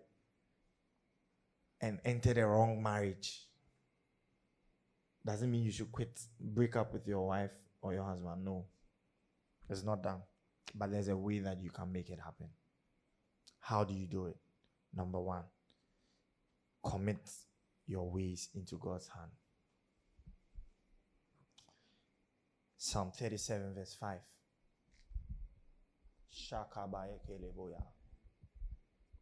and 1.81 2.01
entered 2.05 2.39
a 2.39 2.47
wrong 2.47 2.83
marriage. 2.83 3.43
Doesn't 5.25 5.51
mean 5.51 5.65
you 5.65 5.73
should 5.73 5.91
quit, 5.91 6.21
break 6.41 6.77
up 6.77 6.93
with 6.93 7.07
your 7.07 7.27
wife 7.27 7.51
or 7.83 7.95
your 7.95 8.05
husband. 8.05 8.45
No, 8.45 8.65
it's 9.69 9.83
not 9.83 10.03
done. 10.03 10.23
But 10.75 10.93
there's 10.93 11.09
a 11.09 11.17
way 11.17 11.41
that 11.41 11.61
you 11.61 11.71
can 11.71 11.93
make 11.93 12.11
it 12.11 12.21
happen. 12.25 12.49
How 13.67 13.83
do 13.83 13.95
you 13.95 14.07
do 14.07 14.27
it? 14.27 14.37
Number 14.95 15.21
one, 15.21 15.43
commit 16.85 17.19
your 17.89 18.09
ways 18.09 18.49
into 18.55 18.77
God's 18.77 19.09
hand. 19.09 19.33
Psalm 22.77 23.11
37, 23.11 23.75
verse 23.75 23.97
5. 23.99 24.19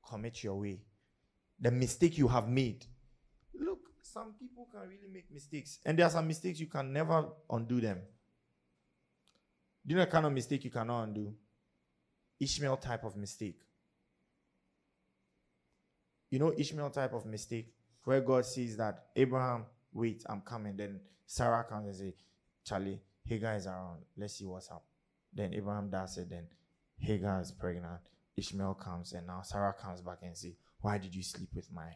Commit 0.07 0.45
your 0.45 0.61
way. 0.61 0.83
The 1.59 1.71
mistake 1.71 2.19
you 2.19 2.29
have 2.29 2.47
made. 2.47 2.85
Look, 3.59 3.79
some 4.03 4.35
people 4.39 4.69
can 4.71 4.83
really 4.83 5.09
make 5.11 5.33
mistakes. 5.33 5.79
And 5.87 5.99
there 5.99 6.05
are 6.05 6.11
some 6.11 6.29
mistakes 6.29 6.61
you 6.61 6.67
can 6.67 6.93
never 6.93 7.29
undo 7.49 7.81
them. 7.81 8.03
Do 9.87 9.95
you 9.95 9.97
know 9.97 10.05
the 10.05 10.11
kind 10.11 10.27
of 10.27 10.33
mistake 10.33 10.65
you 10.65 10.71
cannot 10.71 11.05
undo? 11.05 11.33
Ishmael 12.39 12.77
type 12.77 13.05
of 13.05 13.17
mistake. 13.17 13.64
You 16.35 16.41
know 16.41 16.53
Ishmael 16.59 16.91
type 16.91 17.13
of 17.13 17.27
mistake 17.27 17.73
where 18.03 18.21
God 18.21 18.45
sees 18.45 18.77
that 18.79 19.05
Abraham, 19.15 19.67
wait, 19.93 20.25
I'm 20.29 20.41
coming. 20.41 20.77
Then 20.77 20.99
Sarah 21.27 21.63
comes 21.63 21.87
and 21.87 21.95
say, 21.95 22.15
Charlie, 22.65 23.01
Hagar 23.25 23.55
is 23.55 23.69
around. 23.69 24.01
Let's 24.17 24.35
see 24.35 24.45
what's 24.45 24.69
up. 24.69 24.85
Then 25.33 25.55
Abraham 25.55 25.91
does 25.91 26.19
it. 26.19 26.29
Then 26.29 26.49
Hagar 26.99 27.41
is 27.41 27.53
pregnant. 27.53 28.01
Ishmael 28.37 28.75
comes 28.75 29.13
and 29.13 29.29
now 29.29 29.43
Sarah 29.43 29.77
comes 29.81 30.01
back 30.01 30.19
and 30.23 30.37
say, 30.37 30.57
Why 30.81 30.99
did 30.99 31.15
you 31.15 31.23
sleep 31.23 31.51
with 31.55 31.73
my 31.73 31.87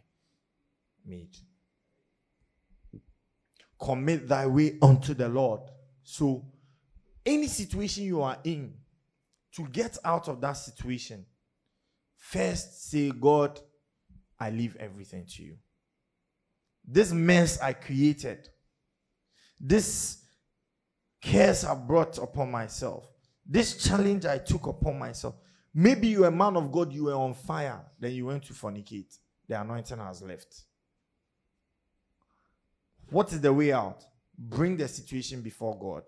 maid? 1.05 1.37
Commit 3.77 4.29
thy 4.29 4.47
way 4.47 4.79
unto 4.81 5.15
the 5.15 5.29
Lord. 5.29 5.63
So, 6.05 6.45
any 7.27 7.49
situation 7.49 8.05
you 8.05 8.23
are 8.23 8.39
in, 8.45 8.73
to 9.57 9.67
get 9.67 9.99
out 10.05 10.29
of 10.29 10.41
that 10.43 10.53
situation, 10.53 11.27
first 12.17 12.89
say, 12.89 13.11
God, 13.11 13.61
I 14.39 14.51
leave 14.51 14.77
everything 14.77 15.27
to 15.27 15.43
you. 15.43 15.57
This 16.87 17.13
mess 17.13 17.61
I 17.61 17.73
created, 17.73 18.49
this 19.61 20.25
cares 21.21 21.65
I 21.65 21.75
brought 21.75 22.19
upon 22.19 22.51
myself, 22.51 23.07
this 23.45 23.77
challenge 23.77 24.25
I 24.25 24.39
took 24.39 24.67
upon 24.67 24.99
myself. 24.99 25.35
Maybe 25.75 26.09
you're 26.09 26.27
a 26.27 26.31
man 26.31 26.57
of 26.57 26.73
God, 26.73 26.93
you 26.93 27.05
were 27.05 27.15
on 27.15 27.35
fire, 27.35 27.81
then 28.01 28.13
you 28.13 28.27
went 28.27 28.45
to 28.45 28.53
fornicate. 28.53 29.19
The 29.49 29.61
anointing 29.61 29.99
has 29.99 30.23
left. 30.23 30.63
What 33.11 33.33
is 33.33 33.41
the 33.41 33.53
way 33.53 33.73
out? 33.73 34.05
Bring 34.37 34.77
the 34.77 34.87
situation 34.89 35.41
before 35.41 35.79
God. 35.79 36.05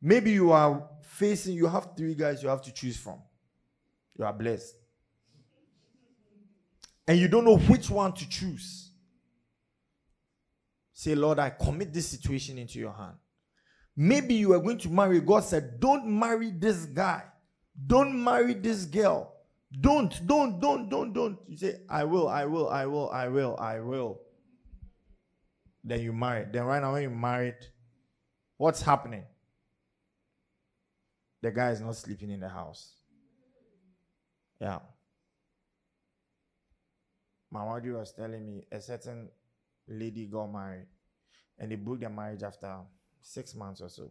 Maybe 0.00 0.32
you 0.32 0.50
are 0.52 0.88
facing, 1.00 1.54
you 1.54 1.66
have 1.66 1.90
three 1.96 2.14
guys 2.14 2.42
you 2.42 2.48
have 2.48 2.62
to 2.62 2.72
choose 2.72 2.96
from. 2.96 3.20
You 4.18 4.24
are 4.24 4.32
blessed. 4.32 4.74
And 7.06 7.18
you 7.18 7.28
don't 7.28 7.44
know 7.44 7.56
which 7.56 7.90
one 7.90 8.12
to 8.12 8.28
choose. 8.28 8.90
Say, 10.92 11.14
Lord, 11.14 11.38
I 11.38 11.50
commit 11.50 11.92
this 11.92 12.08
situation 12.08 12.58
into 12.58 12.78
your 12.78 12.92
hand. 12.92 13.16
Maybe 13.96 14.34
you 14.34 14.52
are 14.52 14.60
going 14.60 14.78
to 14.78 14.88
marry. 14.88 15.20
God 15.20 15.44
said, 15.44 15.80
Don't 15.80 16.06
marry 16.06 16.50
this 16.50 16.86
guy. 16.86 17.24
Don't 17.86 18.22
marry 18.22 18.54
this 18.54 18.84
girl. 18.84 19.34
Don't, 19.80 20.26
don't, 20.26 20.60
don't, 20.60 20.88
don't, 20.88 21.12
don't. 21.12 21.38
You 21.48 21.56
say, 21.56 21.76
I 21.88 22.04
will, 22.04 22.28
I 22.28 22.44
will, 22.44 22.68
I 22.68 22.86
will, 22.86 23.10
I 23.10 23.28
will, 23.28 23.56
I 23.58 23.80
will. 23.80 24.20
Then 25.82 26.00
you 26.00 26.12
marry. 26.12 26.46
Then 26.50 26.64
right 26.64 26.80
now 26.80 26.92
when 26.92 27.02
you 27.02 27.10
married, 27.10 27.56
what's 28.56 28.82
happening? 28.82 29.24
The 31.40 31.50
guy 31.50 31.70
is 31.70 31.80
not 31.80 31.96
sleeping 31.96 32.30
in 32.30 32.40
the 32.40 32.48
house. 32.48 32.92
Yeah. 34.60 34.78
Mamadi 37.52 37.92
was 37.92 38.12
telling 38.12 38.46
me 38.46 38.64
a 38.72 38.80
certain 38.80 39.28
lady 39.88 40.26
got 40.26 40.46
married 40.46 40.86
and 41.58 41.70
they 41.70 41.76
broke 41.76 42.00
their 42.00 42.08
marriage 42.08 42.42
after 42.42 42.78
six 43.20 43.54
months 43.54 43.80
or 43.80 43.88
so 43.88 44.10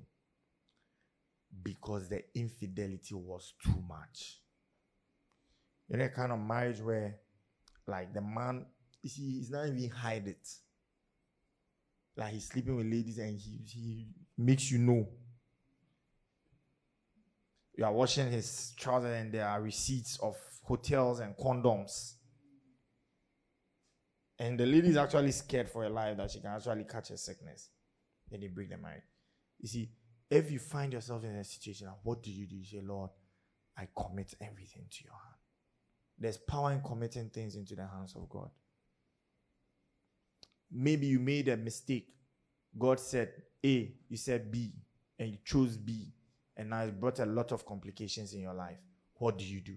because 1.63 2.07
the 2.07 2.23
infidelity 2.35 3.13
was 3.13 3.53
too 3.63 3.83
much. 3.87 4.39
You 5.89 5.97
know, 5.97 6.07
kind 6.09 6.31
of 6.31 6.39
marriage 6.39 6.79
where, 6.79 7.17
like, 7.85 8.13
the 8.13 8.21
man, 8.21 8.65
you 9.01 9.09
see, 9.09 9.39
he's 9.39 9.51
not 9.51 9.67
even 9.67 9.89
hide 9.89 10.27
it. 10.27 10.47
Like, 12.15 12.33
he's 12.33 12.47
sleeping 12.47 12.75
with 12.75 12.85
ladies 12.85 13.17
and 13.17 13.37
he, 13.37 13.59
he 13.65 14.07
makes 14.37 14.71
you 14.71 14.77
know. 14.77 15.07
You 17.75 17.85
are 17.85 17.91
washing 17.91 18.31
his 18.31 18.73
trousers 18.77 19.19
and 19.19 19.33
there 19.33 19.47
are 19.47 19.61
receipts 19.61 20.17
of 20.21 20.37
hotels 20.63 21.19
and 21.19 21.35
condoms. 21.35 22.13
And 24.41 24.59
the 24.59 24.65
lady 24.65 24.87
is 24.87 24.97
actually 24.97 25.33
scared 25.33 25.69
for 25.69 25.83
her 25.83 25.89
life 25.89 26.17
that 26.17 26.31
she 26.31 26.39
can 26.39 26.49
actually 26.49 26.83
catch 26.85 27.11
a 27.11 27.17
sickness. 27.17 27.69
Then 28.27 28.39
they 28.39 28.47
break 28.47 28.71
the 28.71 28.77
marriage. 28.77 29.03
You 29.59 29.67
see, 29.67 29.91
if 30.31 30.49
you 30.49 30.57
find 30.57 30.91
yourself 30.91 31.23
in 31.23 31.35
a 31.35 31.43
situation, 31.43 31.89
what 32.01 32.23
do 32.23 32.31
you 32.31 32.47
do? 32.47 32.55
You 32.55 32.65
say, 32.65 32.81
Lord, 32.83 33.11
I 33.77 33.87
commit 33.95 34.33
everything 34.41 34.85
to 34.89 35.03
your 35.03 35.13
hand. 35.13 35.35
There's 36.17 36.37
power 36.37 36.71
in 36.71 36.81
committing 36.81 37.29
things 37.29 37.55
into 37.55 37.75
the 37.75 37.85
hands 37.85 38.15
of 38.15 38.27
God. 38.29 38.49
Maybe 40.71 41.05
you 41.05 41.19
made 41.19 41.47
a 41.47 41.55
mistake. 41.55 42.07
God 42.79 42.99
said 42.99 43.29
A, 43.63 43.93
you 44.09 44.17
said 44.17 44.51
B, 44.51 44.71
and 45.19 45.29
you 45.29 45.37
chose 45.45 45.77
B, 45.77 46.13
and 46.57 46.71
now 46.71 46.81
it's 46.81 46.97
brought 46.97 47.19
a 47.19 47.27
lot 47.27 47.51
of 47.51 47.63
complications 47.63 48.33
in 48.33 48.41
your 48.41 48.55
life. 48.55 48.79
What 49.19 49.37
do 49.37 49.45
you 49.45 49.61
do? 49.61 49.75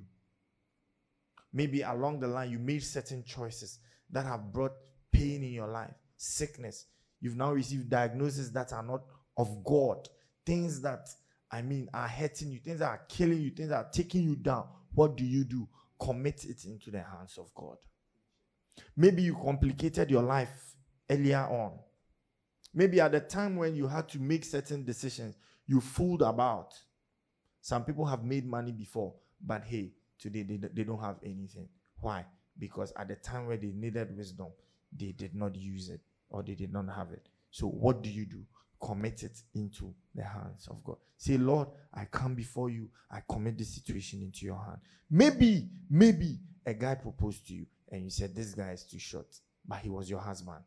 Maybe 1.52 1.82
along 1.82 2.20
the 2.20 2.28
line, 2.28 2.50
you 2.50 2.58
made 2.58 2.82
certain 2.82 3.24
choices 3.24 3.80
that 4.14 4.24
have 4.26 4.52
brought 4.52 4.72
pain 5.12 5.42
in 5.42 5.52
your 5.52 5.66
life, 5.66 5.92
sickness. 6.16 6.86
You've 7.20 7.36
now 7.36 7.52
received 7.52 7.90
diagnoses 7.90 8.52
that 8.52 8.72
are 8.72 8.82
not 8.82 9.02
of 9.36 9.64
God, 9.64 10.08
things 10.46 10.80
that 10.82 11.08
I 11.50 11.62
mean 11.62 11.88
are 11.92 12.08
hurting 12.08 12.50
you, 12.50 12.60
things 12.60 12.78
that 12.78 12.88
are 12.88 13.02
killing 13.08 13.40
you, 13.40 13.50
things 13.50 13.68
that 13.68 13.76
are 13.76 13.90
taking 13.92 14.22
you 14.22 14.36
down. 14.36 14.66
What 14.94 15.16
do 15.16 15.24
you 15.24 15.44
do? 15.44 15.68
Commit 16.00 16.44
it 16.44 16.64
into 16.64 16.90
the 16.90 17.02
hands 17.02 17.38
of 17.38 17.52
God. 17.54 17.76
Maybe 18.96 19.22
you 19.22 19.34
complicated 19.34 20.10
your 20.10 20.22
life 20.22 20.76
earlier 21.10 21.46
on. 21.50 21.78
Maybe 22.72 23.00
at 23.00 23.12
the 23.12 23.20
time 23.20 23.56
when 23.56 23.74
you 23.74 23.86
had 23.86 24.08
to 24.10 24.18
make 24.20 24.44
certain 24.44 24.84
decisions, 24.84 25.36
you 25.66 25.80
fooled 25.80 26.22
about. 26.22 26.74
Some 27.60 27.84
people 27.84 28.04
have 28.04 28.24
made 28.24 28.46
money 28.46 28.72
before, 28.72 29.14
but 29.40 29.64
hey, 29.64 29.92
today 30.18 30.42
they, 30.42 30.56
they 30.56 30.84
don't 30.84 31.00
have 31.00 31.16
anything. 31.24 31.68
Why? 32.00 32.26
Because 32.58 32.92
at 32.96 33.08
the 33.08 33.16
time 33.16 33.46
where 33.46 33.56
they 33.56 33.72
needed 33.74 34.16
wisdom, 34.16 34.48
they 34.96 35.12
did 35.12 35.34
not 35.34 35.54
use 35.56 35.88
it 35.88 36.00
or 36.30 36.42
they 36.42 36.54
did 36.54 36.72
not 36.72 36.88
have 36.94 37.10
it. 37.12 37.28
So, 37.50 37.66
what 37.66 38.02
do 38.02 38.10
you 38.10 38.26
do? 38.26 38.44
Commit 38.80 39.22
it 39.22 39.40
into 39.54 39.94
the 40.14 40.24
hands 40.24 40.68
of 40.68 40.82
God. 40.84 40.96
Say, 41.16 41.38
Lord, 41.38 41.68
I 41.92 42.04
come 42.04 42.34
before 42.34 42.70
you. 42.70 42.90
I 43.10 43.20
commit 43.28 43.56
this 43.56 43.74
situation 43.74 44.20
into 44.22 44.44
your 44.44 44.62
hand. 44.62 44.78
Maybe, 45.10 45.68
maybe 45.88 46.38
a 46.66 46.74
guy 46.74 46.94
proposed 46.94 47.46
to 47.48 47.54
you 47.54 47.66
and 47.90 48.04
you 48.04 48.10
said, 48.10 48.34
This 48.34 48.54
guy 48.54 48.72
is 48.72 48.84
too 48.84 48.98
short, 48.98 49.26
but 49.66 49.78
he 49.78 49.88
was 49.88 50.10
your 50.10 50.20
husband. 50.20 50.62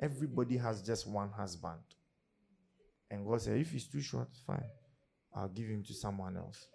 Everybody 0.00 0.56
has 0.56 0.82
just 0.82 1.06
one 1.08 1.30
husband. 1.30 1.80
And 3.10 3.26
God 3.26 3.42
said, 3.42 3.58
If 3.58 3.72
he's 3.72 3.86
too 3.86 4.00
short, 4.00 4.28
fine. 4.46 4.64
I'll 5.34 5.48
give 5.48 5.66
him 5.66 5.82
to 5.84 5.94
someone 5.94 6.36
else. 6.36 6.66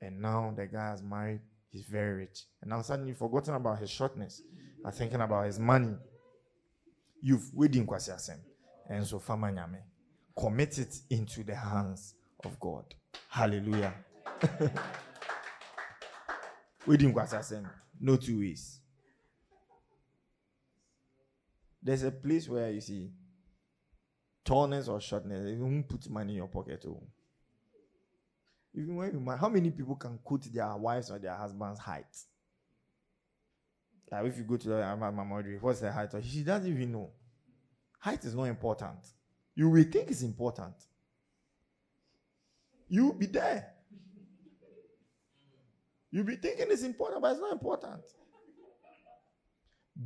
And 0.00 0.20
now 0.20 0.52
the 0.56 0.66
guy 0.66 0.90
has 0.90 1.02
married, 1.02 1.40
He's 1.72 1.86
very 1.86 2.12
rich. 2.12 2.44
And 2.60 2.70
now 2.70 2.82
suddenly 2.82 3.14
forgotten 3.14 3.54
about 3.54 3.78
his 3.78 3.90
shortness. 3.90 4.42
I'm 4.84 4.92
thinking 4.92 5.22
about 5.22 5.46
his 5.46 5.58
money. 5.58 5.96
You've 7.22 7.52
waiting 7.54 7.86
kwasiasem. 7.86 8.38
And 8.90 9.06
so 9.06 9.18
famanyame. 9.18 9.78
Commit 10.38 10.78
it 10.78 10.94
into 11.08 11.42
the 11.44 11.54
hands 11.54 12.14
of 12.44 12.60
God. 12.60 12.84
Hallelujah. 13.28 13.94
waiting 16.86 17.14
kwasiasem. 17.14 17.64
No 17.98 18.16
two 18.16 18.40
ways. 18.40 18.80
There's 21.82 22.02
a 22.02 22.12
place 22.12 22.48
where 22.48 22.70
you 22.70 22.80
see 22.80 23.10
tallness 24.44 24.88
or 24.88 25.00
shortness, 25.00 25.48
you 25.48 25.64
won't 25.64 25.88
put 25.88 26.08
money 26.10 26.32
in 26.32 26.36
your 26.36 26.48
pocket. 26.48 26.84
Oh. 26.86 27.02
You 28.74 29.36
how 29.38 29.48
many 29.48 29.70
people 29.70 29.96
can 29.96 30.18
quote 30.24 30.44
their 30.52 30.74
wives 30.76 31.10
or 31.10 31.18
their 31.18 31.34
husband's 31.34 31.78
height? 31.78 32.06
Like 34.10 34.26
if 34.26 34.38
you 34.38 34.44
go 34.44 34.56
to 34.56 34.68
the 34.68 34.96
mama 34.96 35.42
what's 35.60 35.80
the 35.80 35.92
height? 35.92 36.10
She 36.22 36.42
doesn't 36.42 36.70
even 36.70 36.92
know. 36.92 37.10
Height 37.98 38.24
is 38.24 38.34
not 38.34 38.44
important. 38.44 38.98
You 39.54 39.68
will 39.68 39.84
think 39.84 40.10
it's 40.10 40.22
important. 40.22 40.74
You 42.88 43.06
will 43.06 43.14
be 43.14 43.26
there. 43.26 43.72
You'll 46.10 46.24
be 46.24 46.36
thinking 46.36 46.66
it's 46.68 46.82
important, 46.82 47.22
but 47.22 47.32
it's 47.32 47.40
not 47.40 47.52
important. 47.52 48.02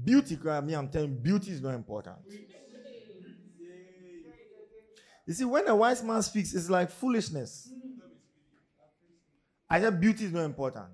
Beauty, 0.05 0.37
me, 0.65 0.75
I'm 0.75 0.89
telling 0.89 1.11
you, 1.11 1.17
beauty 1.17 1.51
is 1.53 1.61
not 1.61 1.75
important. 1.75 2.19
You 5.27 5.35
see, 5.35 5.45
when 5.45 5.67
a 5.67 5.75
wise 5.75 6.03
man 6.05 6.23
speaks, 6.23 6.55
it's 6.55 6.71
like 6.71 6.91
foolishness. 6.91 7.71
I 9.69 9.81
said 9.81 10.01
beauty 10.01 10.25
is 10.27 10.33
not 10.33 10.45
important. 10.45 10.89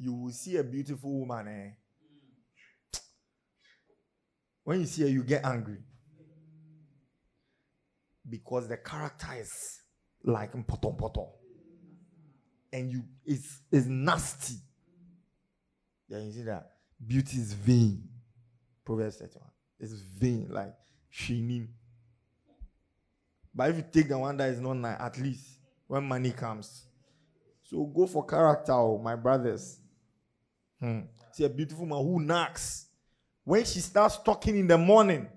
you 0.00 0.14
will 0.14 0.32
see 0.32 0.56
a 0.56 0.64
beautiful 0.64 1.20
woman, 1.20 1.46
eh? 1.48 2.98
When 4.64 4.80
you 4.80 4.86
see 4.86 5.02
her, 5.02 5.08
you 5.08 5.22
get 5.22 5.44
angry. 5.44 5.76
Because 8.28 8.66
the 8.66 8.78
character 8.78 9.28
is 9.38 9.52
like 10.24 10.52
poto 10.66 10.92
poto. 10.92 11.32
And 12.72 12.90
you 12.90 13.02
it's, 13.26 13.60
it's 13.70 13.86
nasty. 13.86 14.54
Then 16.08 16.26
you 16.26 16.32
see 16.32 16.42
that 16.44 16.70
beauty 17.04 17.36
is 17.36 17.52
vain. 17.52 18.08
Proverbs 18.84 19.16
31. 19.16 19.48
It's 19.80 19.92
vain, 19.92 20.48
like 20.50 20.72
shining. 21.10 21.68
But 23.54 23.70
if 23.70 23.76
you 23.76 23.84
take 23.90 24.08
the 24.08 24.18
one 24.18 24.36
that 24.36 24.50
is 24.50 24.60
not 24.60 24.74
nice, 24.74 25.00
at 25.00 25.18
least 25.18 25.58
when 25.86 26.04
money 26.04 26.30
comes. 26.30 26.84
So 27.62 27.84
go 27.84 28.06
for 28.06 28.24
character, 28.24 28.72
oh, 28.72 28.98
my 28.98 29.16
brothers. 29.16 29.78
Hmm. 30.78 31.00
See 31.32 31.44
a 31.44 31.48
beautiful 31.48 31.86
man 31.86 31.98
who 31.98 32.20
knocks. 32.20 32.86
When 33.44 33.64
she 33.64 33.80
starts 33.80 34.18
talking 34.18 34.56
in 34.56 34.66
the 34.66 34.78
morning, 34.78 35.28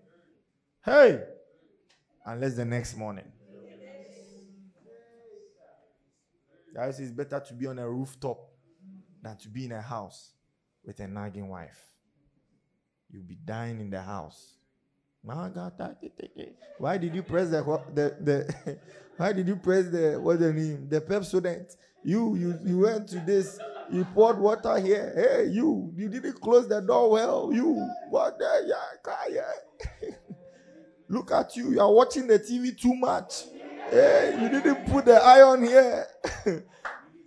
hey, 0.85 1.23
unless 2.25 2.55
the 2.55 2.65
next 2.65 2.95
morning. 2.95 3.25
Guys, 6.73 6.99
it's 6.99 7.11
better 7.11 7.39
to 7.39 7.53
be 7.53 7.67
on 7.67 7.77
a 7.77 7.87
rooftop 7.87 8.39
than 9.21 9.37
to 9.37 9.47
be 9.47 9.65
in 9.65 9.71
a 9.73 9.81
house 9.81 10.31
with 10.83 10.99
a 10.99 11.07
nagging 11.07 11.47
wife. 11.47 11.79
You'll 13.11 13.23
be 13.23 13.37
dying 13.45 13.79
in 13.79 13.91
the 13.91 14.01
house. 14.01 14.57
Why 15.23 16.97
did 16.97 17.15
you 17.15 17.23
press 17.23 17.49
the 17.49 17.61
the, 17.93 18.15
the 18.19 18.77
why 19.17 19.31
did 19.31 19.47
you 19.47 19.55
press 19.55 19.89
the 19.89 20.19
what's 20.21 20.39
the 20.39 20.51
name? 20.51 20.87
The 20.89 20.99
Pepsodent. 21.01 21.75
You 22.03 22.35
you 22.35 22.59
you 22.65 22.79
went 22.79 23.07
to 23.09 23.19
this, 23.21 23.57
you 23.89 24.03
poured 24.05 24.37
water 24.37 24.77
here. 24.79 25.13
Hey, 25.15 25.49
you 25.49 25.93
you 25.95 26.09
didn't 26.09 26.41
close 26.41 26.67
the 26.67 26.81
door 26.81 27.11
well. 27.11 27.51
You 27.53 27.89
what 28.09 28.37
the 28.37 28.65
yeah, 28.67 30.11
Look 31.07 31.31
at 31.31 31.55
you, 31.55 31.71
you 31.71 31.79
are 31.79 31.91
watching 31.91 32.27
the 32.27 32.39
TV 32.39 32.77
too 32.77 32.93
much. 32.95 33.45
Hey, 33.89 34.37
you 34.41 34.49
didn't 34.49 34.85
put 34.87 35.05
the 35.05 35.15
iron 35.15 35.63
here. 35.63 36.05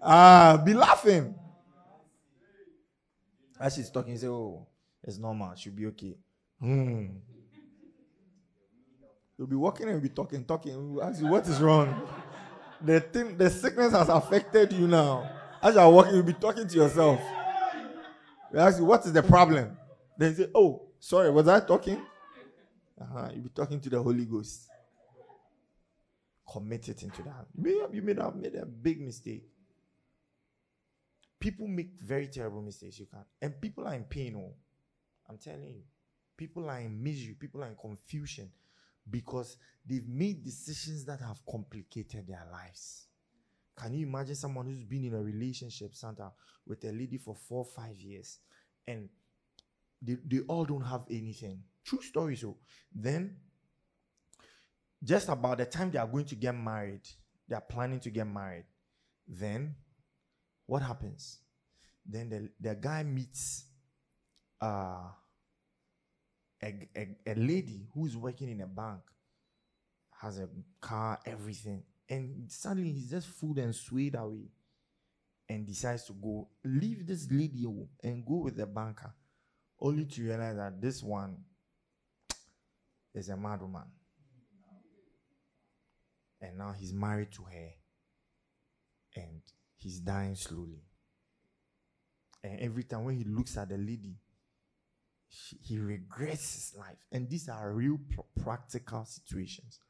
ah, 0.03 0.61
be 0.65 0.75
laughing. 0.75 1.35
As 3.59 3.75
she's 3.75 3.89
talking, 3.91 4.19
say, 4.19 4.27
Oh, 4.27 4.67
it's 5.03 5.19
normal, 5.19 5.55
she'll 5.55 5.73
be 5.73 5.87
okay. 5.87 6.17
Hmm. 6.61 7.07
You'll 9.39 9.49
be 9.49 9.57
walking 9.57 9.87
and 9.87 9.95
you'll 9.95 10.03
be 10.03 10.09
talking, 10.09 10.45
talking. 10.45 10.95
We'll 10.95 11.05
ask 11.05 11.21
you, 11.21 11.27
what 11.27 11.47
is 11.47 11.61
wrong? 11.61 12.09
the 12.81 13.01
thing, 13.01 13.37
the 13.37 13.51
sickness 13.51 13.93
has 13.93 14.09
affected 14.09 14.73
you 14.73 14.89
now. 14.89 15.31
As 15.63 15.75
you're 15.75 15.89
walking, 15.91 16.15
you'll 16.15 16.23
be 16.23 16.33
talking 16.33 16.67
to 16.67 16.77
yourself. 16.77 17.21
We 18.53 18.59
ask 18.59 18.79
you, 18.79 18.85
what 18.85 19.05
is 19.05 19.13
the 19.13 19.23
problem? 19.23 19.77
Then 20.17 20.31
you 20.31 20.37
say, 20.37 20.51
oh, 20.55 20.89
sorry, 20.99 21.31
was 21.31 21.49
I 21.49 21.61
talking? 21.61 22.01
Uh-huh. 23.01 23.29
You'll 23.35 23.45
be 23.45 23.51
talking 23.51 23.81
to 23.81 23.91
the 23.91 24.03
Holy 24.03 24.25
Ghost. 24.25 24.69
Commit 26.51 26.89
it 26.89 27.03
into 27.03 27.23
that. 27.25 27.47
You 27.93 28.03
may 28.03 28.15
have, 28.15 28.37
made 28.37 28.55
a 28.55 28.65
big 28.65 29.01
mistake. 29.01 29.45
People 31.39 31.67
make 31.67 31.91
very 32.01 32.29
terrible 32.29 32.63
mistakes. 32.63 32.99
You 32.99 33.07
can, 33.07 33.25
and 33.43 33.61
people 33.61 33.87
are 33.87 33.95
in 33.95 34.05
pain. 34.05 34.35
Oh, 34.37 34.55
I'm 35.29 35.37
telling 35.37 35.69
you, 35.69 35.83
people 36.37 36.71
are 36.71 36.81
in 36.81 37.03
misery. 37.03 37.37
People 37.39 37.63
are 37.63 37.67
in 37.67 37.77
confusion 37.77 38.51
because 39.11 39.57
they've 39.89 40.09
made 40.09 40.43
decisions 40.43 41.05
that 41.05 41.21
have 41.21 41.39
complicated 41.49 42.27
their 42.27 42.47
lives. 42.51 43.07
Can 43.77 43.95
you 43.95 44.07
imagine 44.07 44.35
someone 44.35 44.67
who's 44.67 44.85
been 44.85 45.05
in 45.05 45.15
a 45.15 45.23
relationship, 45.23 45.95
Santa, 45.95 46.31
with 46.67 46.83
a 46.85 46.93
lady 46.93 47.19
for 47.19 47.35
four, 47.35 47.65
five 47.65 47.97
years, 47.97 48.39
and 48.87 49.09
they, 50.01 50.17
they 50.27 50.41
all 50.49 50.65
don't 50.65 50.85
have 50.85 51.05
anything? 51.11 51.63
True 51.85 52.01
story. 52.01 52.37
So 52.37 52.57
then, 52.95 53.37
just 55.05 55.29
about 55.29 55.59
the 55.59 55.67
time 55.67 55.91
they 55.91 55.99
are 55.99 56.07
going 56.07 56.25
to 56.25 56.35
get 56.35 56.55
married, 56.55 57.03
they 57.49 57.55
are 57.55 57.61
planning 57.61 58.01
to 58.01 58.11
get 58.11 58.27
married. 58.27 58.65
Then, 59.29 59.75
what 60.65 60.83
happens? 60.83 61.39
Then 62.05 62.29
the, 62.31 62.49
the 62.61 62.75
guy 62.75 63.03
meets 63.03 63.65
uh, 64.61 65.11
a, 66.63 66.89
a, 66.97 67.09
a 67.27 67.35
lady 67.35 67.87
who's 67.95 68.17
working 68.17 68.51
in 68.51 68.61
a 68.61 68.67
bank, 68.67 69.01
has 70.21 70.39
a 70.39 70.49
car, 70.81 71.19
everything, 71.27 71.83
and 72.09 72.51
suddenly 72.51 72.93
he's 72.93 73.11
just 73.11 73.29
fooled 73.29 73.59
and 73.59 73.75
swayed 73.75 74.15
away 74.15 74.49
and 75.49 75.67
decides 75.67 76.05
to 76.05 76.13
go 76.13 76.49
leave 76.65 77.07
this 77.07 77.29
lady 77.31 77.67
and 78.03 78.27
go 78.27 78.37
with 78.37 78.57
the 78.57 78.67
banker, 78.67 79.13
only 79.81 80.05
to 80.05 80.23
realize 80.23 80.57
that 80.57 80.81
this 80.81 81.03
one 81.03 81.37
is 83.15 83.29
a 83.29 83.37
mad 83.37 83.61
woman. 83.61 83.85
And 86.41 86.59
now 86.59 86.75
he's 86.79 86.93
married 86.93 87.33
to 87.33 87.45
her 87.45 87.71
and 89.17 89.41
he's 89.77 90.01
dying 90.01 90.35
slowly. 90.35 90.83
And 92.45 92.61
every 92.61 92.85
time 92.85 93.05
when 93.05 93.17
he 93.17 93.25
looks 93.25 93.57
at 93.57 93.69
the 93.69 93.79
lady, 93.79 94.17
he 95.29 95.79
regrets 95.79 96.55
his 96.55 96.75
life. 96.79 96.99
And 97.13 97.29
these 97.29 97.49
are 97.49 97.73
real 97.73 97.99
pr- 98.11 98.43
practical 98.43 99.05
situations. 99.05 99.81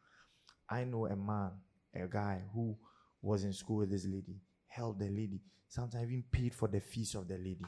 I 0.69 0.85
know 0.85 1.07
a 1.07 1.17
man, 1.17 1.53
a 1.95 2.07
guy 2.07 2.43
who 2.53 2.77
was 3.23 3.45
in 3.45 3.53
school 3.53 3.79
with 3.79 3.91
this 3.91 4.05
lady, 4.05 4.41
held 4.67 4.99
the 4.99 5.09
lady, 5.09 5.41
sometimes 5.69 6.05
even 6.05 6.25
paid 6.31 6.55
for 6.55 6.69
the 6.69 6.81
fees 6.81 7.15
of 7.15 7.29
the 7.29 7.37
lady. 7.37 7.65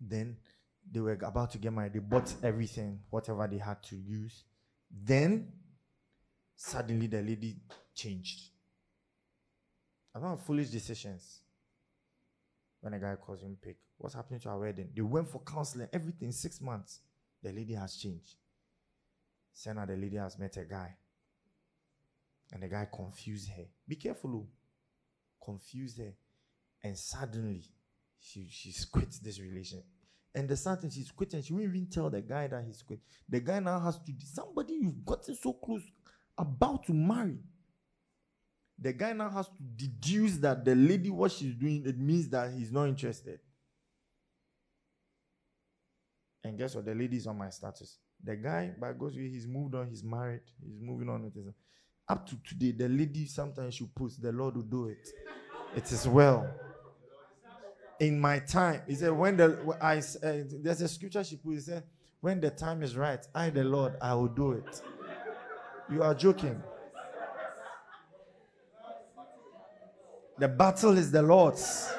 Then 0.00 0.36
they 0.90 1.00
were 1.00 1.18
about 1.22 1.52
to 1.52 1.58
get 1.58 1.72
married. 1.72 1.94
They 1.94 2.00
bought 2.00 2.34
everything, 2.42 3.00
whatever 3.10 3.46
they 3.46 3.58
had 3.58 3.82
to 3.84 3.96
use. 3.96 4.44
Then 4.90 5.52
suddenly 6.56 7.06
the 7.06 7.22
lady 7.22 7.56
changed. 7.94 8.50
I 10.14 10.20
don't 10.20 10.40
foolish 10.40 10.68
decisions 10.68 11.40
when 12.80 12.94
a 12.94 12.98
guy 12.98 13.16
calls 13.16 13.42
him 13.42 13.56
pick. 13.62 13.78
What's 14.02 14.16
happening 14.16 14.40
to 14.40 14.48
our 14.48 14.58
wedding? 14.58 14.88
They 14.92 15.00
went 15.00 15.28
for 15.28 15.40
counseling, 15.46 15.86
everything, 15.92 16.32
six 16.32 16.60
months. 16.60 16.98
The 17.40 17.52
lady 17.52 17.74
has 17.74 17.94
changed. 17.94 18.34
Senna, 19.52 19.86
the 19.86 19.94
lady 19.94 20.16
has 20.16 20.36
met 20.40 20.56
a 20.56 20.64
guy. 20.64 20.96
And 22.52 22.64
the 22.64 22.66
guy 22.66 22.88
confused 22.92 23.48
her. 23.50 23.62
Be 23.86 23.94
careful, 23.94 24.34
oh. 24.34 24.48
confused 25.44 25.98
her. 25.98 26.14
And 26.82 26.98
suddenly, 26.98 27.62
she, 28.18 28.48
she's 28.50 28.84
quit 28.84 29.16
this 29.22 29.38
relationship. 29.38 29.86
And 30.34 30.48
the 30.48 30.56
sad 30.56 30.80
thing, 30.80 30.90
she's 30.90 31.12
quit 31.12 31.34
and 31.34 31.44
she 31.44 31.52
won't 31.52 31.66
even 31.66 31.86
tell 31.86 32.10
the 32.10 32.22
guy 32.22 32.48
that 32.48 32.64
he's 32.66 32.82
quit. 32.82 32.98
The 33.28 33.38
guy 33.38 33.60
now 33.60 33.78
has 33.78 34.00
to, 34.00 34.12
somebody 34.24 34.74
you've 34.80 35.04
gotten 35.04 35.36
so 35.36 35.52
close, 35.52 35.82
about 36.36 36.84
to 36.86 36.92
marry 36.92 37.38
the 38.78 38.92
guy 38.92 39.12
now 39.12 39.30
has 39.30 39.46
to 39.46 39.62
deduce 39.76 40.38
that 40.38 40.64
the 40.64 40.74
lady, 40.74 41.08
what 41.08 41.30
she's 41.30 41.54
doing, 41.54 41.84
it 41.86 41.96
means 41.96 42.28
that 42.30 42.50
he's 42.52 42.72
not 42.72 42.86
interested. 42.88 43.38
And 46.44 46.58
guess 46.58 46.74
what? 46.74 46.84
The 46.84 46.94
lady 46.94 47.16
is 47.16 47.26
on 47.26 47.38
my 47.38 47.50
status. 47.50 47.98
The 48.22 48.36
guy, 48.36 48.72
by 48.80 48.92
God's 48.92 49.16
way, 49.16 49.28
he's 49.28 49.46
moved 49.46 49.74
on, 49.74 49.88
he's 49.88 50.02
married, 50.04 50.42
he's 50.64 50.80
moving 50.80 51.08
on 51.08 51.24
with 51.24 51.34
his. 51.34 51.46
Up 52.08 52.26
to 52.28 52.36
today, 52.46 52.72
the 52.72 52.88
lady 52.88 53.26
sometimes 53.26 53.74
she 53.74 53.84
puts, 53.84 54.16
the 54.16 54.32
Lord 54.32 54.56
will 54.56 54.62
do 54.62 54.88
it. 54.88 55.08
It 55.76 55.90
is 55.90 56.06
well. 56.06 56.52
In 58.00 58.20
my 58.20 58.40
time, 58.40 58.82
he 58.88 58.94
said, 58.94 59.12
when 59.12 59.36
the 59.36 59.76
I 59.80 59.98
uh, 59.98 60.42
there's 60.60 60.80
a 60.80 60.88
scripture 60.88 61.22
she 61.22 61.36
put, 61.36 61.52
he 61.52 61.60
said, 61.60 61.84
when 62.20 62.40
the 62.40 62.50
time 62.50 62.82
is 62.82 62.96
right, 62.96 63.24
I 63.34 63.50
the 63.50 63.64
Lord, 63.64 63.94
I 64.00 64.14
will 64.14 64.28
do 64.28 64.52
it. 64.52 64.82
You 65.90 66.02
are 66.02 66.14
joking. 66.14 66.60
The 70.38 70.48
battle 70.48 70.96
is 70.98 71.10
the 71.10 71.22
Lord's. 71.22 71.92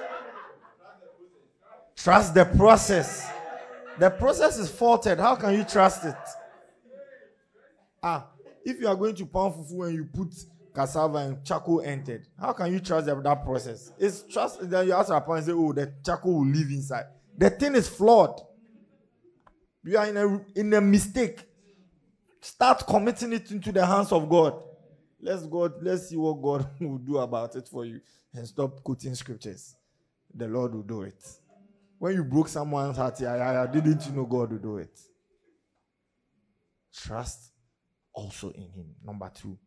Trust 1.96 2.34
the 2.34 2.46
process. 2.46 3.33
The 4.00 4.10
process 4.10 4.58
is 4.58 4.72
faulted. 4.72 5.20
How 5.20 5.36
can 5.36 5.54
you 5.54 5.64
trust 5.64 6.06
it? 6.06 6.16
Ah, 8.02 8.28
if 8.66 8.80
you 8.80 8.88
are 8.88 8.96
going 8.96 9.16
to 9.16 9.26
pound 9.26 9.54
fufu 9.54 9.88
and 9.88 9.96
you 9.96 10.06
put 10.06 10.34
cassava 10.74 11.20
and 11.20 11.46
charcoal 11.46 11.82
entered, 11.82 12.28
how 12.39 12.54
can 12.54 12.72
you 12.74 12.80
trust 12.80 13.06
that, 13.06 13.44
process? 13.44 13.91
It's 14.00 14.24
trust. 14.24 14.70
Then 14.70 14.88
you 14.88 14.94
ask 14.94 15.10
your 15.10 15.36
and 15.36 15.46
say, 15.46 15.52
"Oh, 15.52 15.74
the 15.74 15.94
charcoal 16.04 16.39
will 16.39 16.48
live 16.48 16.70
inside." 16.70 17.06
The 17.38 17.50
thing 17.50 17.76
is 17.76 17.88
flawed. 17.88 18.41
You 19.84 19.98
are 19.98 20.08
in 20.08 20.18
a 20.18 20.46
in 20.56 20.74
a 20.74 20.82
mistake. 20.82 21.44
Start 22.41 22.86
committing 22.86 23.32
it 23.34 23.52
into 23.52 23.72
the 23.72 23.86
hands 23.86 24.12
of 24.12 24.28
God. 24.28 24.62
Let's 25.22 25.46
God. 25.46 25.74
Let's 25.82 26.10
see 26.10 26.18
what 26.18 26.41
God 26.41 26.70
will 26.82 26.98
do 26.98 27.18
about 27.20 27.56
it 27.56 27.68
for 27.68 27.86
you, 27.86 28.02
and 28.34 28.48
stop 28.48 28.84
quoting 28.84 29.16
scriptures. 29.16 29.76
The 30.34 30.48
Lord 30.48 30.74
will 30.74 30.82
do 30.82 31.04
it. 31.04 31.24
When 32.04 32.16
you 32.16 32.26
broke 32.26 32.49
someone's 32.49 32.97
heart, 32.97 33.18
yeah, 33.22 33.66
didn't 33.66 34.06
you 34.06 34.12
know 34.12 34.26
God 34.26 34.51
would 34.51 34.62
do 34.62 34.76
it? 34.76 34.99
Trust 36.93 37.54
also 38.14 38.49
in 38.49 38.70
Him. 38.72 38.88
Number 39.06 39.32
two, 39.34 39.58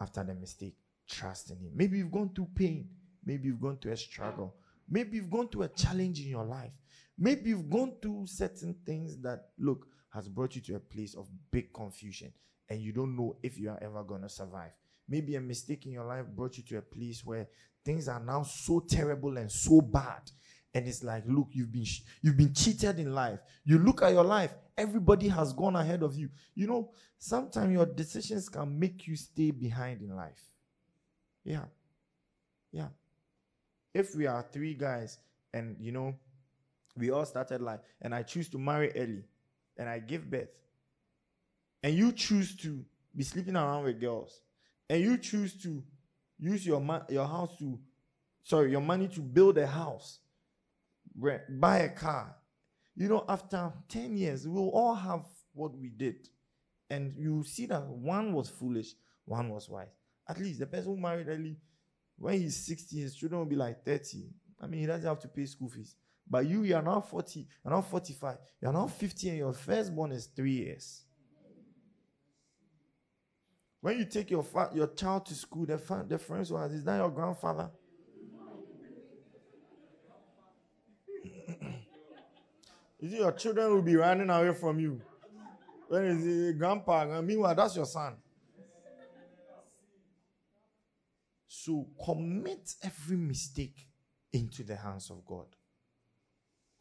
after 0.00 0.24
the 0.24 0.34
mistake, 0.34 0.74
trust 1.08 1.52
in 1.52 1.58
Him. 1.58 1.70
Maybe 1.76 1.98
you've 1.98 2.10
gone 2.10 2.32
through 2.34 2.48
pain. 2.56 2.88
Maybe 3.24 3.46
you've 3.46 3.60
gone 3.60 3.78
through 3.80 3.92
a 3.92 3.96
struggle. 3.96 4.56
Maybe 4.90 5.18
you've 5.18 5.30
gone 5.30 5.46
through 5.46 5.62
a 5.62 5.68
challenge 5.68 6.18
in 6.18 6.26
your 6.26 6.44
life. 6.44 6.72
Maybe 7.16 7.50
you've 7.50 7.70
gone 7.70 7.98
through 8.02 8.26
certain 8.26 8.74
things 8.84 9.22
that, 9.22 9.50
look, 9.56 9.86
has 10.12 10.26
brought 10.28 10.56
you 10.56 10.60
to 10.62 10.74
a 10.74 10.80
place 10.80 11.14
of 11.14 11.28
big 11.52 11.72
confusion 11.72 12.32
and 12.68 12.80
you 12.80 12.92
don't 12.92 13.16
know 13.16 13.36
if 13.44 13.60
you 13.60 13.70
are 13.70 13.78
ever 13.80 14.02
going 14.02 14.22
to 14.22 14.28
survive. 14.28 14.72
Maybe 15.08 15.36
a 15.36 15.40
mistake 15.40 15.86
in 15.86 15.92
your 15.92 16.04
life 16.04 16.26
brought 16.34 16.56
you 16.56 16.64
to 16.64 16.78
a 16.78 16.82
place 16.82 17.24
where 17.24 17.46
things 17.84 18.08
are 18.08 18.18
now 18.18 18.42
so 18.42 18.80
terrible 18.80 19.36
and 19.36 19.52
so 19.52 19.80
bad 19.80 20.32
and 20.74 20.88
it's 20.88 21.04
like 21.04 21.22
look 21.26 21.48
you've 21.52 21.72
been 21.72 21.86
you've 22.22 22.36
been 22.36 22.52
cheated 22.52 22.98
in 22.98 23.14
life. 23.14 23.40
You 23.64 23.78
look 23.78 24.02
at 24.02 24.12
your 24.12 24.24
life 24.24 24.54
everybody 24.76 25.28
has 25.28 25.52
gone 25.52 25.76
ahead 25.76 26.02
of 26.02 26.16
you. 26.16 26.28
You 26.54 26.66
know 26.66 26.90
sometimes 27.18 27.72
your 27.72 27.86
decisions 27.86 28.48
can 28.48 28.78
make 28.78 29.06
you 29.06 29.16
stay 29.16 29.50
behind 29.50 30.02
in 30.02 30.14
life. 30.14 30.40
Yeah. 31.44 31.64
Yeah. 32.72 32.88
If 33.92 34.16
we 34.16 34.26
are 34.26 34.44
three 34.50 34.74
guys 34.74 35.18
and 35.54 35.76
you 35.78 35.92
know 35.92 36.14
we 36.96 37.10
all 37.10 37.24
started 37.24 37.62
life 37.62 37.80
and 38.02 38.14
i 38.14 38.22
choose 38.22 38.48
to 38.48 38.58
marry 38.58 38.90
early 38.96 39.24
and 39.78 39.88
i 39.88 39.98
give 39.98 40.28
birth 40.30 40.48
and 41.82 41.94
you 41.94 42.12
choose 42.12 42.56
to 42.56 42.84
be 43.16 43.22
sleeping 43.22 43.56
around 43.56 43.84
with 43.84 44.00
girls 44.00 44.40
and 44.90 45.00
you 45.00 45.16
choose 45.16 45.54
to 45.62 45.82
use 46.38 46.66
your 46.66 46.80
ma- 46.80 47.04
your 47.08 47.26
house 47.26 47.56
to 47.58 47.78
sorry 48.42 48.70
your 48.70 48.80
money 48.80 49.08
to 49.08 49.20
build 49.20 49.56
a 49.58 49.66
house 49.66 50.18
buy 51.14 51.78
a 51.78 51.88
car. 51.88 52.34
You 52.96 53.08
know, 53.08 53.24
after 53.28 53.72
10 53.88 54.16
years, 54.16 54.46
we'll 54.46 54.70
all 54.70 54.94
have 54.94 55.24
what 55.52 55.76
we 55.76 55.88
did. 55.88 56.28
And 56.90 57.14
you 57.16 57.42
see 57.44 57.66
that 57.66 57.82
one 57.84 58.32
was 58.32 58.48
foolish, 58.48 58.94
one 59.24 59.48
was 59.48 59.68
wise. 59.68 59.88
At 60.28 60.38
least 60.38 60.60
the 60.60 60.66
person 60.66 60.94
who 60.94 61.00
married 61.00 61.28
early, 61.28 61.56
when 62.16 62.40
he's 62.40 62.64
60, 62.66 63.00
his 63.00 63.16
children 63.16 63.40
will 63.40 63.46
be 63.46 63.56
like 63.56 63.84
30. 63.84 64.28
I 64.60 64.66
mean, 64.66 64.80
he 64.80 64.86
doesn't 64.86 65.06
have 65.08 65.20
to 65.20 65.28
pay 65.28 65.46
school 65.46 65.68
fees. 65.68 65.96
But 66.28 66.46
you, 66.46 66.62
you 66.62 66.74
are 66.76 66.82
now 66.82 67.00
40, 67.00 67.46
you're 67.64 67.74
now 67.74 67.82
45, 67.82 68.38
you're 68.60 68.72
now 68.72 68.86
50, 68.86 69.28
and 69.28 69.38
your 69.38 69.52
firstborn 69.52 70.12
is 70.12 70.26
three 70.26 70.52
years. 70.52 71.02
When 73.80 73.98
you 73.98 74.06
take 74.06 74.30
your 74.30 74.42
fa- 74.42 74.70
your 74.72 74.86
child 74.86 75.26
to 75.26 75.34
school, 75.34 75.66
the, 75.66 75.76
fa- 75.76 76.06
the 76.08 76.18
friends 76.18 76.50
will 76.50 76.60
ask, 76.60 76.72
Is 76.72 76.84
that 76.84 76.96
your 76.96 77.10
grandfather? 77.10 77.70
You 83.04 83.10
see, 83.10 83.18
your 83.18 83.32
children 83.32 83.70
will 83.70 83.82
be 83.82 83.96
running 83.96 84.30
away 84.30 84.54
from 84.54 84.80
you. 84.80 84.98
When 85.88 86.04
is 86.06 86.24
the 86.24 86.54
grandpa? 86.54 87.18
Uh, 87.18 87.20
meanwhile, 87.20 87.54
that's 87.54 87.76
your 87.76 87.84
son. 87.84 88.16
So 91.46 91.86
commit 92.02 92.72
every 92.82 93.18
mistake 93.18 93.88
into 94.32 94.62
the 94.62 94.74
hands 94.74 95.10
of 95.10 95.22
God. 95.26 95.44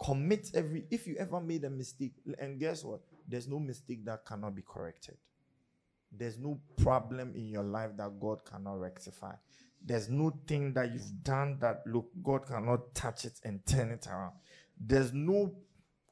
Commit 0.02 0.52
every, 0.54 0.86
if 0.90 1.08
you 1.08 1.18
ever 1.20 1.42
made 1.42 1.66
a 1.66 1.70
mistake, 1.70 2.14
and 2.40 2.58
guess 2.58 2.86
what? 2.86 3.02
There's 3.28 3.50
no 3.50 3.60
mistake 3.60 4.06
that 4.06 4.26
cannot 4.26 4.56
be 4.56 4.62
corrected. 4.66 5.18
There's 6.10 6.38
no 6.38 6.58
problem 6.78 7.34
in 7.36 7.50
your 7.50 7.64
life 7.64 7.98
that 7.98 8.18
God 8.18 8.46
cannot 8.46 8.80
rectify. 8.80 9.34
There's 9.86 10.08
no 10.08 10.32
thing 10.48 10.72
that 10.76 10.94
you've 10.94 11.22
done 11.22 11.58
that, 11.60 11.82
look, 11.86 12.08
God 12.24 12.48
cannot 12.48 12.96
touch 12.96 13.26
it 13.26 13.42
and 13.44 13.66
turn 13.66 13.92
it 13.92 14.08
around. 14.08 14.36
There's 14.80 15.12
no 15.12 15.54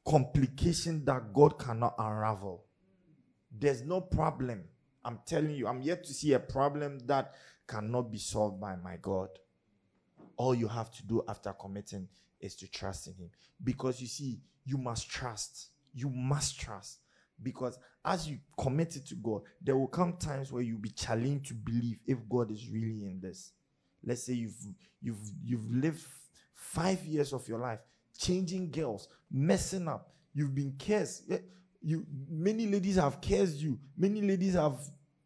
complication 0.04 1.04
that 1.04 1.32
God 1.32 1.58
cannot 1.58 1.94
unravel. 1.98 2.64
There's 3.50 3.82
no 3.82 4.00
problem. 4.00 4.64
I'm 5.04 5.20
telling 5.26 5.52
you, 5.52 5.66
I'm 5.66 5.82
yet 5.82 6.04
to 6.04 6.14
see 6.14 6.32
a 6.32 6.40
problem 6.40 7.00
that 7.06 7.34
cannot 7.66 8.10
be 8.10 8.18
solved 8.18 8.60
by 8.60 8.76
my 8.76 8.96
God. 9.00 9.28
All 10.36 10.54
you 10.54 10.68
have 10.68 10.90
to 10.92 11.06
do 11.06 11.22
after 11.28 11.52
committing 11.52 12.08
is 12.40 12.56
to 12.56 12.70
trust 12.70 13.06
in 13.06 13.14
Him. 13.14 13.30
Because 13.62 14.00
you 14.00 14.06
see, 14.06 14.40
you 14.64 14.78
must 14.78 15.08
trust. 15.08 15.70
You 15.94 16.08
must 16.08 16.58
trust. 16.58 16.98
Because 17.42 17.78
as 18.04 18.28
you 18.28 18.38
commit 18.58 18.96
it 18.96 19.06
to 19.06 19.14
God, 19.16 19.42
there 19.60 19.76
will 19.76 19.88
come 19.88 20.14
times 20.14 20.52
where 20.52 20.62
you'll 20.62 20.78
be 20.78 20.90
challenged 20.90 21.46
to 21.48 21.54
believe 21.54 21.98
if 22.06 22.18
God 22.28 22.50
is 22.50 22.68
really 22.68 23.04
in 23.04 23.20
this. 23.20 23.52
Let's 24.04 24.24
say 24.24 24.34
you've 24.34 24.56
you've 25.00 25.30
you've 25.44 25.70
lived 25.70 26.04
five 26.54 27.04
years 27.04 27.32
of 27.32 27.46
your 27.48 27.58
life 27.58 27.80
changing 28.18 28.70
girls, 28.70 29.08
messing 29.30 29.88
up. 29.88 30.12
You've 30.34 30.54
been 30.54 30.74
cursed. 30.78 31.30
Eh, 31.30 31.38
you 31.82 32.06
many 32.28 32.66
ladies 32.66 32.96
have 32.96 33.20
cursed 33.20 33.58
you. 33.58 33.78
Many 33.96 34.22
ladies 34.22 34.54
have 34.54 34.78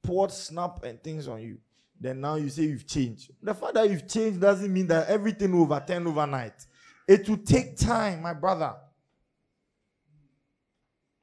poured 0.03 0.33
snap 0.33 0.85
and 0.85 1.03
things 1.03 1.29
on 1.29 1.43
you. 1.43 1.59
Then 2.01 2.21
now 2.21 2.37
you 2.37 2.49
say 2.49 2.65
you've 2.65 2.87
changed. 2.87 3.31
The 3.43 3.55
fact 3.55 3.75
that 3.75 3.89
you've 3.89 4.09
changed 4.09 4.41
doesn't 4.41 4.73
mean 4.73 4.87
that 4.89 5.09
everything 5.09 5.53
will 5.53 5.63
overturn 5.63 6.07
overnight. 6.07 6.67
It 7.09 7.29
will 7.29 7.39
take 7.39 7.77
time, 7.77 8.23
my 8.23 8.35
brother. 8.35 8.75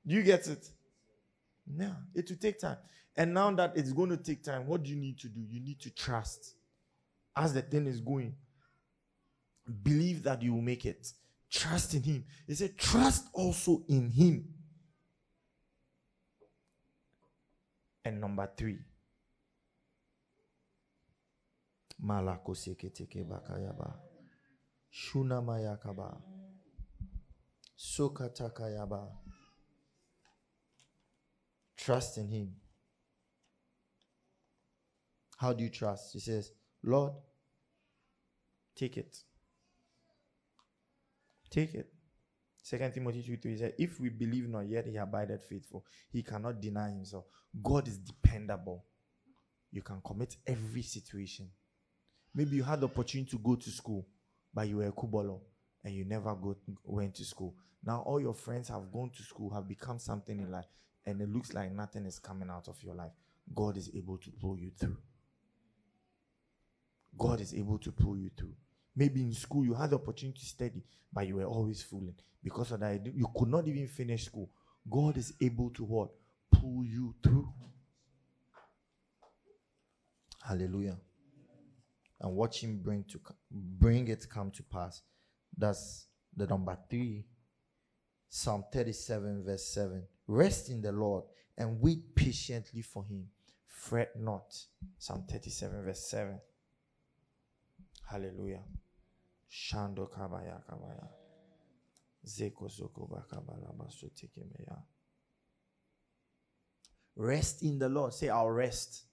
Do 0.06 0.16
you 0.16 0.24
get 0.24 0.48
it? 0.48 0.68
Yeah, 1.78 1.94
it 2.16 2.30
will 2.30 2.38
take 2.38 2.60
time. 2.60 2.78
And 3.16 3.34
now 3.34 3.52
that 3.52 3.74
it's 3.76 3.94
going 3.94 4.10
to 4.10 4.18
take 4.18 4.44
time, 4.44 4.66
what 4.66 4.84
do 4.84 4.90
you 4.90 4.96
need 4.96 5.20
to 5.20 5.28
do? 5.28 5.42
You 5.48 5.60
need 5.60 5.80
to 5.82 5.92
trust. 5.92 6.56
As 7.36 7.54
the 7.54 7.62
thing 7.62 7.88
is 7.88 8.00
going, 8.00 8.36
believe 9.84 10.24
that 10.24 10.42
you 10.42 10.54
will 10.54 10.62
make 10.62 10.86
it. 10.86 11.12
Trust 11.54 11.94
in 11.94 12.02
Him. 12.02 12.26
He 12.48 12.56
said, 12.56 12.78
trust 12.78 13.28
also 13.32 13.84
in 13.88 14.10
Him. 14.10 14.48
And 18.04 18.20
number 18.20 18.50
three, 18.58 18.80
Malako 22.04 22.56
seketeke 22.56 23.24
bakayaba. 23.24 23.94
Shuna 24.92 25.42
mayakaba. 25.42 26.18
Sokatakayaba. 27.78 29.10
Trust 31.78 32.18
in 32.18 32.28
Him. 32.30 32.56
How 35.38 35.54
do 35.54 35.64
you 35.64 35.70
trust? 35.70 36.14
He 36.14 36.20
says, 36.20 36.52
Lord, 36.84 37.14
take 38.76 38.98
it. 38.98 39.18
Take 41.54 41.76
it. 41.76 41.88
Second 42.64 42.94
Timothy 42.94 43.22
2 43.22 43.38
3 43.38 43.58
says, 43.58 43.74
If 43.78 44.00
we 44.00 44.10
believe 44.10 44.50
not 44.50 44.68
yet 44.68 44.88
he 44.88 44.96
abided 44.98 45.44
faithful, 45.44 45.86
he 46.12 46.24
cannot 46.24 46.60
deny 46.60 46.90
himself. 46.90 47.26
God 47.62 47.88
is 47.88 48.00
dependable. 48.00 48.84
You 49.72 49.84
can 49.84 50.02
commit 50.04 50.36
every 50.48 50.82
situation. 50.82 51.50
Maybe 52.34 52.56
you 52.56 52.64
had 52.64 52.82
the 52.82 52.88
opportunity 52.88 53.30
to 53.32 53.38
go 53.38 53.56
to 53.56 53.70
school, 53.70 54.08
but 54.52 54.68
you 54.68 54.78
were 54.78 54.88
a 54.88 54.92
kubolo 54.92 55.42
and 55.84 55.94
you 55.94 56.06
never 56.06 56.34
go, 56.34 56.56
went 56.86 57.14
to 57.16 57.26
school. 57.26 57.54
Now 57.86 58.02
all 58.02 58.20
your 58.20 58.34
friends 58.34 58.70
have 58.70 58.92
gone 58.92 59.12
to 59.16 59.22
school, 59.22 59.54
have 59.54 59.68
become 59.68 60.00
something 60.00 60.40
in 60.40 60.50
life, 60.50 60.66
and 61.06 61.22
it 61.22 61.30
looks 61.30 61.54
like 61.54 61.72
nothing 61.72 62.08
is 62.08 62.18
coming 62.18 62.50
out 62.50 62.68
of 62.68 62.82
your 62.82 62.96
life. 62.96 63.12
God 63.54 63.78
is 63.78 63.92
able 63.94 64.18
to 64.18 64.32
pull 64.32 64.58
you 64.58 64.72
through. 64.80 64.98
God 67.16 67.42
is 67.42 67.54
able 67.54 67.78
to 67.78 67.92
pull 67.92 68.18
you 68.18 68.32
through. 68.36 68.56
Maybe 68.96 69.22
in 69.22 69.34
school 69.34 69.66
you 69.66 69.74
had 69.74 69.90
the 69.90 69.96
opportunity 69.96 70.40
to 70.40 70.46
study, 70.46 70.84
but 71.12 71.28
you 71.28 71.38
were 71.38 71.46
always 71.46 71.82
fooling. 71.82 72.16
Because 72.44 72.72
of 72.72 72.82
that, 72.82 73.06
you 73.06 73.28
could 73.36 73.48
not 73.48 73.68
even 73.68 73.88
finish 73.88 74.26
school. 74.26 74.50
God 74.90 75.18
is 75.18 75.34
able 75.42 75.70
to 75.72 75.84
what? 75.84 76.10
Pull 76.52 76.84
you 76.84 77.16
through. 77.24 77.52
Hallelujah. 80.42 80.98
And 82.20 82.36
watch 82.36 82.64
him 82.64 82.80
bring 82.84 83.06
to 83.06 83.20
bring 83.50 84.08
it 84.10 84.30
come 84.30 84.52
to 84.52 84.64
pass. 84.64 85.02
That's 85.58 86.08
the 86.36 86.48
number 86.48 86.78
three. 86.90 87.26
Psalm 88.30 88.66
37, 88.72 89.44
verse 89.46 89.66
7. 89.66 90.04
Rest 90.28 90.70
in 90.70 90.82
the 90.82 90.92
Lord 90.92 91.24
and 91.58 91.80
wait 91.80 92.16
patiently 92.16 92.82
for 92.82 93.04
him. 93.04 93.28
Fret 93.68 94.12
not. 94.20 94.56
Psalm 94.98 95.24
37, 95.30 95.84
verse 95.84 96.08
7. 96.10 96.40
Hallelujah. 98.10 98.62
Shando 99.54 100.10
kabaya 100.10 100.60
kabaya. 100.68 101.08
Zeko 102.26 102.68
zoko 102.68 103.08
bakabala. 103.08 103.72
Rest 107.16 107.62
in 107.62 107.78
the 107.78 107.88
Lord. 107.88 108.14
Say, 108.14 108.30
I'll 108.30 108.50
rest. 108.50 109.04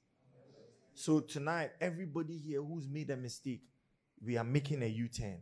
So 0.94 1.20
tonight, 1.20 1.72
everybody 1.80 2.38
here 2.38 2.62
who's 2.62 2.88
made 2.88 3.10
a 3.10 3.16
mistake, 3.16 3.62
we 4.24 4.38
are 4.38 4.44
making 4.44 4.82
a 4.82 4.86
U-turn. 4.86 5.40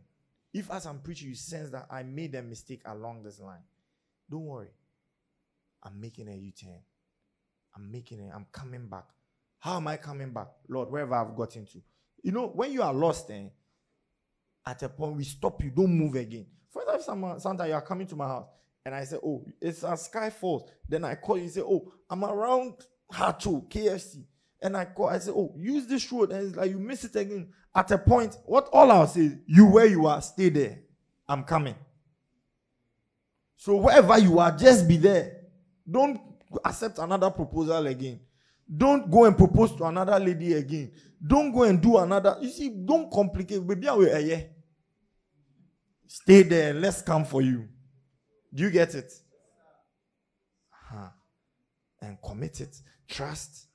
If 0.53 0.69
as 0.69 0.85
I'm 0.85 0.99
preaching, 0.99 1.29
you 1.29 1.35
sense 1.35 1.69
that 1.69 1.87
I 1.89 2.03
made 2.03 2.35
a 2.35 2.41
mistake 2.41 2.81
along 2.85 3.23
this 3.23 3.39
line, 3.39 3.63
don't 4.29 4.45
worry. 4.45 4.71
I'm 5.81 5.99
making 6.01 6.27
a 6.27 6.35
U-turn. 6.35 6.81
I'm 7.75 7.89
making 7.89 8.19
it. 8.19 8.31
I'm 8.35 8.47
coming 8.51 8.87
back. 8.87 9.05
How 9.59 9.77
am 9.77 9.87
I 9.87 9.95
coming 9.95 10.33
back? 10.33 10.47
Lord, 10.67 10.91
wherever 10.91 11.15
I've 11.15 11.35
gotten 11.35 11.65
to. 11.67 11.81
You 12.21 12.33
know, 12.33 12.47
when 12.47 12.73
you 12.73 12.81
are 12.81 12.93
lost, 12.93 13.29
eh, 13.31 13.47
at 14.69 14.83
a 14.83 14.89
point 14.89 15.15
we 15.15 15.23
stop 15.23 15.63
you, 15.63 15.71
don't 15.71 15.91
move 15.91 16.15
again. 16.15 16.45
For 16.71 16.83
example, 16.93 17.39
sometimes 17.39 17.69
you 17.69 17.73
are 17.73 17.81
coming 17.81 18.05
to 18.07 18.15
my 18.15 18.27
house 18.27 18.47
and 18.85 18.93
I 18.93 19.03
say, 19.03 19.17
Oh, 19.23 19.43
it's 19.59 19.83
a 19.83 19.97
sky 19.97 20.29
falls. 20.29 20.69
Then 20.87 21.03
I 21.03 21.15
call 21.15 21.37
you, 21.37 21.43
and 21.43 21.51
say, 21.51 21.61
Oh, 21.61 21.91
I'm 22.09 22.23
around 22.23 22.73
Haatso, 23.11 23.67
KFC. 23.67 24.23
And 24.61 24.77
I 24.77 24.85
call, 24.85 25.07
I 25.07 25.17
say, 25.17 25.31
Oh, 25.31 25.53
use 25.57 25.87
this 25.87 26.11
road. 26.11 26.31
And 26.31 26.47
it's 26.47 26.55
like 26.55 26.69
you 26.69 26.77
miss 26.77 27.03
it 27.03 27.15
again. 27.15 27.51
At 27.75 27.89
a 27.91 27.97
point, 27.97 28.37
what 28.45 28.69
all 28.71 28.91
I'll 28.91 29.07
say 29.07 29.21
is, 29.21 29.37
You 29.47 29.65
where 29.65 29.87
you 29.87 30.05
are, 30.05 30.21
stay 30.21 30.49
there. 30.49 30.79
I'm 31.27 31.43
coming. 31.43 31.75
So 33.55 33.75
wherever 33.75 34.17
you 34.19 34.37
are, 34.39 34.55
just 34.55 34.87
be 34.87 34.97
there. 34.97 35.37
Don't 35.89 36.21
accept 36.63 36.99
another 36.99 37.31
proposal 37.31 37.87
again. 37.87 38.19
Don't 38.77 39.09
go 39.09 39.25
and 39.25 39.35
propose 39.35 39.75
to 39.77 39.85
another 39.85 40.19
lady 40.19 40.53
again. 40.53 40.91
Don't 41.25 41.51
go 41.51 41.63
and 41.63 41.81
do 41.81 41.97
another. 41.97 42.37
You 42.39 42.49
see, 42.49 42.69
don't 42.69 43.11
complicate. 43.11 43.65
Baby, 43.65 43.87
eh, 43.87 44.19
yeah. 44.19 44.41
Stay 46.09 46.41
there. 46.41 46.73
Let's 46.73 47.03
come 47.03 47.23
for 47.23 47.43
you. 47.43 47.67
Do 48.51 48.63
you 48.63 48.71
get 48.71 48.95
it? 48.95 49.13
Huh. 50.71 51.09
And 52.01 52.17
commit 52.19 52.61
it. 52.61 52.75
Trust. 53.07 53.67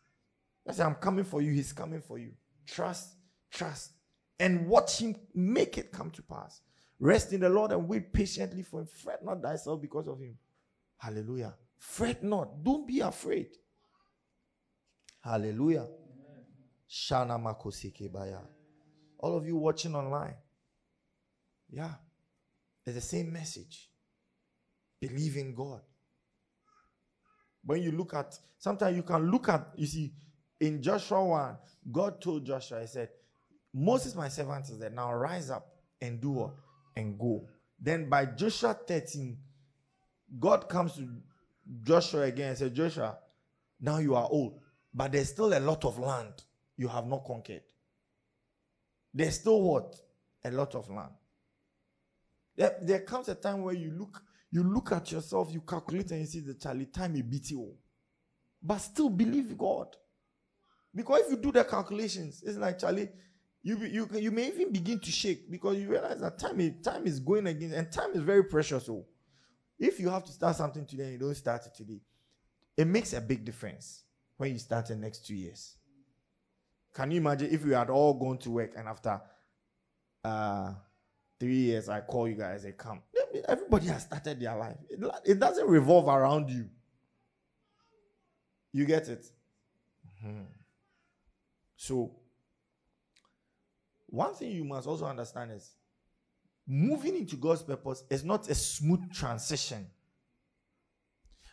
I 0.69 0.73
say, 0.73 0.83
I'm 0.83 0.97
coming 0.97 1.25
for 1.25 1.41
you. 1.41 1.53
He's 1.53 1.73
coming 1.73 2.01
for 2.01 2.19
you. 2.19 2.33
Trust, 2.67 3.15
trust. 3.53 3.93
And 4.41 4.67
watch 4.67 4.99
him 4.99 5.15
make 5.33 5.79
it 5.79 5.93
come 5.93 6.11
to 6.11 6.23
pass. 6.23 6.61
Rest 6.99 7.33
in 7.33 7.41
the 7.41 7.49
Lord 7.49 7.71
and 7.71 7.87
wait 7.87 8.13
patiently 8.13 8.65
for 8.65 8.81
him. 8.81 8.87
Fret 8.87 9.25
not 9.25 9.41
thyself 9.41 9.81
because 9.81 10.09
of 10.09 10.19
him. 10.19 10.37
Hallelujah. 10.97 11.55
Fret 11.79 12.25
not. 12.25 12.65
Don't 12.65 12.85
be 12.85 12.99
afraid. 12.99 13.51
Hallelujah. 15.23 15.87
Shana 16.91 17.39
Makosikebaya. 17.41 18.41
All 19.21 19.37
of 19.37 19.47
you 19.47 19.57
watching 19.57 19.95
online. 19.95 20.35
Yeah. 21.71 21.95
It's 22.87 22.95
the 22.95 23.01
same 23.01 23.33
message. 23.33 23.89
Believe 25.01 25.37
in 25.37 25.55
God. 25.55 25.81
When 27.65 27.83
you 27.83 27.93
look 27.93 28.15
at, 28.15 28.39
sometimes 28.59 28.97
you 28.97 29.03
can 29.03 29.31
look 29.31 29.49
at, 29.49 29.69
you 29.77 29.87
see, 29.87 30.13
in 30.61 30.83
Joshua 30.83 31.25
1, 31.25 31.57
God 31.93 32.21
told 32.21 32.45
Joshua, 32.45 32.81
He 32.81 32.87
said, 32.87 33.09
Moses, 33.73 34.15
my 34.15 34.29
servant, 34.29 34.69
is 34.69 34.79
there. 34.79 34.91
Now 34.91 35.13
rise 35.13 35.51
up 35.51 35.67
and 36.01 36.21
do 36.21 36.31
what? 36.31 36.55
And 36.97 37.19
go. 37.19 37.49
Then 37.81 38.09
by 38.09 38.27
Joshua 38.27 38.75
13, 38.75 39.37
God 40.39 40.69
comes 40.69 40.95
to 40.97 41.09
Joshua 41.83 42.23
again 42.23 42.51
and 42.51 42.59
said, 42.59 42.75
Joshua, 42.75 43.19
now 43.81 43.99
you 43.99 44.15
are 44.15 44.29
old, 44.31 44.61
but 44.93 45.13
there's 45.13 45.31
still 45.31 45.57
a 45.57 45.61
lot 45.61 45.85
of 45.85 45.99
land 45.99 46.33
you 46.77 46.89
have 46.89 47.07
not 47.07 47.25
conquered. 47.25 47.63
There's 49.13 49.39
still 49.39 49.61
what? 49.63 49.97
A 50.45 50.51
lot 50.51 50.75
of 50.75 50.89
land. 50.91 51.13
There, 52.57 52.77
there 52.83 53.01
comes 53.01 53.29
a 53.29 53.35
time 53.35 53.63
where 53.63 53.75
you 53.75 53.91
look, 53.91 54.23
you 54.51 54.63
look 54.63 54.93
at 54.93 55.11
yourself, 55.11 55.53
you 55.53 55.61
calculate, 55.61 56.11
and 56.13 56.21
you 56.21 56.27
see 56.27 56.41
the 56.41 56.55
Charlie 56.55 56.87
time 56.87 57.17
is 57.17 57.23
BTO. 57.23 57.73
But 58.63 58.79
still 58.79 59.11
believe 59.11 59.57
God. 59.59 59.89
Because 60.95 61.23
if 61.23 61.31
you 61.33 61.37
do 61.37 61.53
the 61.53 61.65
calculations, 61.65 62.43
it's 62.47 62.57
like 62.57 62.79
Charlie, 62.79 63.09
you, 63.63 63.79
you, 63.79 64.09
you 64.15 64.31
may 64.31 64.49
even 64.49 64.71
begin 64.71 65.01
to 65.01 65.11
shake 65.11 65.51
because 65.51 65.79
you 65.79 65.89
realize 65.89 66.21
that 66.21 66.39
time 66.39 66.61
is, 66.61 66.73
time 66.83 67.07
is 67.07 67.19
going 67.19 67.47
against, 67.47 67.75
and 67.75 67.91
time 67.91 68.11
is 68.15 68.21
very 68.21 68.45
precious. 68.45 68.87
So 68.87 69.05
if 69.79 69.99
you 69.99 70.09
have 70.11 70.25
to 70.25 70.33
start 70.33 70.57
something 70.57 70.87
today 70.87 71.05
and 71.05 71.13
you 71.15 71.19
don't 71.19 71.35
start 71.35 71.67
it 71.67 71.75
today, 71.75 72.01
it 72.77 72.87
makes 72.87 73.13
a 73.13 73.21
big 73.21 73.45
difference 73.45 74.05
when 74.37 74.53
you 74.53 74.59
start 74.59 74.87
the 74.87 74.97
next 74.97 75.27
two 75.27 75.35
years. 75.35 75.77
Can 76.93 77.11
you 77.11 77.17
imagine 77.17 77.49
if 77.51 77.65
we 77.65 77.73
had 77.73 77.91
all 77.91 78.15
gone 78.15 78.39
to 78.39 78.51
work 78.51 78.73
and 78.77 78.87
after 78.87 79.21
uh, 80.23 80.73
three 81.45 81.57
years 81.57 81.91
I 81.91 82.01
call 82.01 82.27
you 82.27 82.37
guys, 82.37 82.63
they 82.63 82.73
come. 82.73 83.03
Everybody 83.47 83.89
has 83.89 84.05
started 84.05 84.41
their 84.41 84.57
life. 84.57 84.79
It, 84.89 84.99
it 85.27 85.39
doesn't 85.39 85.69
revolve 85.69 86.09
around 86.09 86.49
you. 86.49 86.71
You 88.73 88.87
get 88.87 89.09
it? 89.09 89.27
Mm-hmm. 90.25 90.45
So, 91.77 92.13
one 94.07 94.33
thing 94.35 94.53
you 94.53 94.65
must 94.65 94.87
also 94.87 95.05
understand 95.05 95.51
is 95.53 95.71
moving 96.67 97.15
into 97.17 97.37
God's 97.37 97.63
purpose 97.63 98.05
is 98.09 98.25
not 98.25 98.49
a 98.49 98.55
smooth 98.55 99.13
transition. 99.13 99.87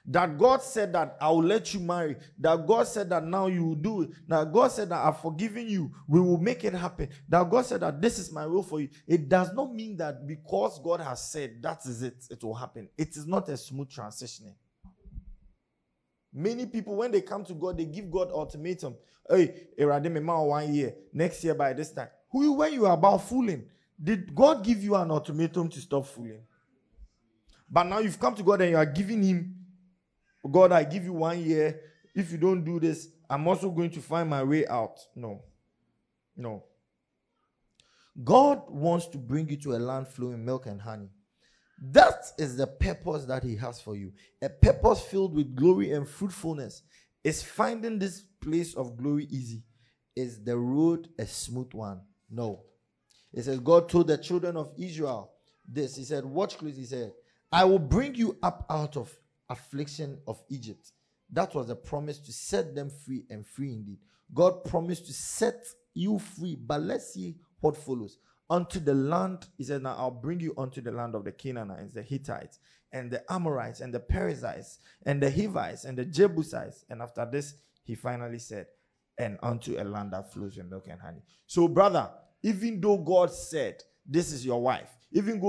That 0.06 0.38
God 0.38 0.64
said 0.64 0.94
that 0.94 1.16
I 1.22 1.30
will 1.30 1.44
let 1.44 1.74
you 1.74 1.80
marry. 1.80 2.16
That 2.40 2.66
God 2.66 2.88
said 2.88 3.10
that 3.12 3.24
now 3.24 3.48
you 3.48 3.64
will 3.64 3.76
do 3.76 4.02
it. 4.02 4.10
That 4.28 4.52
God 4.52 4.72
said 4.72 4.90
that 4.90 5.06
I've 5.06 5.22
forgiven 5.22 5.68
you. 5.68 5.92
We 6.08 6.20
will 6.20 6.40
make 6.40 6.64
it 6.64 6.74
happen. 6.74 7.10
That 7.30 7.50
God 7.50 7.66
said 7.66 7.82
that 7.82 8.02
this 8.02 8.18
is 8.18 8.32
my 8.32 8.48
will 8.48 8.64
for 8.64 8.82
you. 8.82 8.90
It 9.08 9.30
does 9.30 9.54
not 9.54 9.74
mean 9.74 9.98
that 9.98 10.26
because 10.26 10.80
God 10.80 11.02
has 11.02 11.32
said 11.32 11.62
that 11.62 11.86
is 11.86 12.02
it, 12.02 12.16
it 12.32 12.44
will 12.44 12.56
happen. 12.56 12.90
It 12.98 13.10
is 13.10 13.28
not 13.28 13.48
a 13.50 13.58
smooth 13.58 13.90
transitioning. 13.90 14.56
Many 16.34 16.66
people, 16.66 16.96
when 16.96 17.12
they 17.12 17.22
come 17.22 17.44
to 17.46 17.54
God, 17.54 17.78
they 17.78 17.86
give 17.86 18.10
God 18.10 18.32
ultimatum. 18.32 18.96
Hey, 19.30 19.68
one 19.78 20.74
year, 20.74 20.96
next 21.14 21.44
year 21.44 21.54
by 21.54 21.74
this 21.74 21.92
time. 21.92 22.08
Who 22.32 22.54
when 22.54 22.74
you 22.74 22.86
are 22.86 22.94
about 22.94 23.24
fooling? 23.24 23.66
Did 24.02 24.34
God 24.34 24.64
give 24.64 24.84
you 24.84 24.96
an 24.96 25.12
ultimatum 25.12 25.70
to 25.70 25.80
stop 25.80 26.08
fooling? 26.08 26.42
But 27.70 27.84
now 27.84 28.00
you've 28.00 28.20
come 28.20 28.36
to 28.36 28.44
God 28.44 28.62
and 28.62 28.72
you 28.72 28.78
are 28.78 28.86
giving 28.86 29.22
Him, 29.22 29.56
God, 30.50 30.72
I 30.72 30.84
give 30.84 31.04
you 31.04 31.14
one 31.14 31.44
year. 31.44 31.80
If 32.16 32.32
you 32.32 32.38
don't 32.38 32.64
do 32.64 32.80
this, 32.80 33.08
I'm 33.30 33.48
also 33.48 33.70
going 33.70 33.92
to 33.92 34.00
find 34.02 34.30
my 34.30 34.44
way 34.44 34.68
out. 34.68 35.00
No. 35.16 35.44
No. 36.36 36.64
God 38.24 38.64
wants 38.70 39.08
to 39.08 39.18
bring 39.18 39.48
you 39.50 39.58
to 39.58 39.74
a 39.74 39.80
land 39.80 40.08
flowing 40.08 40.44
milk 40.44 40.66
and 40.66 40.82
honey. 40.82 41.10
That 41.82 42.26
is 42.38 42.58
the 42.58 42.68
purpose 42.68 43.26
that 43.26 43.44
He 43.44 43.56
has 43.56 43.82
for 43.82 43.96
you. 43.96 44.12
A 44.42 44.50
purpose 44.50 45.02
filled 45.02 45.36
with 45.36 45.56
glory 45.56 45.92
and 45.92 46.08
fruitfulness. 46.08 46.84
Is 47.24 47.42
finding 47.42 48.00
this 48.00 48.24
place 48.42 48.76
of 48.76 48.98
glory 48.98 49.28
easy? 49.30 49.64
Is 50.16 50.44
the 50.44 50.58
road 50.58 51.08
a 51.18 51.26
smooth 51.26 51.74
one? 51.74 52.02
No. 52.30 52.64
It 53.34 53.44
says, 53.44 53.60
God 53.60 53.88
told 53.88 54.08
the 54.08 54.18
children 54.18 54.58
of 54.58 54.74
Israel 54.78 55.32
this. 55.68 55.96
He 55.96 56.04
said, 56.04 56.26
Watch 56.26 56.58
close. 56.58 56.76
He 56.76 56.86
said, 56.86 57.14
I 57.52 57.64
will 57.64 57.80
bring 57.80 58.16
you 58.16 58.38
up 58.44 58.66
out 58.70 58.98
of 58.98 59.16
affliction 59.52 60.20
of 60.28 60.42
Egypt. 60.50 60.92
That 61.32 61.54
was 61.56 61.70
a 61.70 61.76
promise 61.76 62.20
to 62.20 62.34
set 62.34 62.76
them 62.76 62.90
free 62.90 63.26
and 63.30 63.46
free 63.46 63.74
indeed. 63.74 64.00
God 64.34 64.64
promised 64.64 65.08
to 65.08 65.14
set 65.14 65.64
you 65.94 66.20
free. 66.20 66.56
But 66.56 66.82
let's 66.82 67.14
see 67.14 67.36
what 67.60 67.78
follows. 67.78 68.18
Unto 68.50 68.80
the 68.80 68.94
land, 68.94 69.48
he 69.58 69.64
said, 69.64 69.84
Now 69.84 69.96
I'll 69.98 70.12
bring 70.12 70.40
you 70.40 70.54
unto 70.58 70.82
the 70.82 70.92
land 70.92 71.16
of 71.16 71.24
the 71.24 71.32
Canaanites, 71.32 71.94
the 71.94 72.02
Hittites, 72.02 72.60
and 72.92 73.10
the 73.10 73.24
Amorites, 73.32 73.80
and 73.80 73.94
the 73.94 74.00
Perizzites, 74.00 74.80
and 75.06 75.22
the 75.22 75.32
Hivites, 75.32 75.86
and 75.86 75.98
the 75.98 76.06
Jebusites. 76.06 76.84
And 76.90 77.02
after 77.02 77.26
this, 77.30 77.56
he 77.84 77.96
finally 77.96 78.40
said, 78.40 78.68
And 79.18 79.38
unto 79.42 79.80
a 79.80 79.84
land 79.84 80.12
that 80.12 80.34
flows 80.34 80.58
with 80.58 80.70
milk 80.70 80.88
and 80.90 81.00
honey. 81.00 81.22
So, 81.48 81.68
brother, 81.68 82.10
even 82.44 82.82
though 82.82 82.98
God 82.98 83.32
said, 83.32 83.84
This 84.06 84.34
is 84.34 84.46
your 84.46 84.62
wife, 84.62 84.92
even 85.14 85.40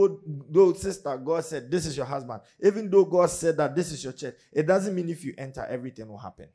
though, 0.50 0.72
sister, 0.72 1.16
God 1.16 1.44
said, 1.44 1.70
This 1.70 1.86
is 1.86 1.96
your 1.96 2.06
husband, 2.06 2.40
even 2.60 2.90
though 2.90 3.04
God 3.04 3.30
said 3.30 3.56
that 3.58 3.76
this 3.76 3.92
is 3.92 4.02
your 4.02 4.12
church, 4.12 4.34
it 4.52 4.66
doesn't 4.66 4.94
mean 4.94 5.08
if 5.08 5.24
you 5.24 5.34
enter, 5.38 5.64
everything 5.68 6.08
will 6.08 6.18
happen. 6.18 6.48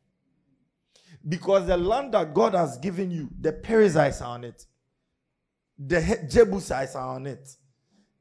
Because 1.27 1.67
the 1.67 1.77
land 1.77 2.13
that 2.13 2.33
God 2.33 2.53
has 2.53 2.77
given 2.77 3.09
you, 3.09 3.29
the 3.39 3.53
Perizzites 3.53 4.21
are 4.21 4.33
on 4.33 4.43
it, 4.43 4.65
the 5.77 6.27
Jebusites 6.29 6.95
are 6.95 7.15
on 7.15 7.27
it, 7.27 7.49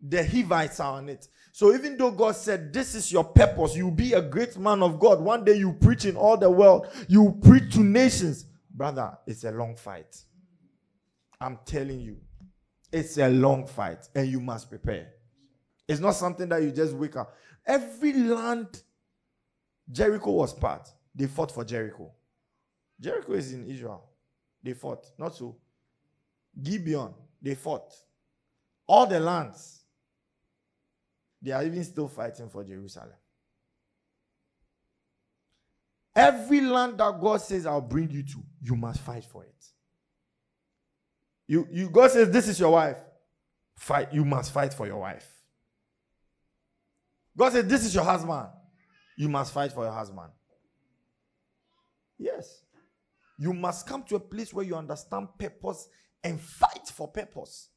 the 0.00 0.24
Hivites 0.24 0.78
are 0.78 0.92
on 0.92 1.08
it. 1.08 1.26
So 1.50 1.74
even 1.74 1.96
though 1.96 2.12
God 2.12 2.36
said, 2.36 2.72
This 2.72 2.94
is 2.94 3.10
your 3.10 3.24
purpose, 3.24 3.74
you'll 3.74 3.90
be 3.90 4.12
a 4.12 4.22
great 4.22 4.56
man 4.56 4.82
of 4.82 5.00
God. 5.00 5.20
One 5.20 5.44
day 5.44 5.56
you 5.56 5.72
preach 5.72 6.04
in 6.04 6.16
all 6.16 6.36
the 6.36 6.50
world, 6.50 6.86
you 7.08 7.38
preach 7.42 7.74
to 7.74 7.80
nations. 7.80 8.46
Brother, 8.70 9.18
it's 9.26 9.42
a 9.42 9.50
long 9.50 9.74
fight. 9.74 10.22
I'm 11.40 11.58
telling 11.64 12.00
you, 12.00 12.18
it's 12.92 13.18
a 13.18 13.28
long 13.28 13.66
fight 13.66 14.08
and 14.14 14.28
you 14.28 14.40
must 14.40 14.68
prepare. 14.68 15.08
It's 15.88 16.00
not 16.00 16.12
something 16.12 16.48
that 16.48 16.62
you 16.62 16.70
just 16.70 16.94
wake 16.94 17.16
up. 17.16 17.34
Every 17.66 18.12
land 18.12 18.82
Jericho 19.90 20.32
was 20.32 20.52
part, 20.52 20.88
they 21.14 21.26
fought 21.26 21.52
for 21.52 21.64
Jericho. 21.64 22.10
Jericho 23.00 23.32
is 23.34 23.52
in 23.52 23.66
Israel. 23.66 24.04
They 24.62 24.72
fought. 24.72 25.06
Not 25.18 25.36
so. 25.36 25.56
Gibeon, 26.60 27.14
they 27.40 27.54
fought. 27.54 27.92
All 28.86 29.06
the 29.06 29.20
lands, 29.20 29.80
they 31.42 31.52
are 31.52 31.64
even 31.64 31.84
still 31.84 32.08
fighting 32.08 32.48
for 32.48 32.64
Jerusalem. 32.64 33.10
Every 36.14 36.62
land 36.62 36.96
that 36.98 37.20
God 37.20 37.42
says, 37.42 37.66
I'll 37.66 37.80
bring 37.82 38.10
you 38.10 38.22
to, 38.22 38.42
you 38.62 38.74
must 38.74 39.00
fight 39.00 39.24
for 39.24 39.44
it. 39.44 39.66
You, 41.48 41.66
you 41.70 41.90
God 41.90 42.10
says, 42.10 42.30
This 42.30 42.48
is 42.48 42.58
your 42.58 42.72
wife. 42.72 42.96
Fight, 43.76 44.12
you 44.12 44.24
must 44.24 44.52
fight 44.52 44.72
for 44.74 44.86
your 44.86 44.98
wife. 44.98 45.28
God 47.36 47.52
says, 47.52 47.66
This 47.66 47.84
is 47.84 47.94
your 47.94 48.04
husband. 48.04 48.48
You 49.16 49.28
must 49.28 49.52
fight 49.52 49.72
for 49.72 49.84
your 49.84 49.92
husband. 49.92 50.30
Yes. 52.18 52.62
You 53.38 53.52
must 53.52 53.86
come 53.86 54.02
to 54.04 54.16
a 54.16 54.20
place 54.20 54.52
where 54.52 54.64
you 54.64 54.74
understand 54.74 55.28
purpose 55.38 55.88
and 56.24 56.40
fight 56.40 56.88
for 56.92 57.08
purpose. 57.08 57.68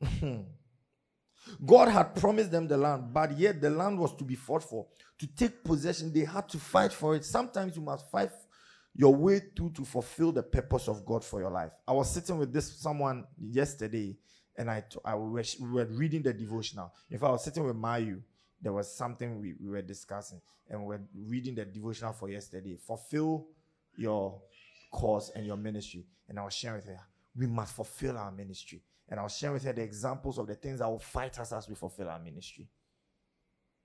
God 1.64 1.88
had 1.88 2.14
promised 2.14 2.50
them 2.50 2.68
the 2.68 2.76
land, 2.76 3.12
but 3.12 3.36
yet 3.38 3.60
the 3.60 3.70
land 3.70 3.98
was 3.98 4.14
to 4.16 4.24
be 4.24 4.34
fought 4.34 4.62
for. 4.62 4.86
To 5.18 5.26
take 5.26 5.64
possession, 5.64 6.12
they 6.12 6.24
had 6.24 6.48
to 6.50 6.58
fight 6.58 6.92
for 6.92 7.14
it. 7.16 7.24
Sometimes 7.24 7.76
you 7.76 7.82
must 7.82 8.10
fight 8.10 8.30
your 8.94 9.14
way 9.14 9.40
through 9.56 9.70
to 9.70 9.84
fulfill 9.84 10.32
the 10.32 10.42
purpose 10.42 10.88
of 10.88 11.04
God 11.04 11.24
for 11.24 11.40
your 11.40 11.50
life. 11.50 11.72
I 11.86 11.92
was 11.92 12.10
sitting 12.10 12.38
with 12.38 12.52
this 12.52 12.72
someone 12.78 13.24
yesterday, 13.38 14.16
and 14.56 14.70
I, 14.70 14.84
I 15.04 15.14
was, 15.14 15.56
we 15.60 15.70
were 15.70 15.86
reading 15.86 16.22
the 16.22 16.32
devotional. 16.32 16.92
If 17.10 17.24
I 17.24 17.30
was 17.30 17.42
sitting 17.44 17.64
with 17.64 17.76
Mayu, 17.76 18.20
there 18.62 18.72
was 18.72 18.96
something 18.96 19.40
we, 19.40 19.54
we 19.60 19.68
were 19.68 19.82
discussing, 19.82 20.40
and 20.70 20.80
we 20.80 20.86
were 20.86 21.02
reading 21.26 21.56
the 21.56 21.64
devotional 21.64 22.12
for 22.12 22.28
yesterday. 22.28 22.76
Fulfill 22.76 23.46
your 23.96 24.40
cause 24.92 25.30
and 25.34 25.44
your 25.44 25.56
ministry. 25.56 26.06
And 26.28 26.38
I 26.38 26.44
was 26.44 26.54
sharing 26.54 26.76
with 26.76 26.86
her, 26.86 27.00
we 27.36 27.46
must 27.46 27.74
fulfill 27.74 28.16
our 28.16 28.30
ministry. 28.30 28.80
And 29.08 29.20
I 29.20 29.24
was 29.24 29.36
sharing 29.36 29.54
with 29.54 29.64
her 29.64 29.72
the 29.72 29.82
examples 29.82 30.38
of 30.38 30.46
the 30.46 30.54
things 30.54 30.78
that 30.78 30.88
will 30.88 31.00
fight 31.00 31.38
us 31.38 31.52
as 31.52 31.68
we 31.68 31.74
fulfill 31.74 32.08
our 32.08 32.18
ministry. 32.20 32.68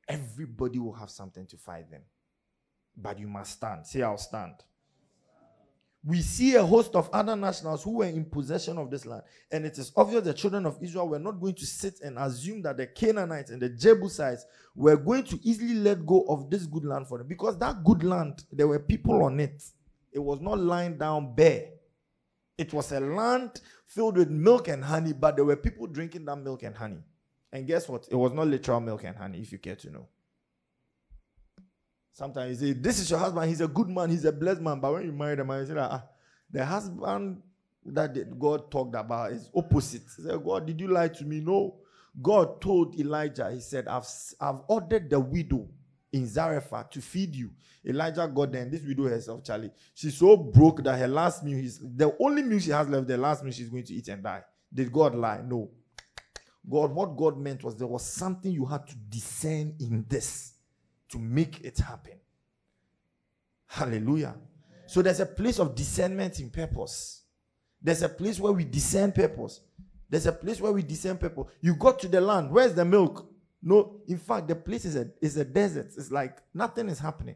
Everybody 0.07 0.79
will 0.79 0.93
have 0.93 1.09
something 1.09 1.45
to 1.47 1.57
fight 1.57 1.89
them. 1.91 2.01
But 2.95 3.19
you 3.19 3.27
must 3.27 3.53
stand. 3.53 3.85
Say, 3.85 4.01
I'll 4.01 4.17
stand. 4.17 4.53
We 6.03 6.21
see 6.21 6.55
a 6.55 6.65
host 6.65 6.95
of 6.95 7.09
other 7.11 7.35
nationals 7.35 7.83
who 7.83 7.97
were 7.97 8.05
in 8.05 8.23
possession 8.23 8.77
of 8.77 8.89
this 8.89 9.05
land. 9.05 9.23
And 9.51 9.65
it 9.65 9.77
is 9.77 9.91
obvious 9.97 10.23
the 10.23 10.33
children 10.33 10.65
of 10.65 10.77
Israel 10.81 11.09
were 11.09 11.19
not 11.19 11.41
going 11.41 11.55
to 11.55 11.65
sit 11.65 11.99
and 12.01 12.17
assume 12.17 12.61
that 12.61 12.77
the 12.77 12.87
Canaanites 12.87 13.51
and 13.51 13.61
the 13.61 13.69
Jebusites 13.69 14.45
were 14.75 14.95
going 14.95 15.23
to 15.25 15.39
easily 15.43 15.73
let 15.73 16.05
go 16.05 16.21
of 16.29 16.49
this 16.49 16.65
good 16.65 16.85
land 16.85 17.07
for 17.07 17.17
them. 17.17 17.27
Because 17.27 17.57
that 17.59 17.83
good 17.83 18.03
land, 18.03 18.45
there 18.51 18.67
were 18.67 18.79
people 18.79 19.23
on 19.23 19.41
it. 19.41 19.61
It 20.13 20.19
was 20.19 20.39
not 20.39 20.57
lying 20.57 20.97
down 20.97 21.35
bare. 21.35 21.65
It 22.57 22.73
was 22.73 22.91
a 22.93 22.99
land 23.01 23.59
filled 23.85 24.17
with 24.17 24.29
milk 24.29 24.69
and 24.69 24.83
honey, 24.83 25.13
but 25.13 25.35
there 25.35 25.45
were 25.45 25.55
people 25.57 25.87
drinking 25.87 26.25
that 26.25 26.37
milk 26.37 26.63
and 26.63 26.75
honey. 26.75 27.03
And 27.51 27.67
guess 27.67 27.89
what? 27.89 28.07
It 28.09 28.15
was 28.15 28.31
not 28.31 28.47
literal 28.47 28.79
milk 28.79 29.03
and 29.03 29.17
honey, 29.17 29.39
if 29.39 29.51
you 29.51 29.57
care 29.57 29.75
to 29.75 29.89
know. 29.89 30.07
Sometimes 32.19 32.61
you 32.61 32.67
say, 32.67 32.73
This 32.73 32.99
is 32.99 33.09
your 33.09 33.17
husband, 33.17 33.47
he's 33.47 33.61
a 33.61 33.67
good 33.69 33.87
man, 33.87 34.09
he's 34.09 34.25
a 34.25 34.31
blessed 34.33 34.59
man. 34.59 34.81
But 34.81 34.91
when 34.91 35.05
you 35.05 35.13
marry 35.13 35.37
the 35.37 35.45
man, 35.45 35.61
you 35.61 35.67
say, 35.67 35.79
ah, 35.79 36.03
The 36.51 36.65
husband 36.65 37.41
that 37.85 38.37
God 38.37 38.69
talked 38.69 38.93
about 38.93 39.31
is 39.31 39.49
opposite. 39.55 40.01
He 40.17 40.23
said, 40.23 40.43
God, 40.43 40.67
did 40.67 40.81
you 40.81 40.89
lie 40.89 41.07
to 41.07 41.23
me? 41.23 41.39
No. 41.39 41.77
God 42.21 42.59
told 42.59 42.99
Elijah, 42.99 43.49
He 43.49 43.61
said, 43.61 43.87
I've, 43.87 44.05
I've 44.41 44.59
ordered 44.67 45.09
the 45.09 45.17
widow 45.17 45.69
in 46.11 46.27
Zarephath 46.27 46.89
to 46.89 47.01
feed 47.01 47.33
you. 47.37 47.51
Elijah 47.85 48.27
got 48.27 48.51
there, 48.51 48.63
and 48.63 48.71
this 48.71 48.83
widow 48.83 49.07
herself, 49.07 49.41
Charlie, 49.45 49.71
she's 49.93 50.17
so 50.17 50.35
broke 50.35 50.83
that 50.83 50.99
her 50.99 51.07
last 51.07 51.41
meal 51.45 51.57
is 51.57 51.79
the 51.79 52.13
only 52.19 52.41
meal 52.43 52.59
she 52.59 52.71
has 52.71 52.89
left, 52.89 53.07
the 53.07 53.17
last 53.17 53.45
meal 53.45 53.53
she's 53.53 53.69
going 53.69 53.85
to 53.85 53.93
eat 53.93 54.09
and 54.09 54.21
die. 54.21 54.43
Did 54.73 54.91
God 54.91 55.15
lie? 55.15 55.39
No. 55.47 55.71
God, 56.69 56.91
what 56.93 57.15
God 57.15 57.37
meant 57.37 57.63
was 57.63 57.77
there 57.77 57.87
was 57.87 58.05
something 58.05 58.51
you 58.51 58.65
had 58.65 58.85
to 58.87 58.95
discern 59.09 59.73
in 59.79 60.05
this 60.09 60.55
to 61.09 61.19
make 61.19 61.61
it 61.61 61.77
happen. 61.79 62.19
Hallelujah. 63.67 64.35
So 64.85 65.01
there's 65.01 65.19
a 65.19 65.25
place 65.25 65.59
of 65.59 65.75
discernment 65.75 66.39
in 66.39 66.49
purpose. 66.49 67.23
There's 67.81 68.01
a 68.01 68.09
place 68.09 68.39
where 68.39 68.51
we 68.51 68.65
discern 68.65 69.11
purpose. 69.11 69.61
There's 70.09 70.25
a 70.25 70.31
place 70.31 70.59
where 70.59 70.71
we 70.71 70.81
discern 70.81 71.17
purpose. 71.17 71.45
You 71.61 71.75
got 71.75 71.99
to 71.99 72.07
the 72.07 72.19
land. 72.19 72.51
Where's 72.51 72.73
the 72.73 72.83
milk? 72.83 73.31
No, 73.61 74.01
in 74.07 74.17
fact, 74.17 74.47
the 74.47 74.55
place 74.55 74.85
is 74.85 74.95
a, 74.95 75.09
is 75.21 75.37
a 75.37 75.45
desert. 75.45 75.91
It's 75.97 76.11
like 76.11 76.37
nothing 76.53 76.89
is 76.89 76.99
happening. 76.99 77.35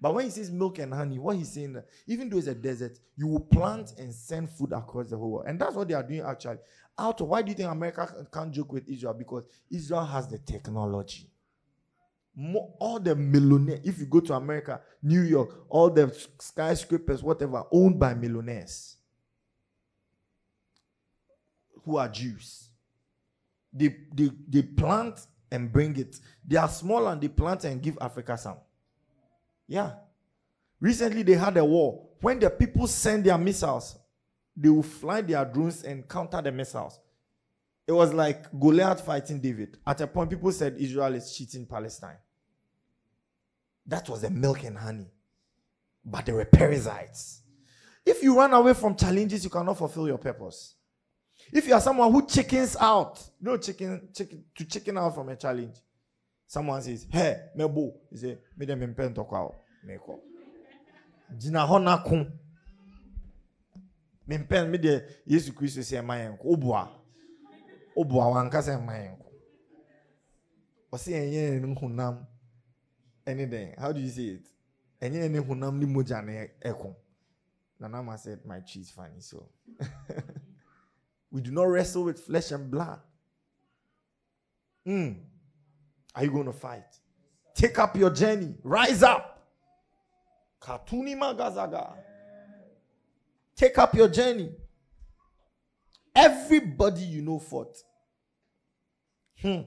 But 0.00 0.14
when 0.14 0.24
he 0.24 0.30
says 0.30 0.50
milk 0.50 0.78
and 0.78 0.94
honey, 0.94 1.18
what 1.18 1.36
he's 1.36 1.52
saying, 1.52 1.76
even 2.06 2.30
though 2.30 2.38
it's 2.38 2.46
a 2.46 2.54
desert, 2.54 2.98
you 3.16 3.26
will 3.26 3.40
plant 3.40 3.92
and 3.98 4.14
send 4.14 4.48
food 4.48 4.72
across 4.72 5.10
the 5.10 5.18
whole 5.18 5.32
world. 5.32 5.46
And 5.46 5.60
that's 5.60 5.74
what 5.74 5.88
they 5.88 5.94
are 5.94 6.02
doing 6.02 6.22
actually. 6.22 6.56
Out 6.98 7.20
of 7.20 7.28
why 7.28 7.42
do 7.42 7.50
you 7.50 7.54
think 7.54 7.70
America 7.70 8.26
can't 8.32 8.52
joke 8.52 8.72
with 8.72 8.88
Israel? 8.88 9.14
Because 9.14 9.44
Israel 9.70 10.04
has 10.04 10.28
the 10.28 10.38
technology. 10.38 11.29
All 12.78 13.00
the 13.00 13.14
millionaires, 13.14 13.80
if 13.84 13.98
you 13.98 14.06
go 14.06 14.20
to 14.20 14.34
America, 14.34 14.80
New 15.02 15.22
York, 15.22 15.66
all 15.68 15.90
the 15.90 16.14
skyscrapers, 16.38 17.22
whatever, 17.22 17.64
owned 17.72 17.98
by 17.98 18.14
millionaires 18.14 18.96
who 21.84 21.96
are 21.96 22.08
Jews. 22.08 22.68
They, 23.72 23.96
they, 24.14 24.30
they 24.48 24.62
plant 24.62 25.26
and 25.50 25.72
bring 25.72 25.96
it. 25.96 26.20
They 26.46 26.56
are 26.56 26.68
small 26.68 27.08
and 27.08 27.20
they 27.20 27.28
plant 27.28 27.64
and 27.64 27.82
give 27.82 27.98
Africa 28.00 28.36
some. 28.36 28.56
Yeah. 29.66 29.92
Recently, 30.80 31.22
they 31.22 31.34
had 31.34 31.56
a 31.56 31.64
war. 31.64 32.06
When 32.20 32.38
the 32.38 32.50
people 32.50 32.86
send 32.86 33.24
their 33.24 33.38
missiles, 33.38 33.98
they 34.56 34.68
will 34.68 34.82
fly 34.82 35.20
their 35.20 35.44
drones 35.44 35.84
and 35.84 36.08
counter 36.08 36.40
the 36.42 36.52
missiles. 36.52 36.98
It 37.90 37.94
was 37.94 38.14
like 38.14 38.46
Goliath 38.52 39.04
fighting 39.04 39.40
David. 39.40 39.76
At 39.84 40.00
a 40.00 40.06
point, 40.06 40.30
people 40.30 40.52
said 40.52 40.76
Israel 40.78 41.12
is 41.16 41.36
cheating 41.36 41.66
Palestine. 41.66 42.18
That 43.84 44.08
was 44.08 44.20
the 44.20 44.30
milk 44.30 44.62
and 44.62 44.78
honey. 44.78 45.10
But 46.04 46.24
there 46.24 46.36
were 46.36 46.44
parasites. 46.44 47.42
If 48.06 48.22
you 48.22 48.36
run 48.38 48.54
away 48.54 48.74
from 48.74 48.94
challenges, 48.94 49.42
you 49.42 49.50
cannot 49.50 49.76
fulfill 49.76 50.06
your 50.06 50.18
purpose. 50.18 50.76
If 51.52 51.66
you 51.66 51.74
are 51.74 51.80
someone 51.80 52.12
who 52.12 52.24
chickens 52.28 52.76
out, 52.78 53.20
no 53.40 53.56
chicken, 53.56 54.08
chicken 54.14 54.44
to 54.54 54.64
chicken 54.66 54.96
out 54.96 55.12
from 55.12 55.28
a 55.30 55.34
challenge. 55.34 55.74
Someone 56.46 56.80
says, 56.82 57.08
Hey, 57.10 57.38
mebo. 57.58 57.92
He 58.08 58.18
say, 58.18 58.38
Me 58.56 58.66
dem 58.66 58.82
impen 58.82 59.12
to 59.16 59.24
kwa 59.24 59.50
meko. 59.84 60.20
Jina 61.36 61.66
hona 61.66 62.04
kun. 62.04 62.30
Mimpen 64.28 64.70
me 64.70 64.78
de 64.78 65.02
Yesu 65.28 65.50
Kristo 65.52 65.82
say 65.82 65.96
mayenko. 65.96 66.46
Obua. 66.46 66.99
Obua 67.96 68.28
wankasa 68.28 68.78
mayenko. 68.78 69.26
Ɔsi 70.92 71.12
ɛnyɛ 71.12 71.60
ne 71.60 71.74
honam 71.74 72.26
anything. 73.26 73.74
How 73.78 73.92
do 73.92 74.00
you 74.00 74.08
say 74.08 74.38
it? 74.38 74.46
Ɛnyɛ 75.00 75.30
ne 75.30 75.38
honam 75.38 75.78
ni 75.78 75.86
moja 75.86 76.24
ne 76.24 76.48
ɛko. 76.64 76.94
Nanama 77.80 78.18
said, 78.18 78.44
My 78.44 78.60
cheese 78.60 78.90
funny 78.90 79.20
so. 79.20 79.48
We 81.30 81.40
do 81.40 81.50
not 81.50 81.64
wrestle 81.64 82.04
with 82.04 82.20
flesh 82.20 82.50
and 82.50 82.70
blood. 82.70 82.98
Mm. 84.86 85.16
Are 86.14 86.24
you 86.24 86.30
going 86.30 86.46
to 86.46 86.52
fight? 86.52 86.84
Take 87.54 87.78
up 87.78 87.96
your 87.96 88.10
journey. 88.10 88.54
Rise 88.64 89.02
up. 89.02 89.46
Katuni 90.60 91.16
magazaga. 91.16 91.94
Take 93.54 93.78
up 93.78 93.94
your 93.94 94.08
journey. 94.08 94.50
Everybody 96.20 97.00
you 97.00 97.22
know 97.22 97.38
fought. 97.38 97.78
Hmm. 99.40 99.62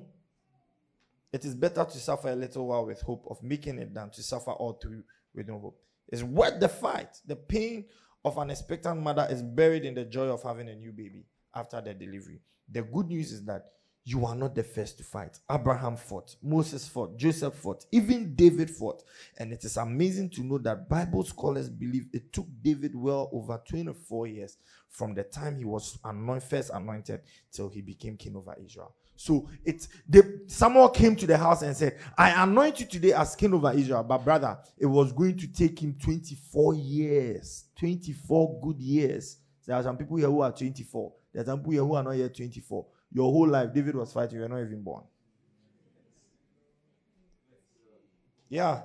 It 1.32 1.46
is 1.46 1.56
better 1.56 1.84
to 1.84 1.98
suffer 1.98 2.30
a 2.30 2.36
little 2.36 2.68
while 2.68 2.86
with 2.86 3.02
hope 3.02 3.26
of 3.28 3.42
making 3.42 3.80
it 3.80 3.92
than 3.92 4.12
to 4.12 4.22
suffer 4.22 4.52
all 4.52 4.74
through 4.74 5.04
with 5.34 5.48
no 5.48 5.58
hope. 5.58 5.80
It's 6.10 6.22
worth 6.22 6.60
the 6.60 6.70
fight. 6.70 7.18
The 7.26 7.36
pain 7.36 7.86
of 8.24 8.38
an 8.38 8.52
expectant 8.52 9.02
mother 9.02 9.28
is 9.32 9.42
buried 9.42 9.84
in 9.84 9.96
the 9.96 10.06
joy 10.06 10.28
of 10.28 10.44
having 10.44 10.70
a 10.70 10.76
new 10.76 10.92
baby 10.92 11.26
after 11.56 11.82
the 11.82 11.96
delivery. 11.96 12.40
The 12.72 12.84
good 12.84 13.08
news 13.08 13.32
is 13.32 13.44
that 13.46 13.66
You 14.06 14.26
are 14.26 14.36
not 14.36 14.54
the 14.54 14.64
first 14.64 14.98
to 14.98 15.04
fight. 15.04 15.40
Abraham 15.50 15.96
fought, 15.96 16.36
Moses 16.44 16.88
fought, 16.88 17.18
Joseph 17.18 17.56
fought, 17.56 17.86
even 17.92 18.36
David 18.36 18.70
fought. 18.70 19.04
And 19.38 19.54
it 19.54 19.64
is 19.64 19.78
amazing 19.78 20.32
to 20.32 20.44
know 20.44 20.58
that 20.58 20.90
Bible 20.90 21.24
scholars 21.24 21.70
believe 21.70 22.08
it 22.12 22.34
took 22.34 22.48
David 22.62 22.96
well 22.96 23.30
over 23.32 23.62
24 23.66 24.28
years 24.28 24.58
from 24.90 25.14
the 25.14 25.24
time 25.24 25.58
he 25.58 25.64
was 25.64 25.98
anointed, 26.04 26.50
first 26.50 26.72
anointed 26.74 27.22
till 27.52 27.70
he 27.70 27.82
became 27.82 28.18
king 28.18 28.36
over 28.36 28.56
Israel. 28.64 28.94
So 29.16 29.48
it's 29.64 29.88
Samuel 30.48 30.90
came 30.90 31.16
to 31.16 31.26
the 31.26 31.38
house 31.38 31.62
and 31.62 31.76
said, 31.76 31.98
I 32.18 32.44
anoint 32.44 32.82
you 32.82 32.86
today 32.86 33.14
as 33.14 33.36
king 33.38 33.54
over 33.54 33.72
Israel. 33.72 34.04
But 34.04 34.26
brother, 34.26 34.58
it 34.78 34.86
was 34.86 35.14
going 35.14 35.38
to 35.38 35.48
take 35.48 35.82
him 35.82 35.96
24 36.04 36.76
years, 36.76 37.66
24 37.80 38.60
good 38.62 38.82
years. 38.82 39.38
There 39.66 39.78
are 39.78 39.84
some 39.84 39.98
people 39.98 40.18
here 40.18 40.28
who 40.28 40.42
are 40.42 40.52
24. 40.52 41.14
There 41.32 41.42
are 41.42 41.46
some 41.46 41.60
people 41.60 41.72
here 41.72 41.84
who 41.84 41.96
are 41.96 42.04
not 42.04 42.18
yet 42.18 42.36
24. 42.36 42.86
Your 43.14 43.32
whole 43.32 43.48
life, 43.48 43.74
David 43.74 43.96
was 43.96 44.12
fighting, 44.12 44.40
you 44.40 44.46
are 44.46 44.50
not 44.50 44.62
even 44.62 44.82
born. 44.82 45.04
Yeah. 48.50 48.82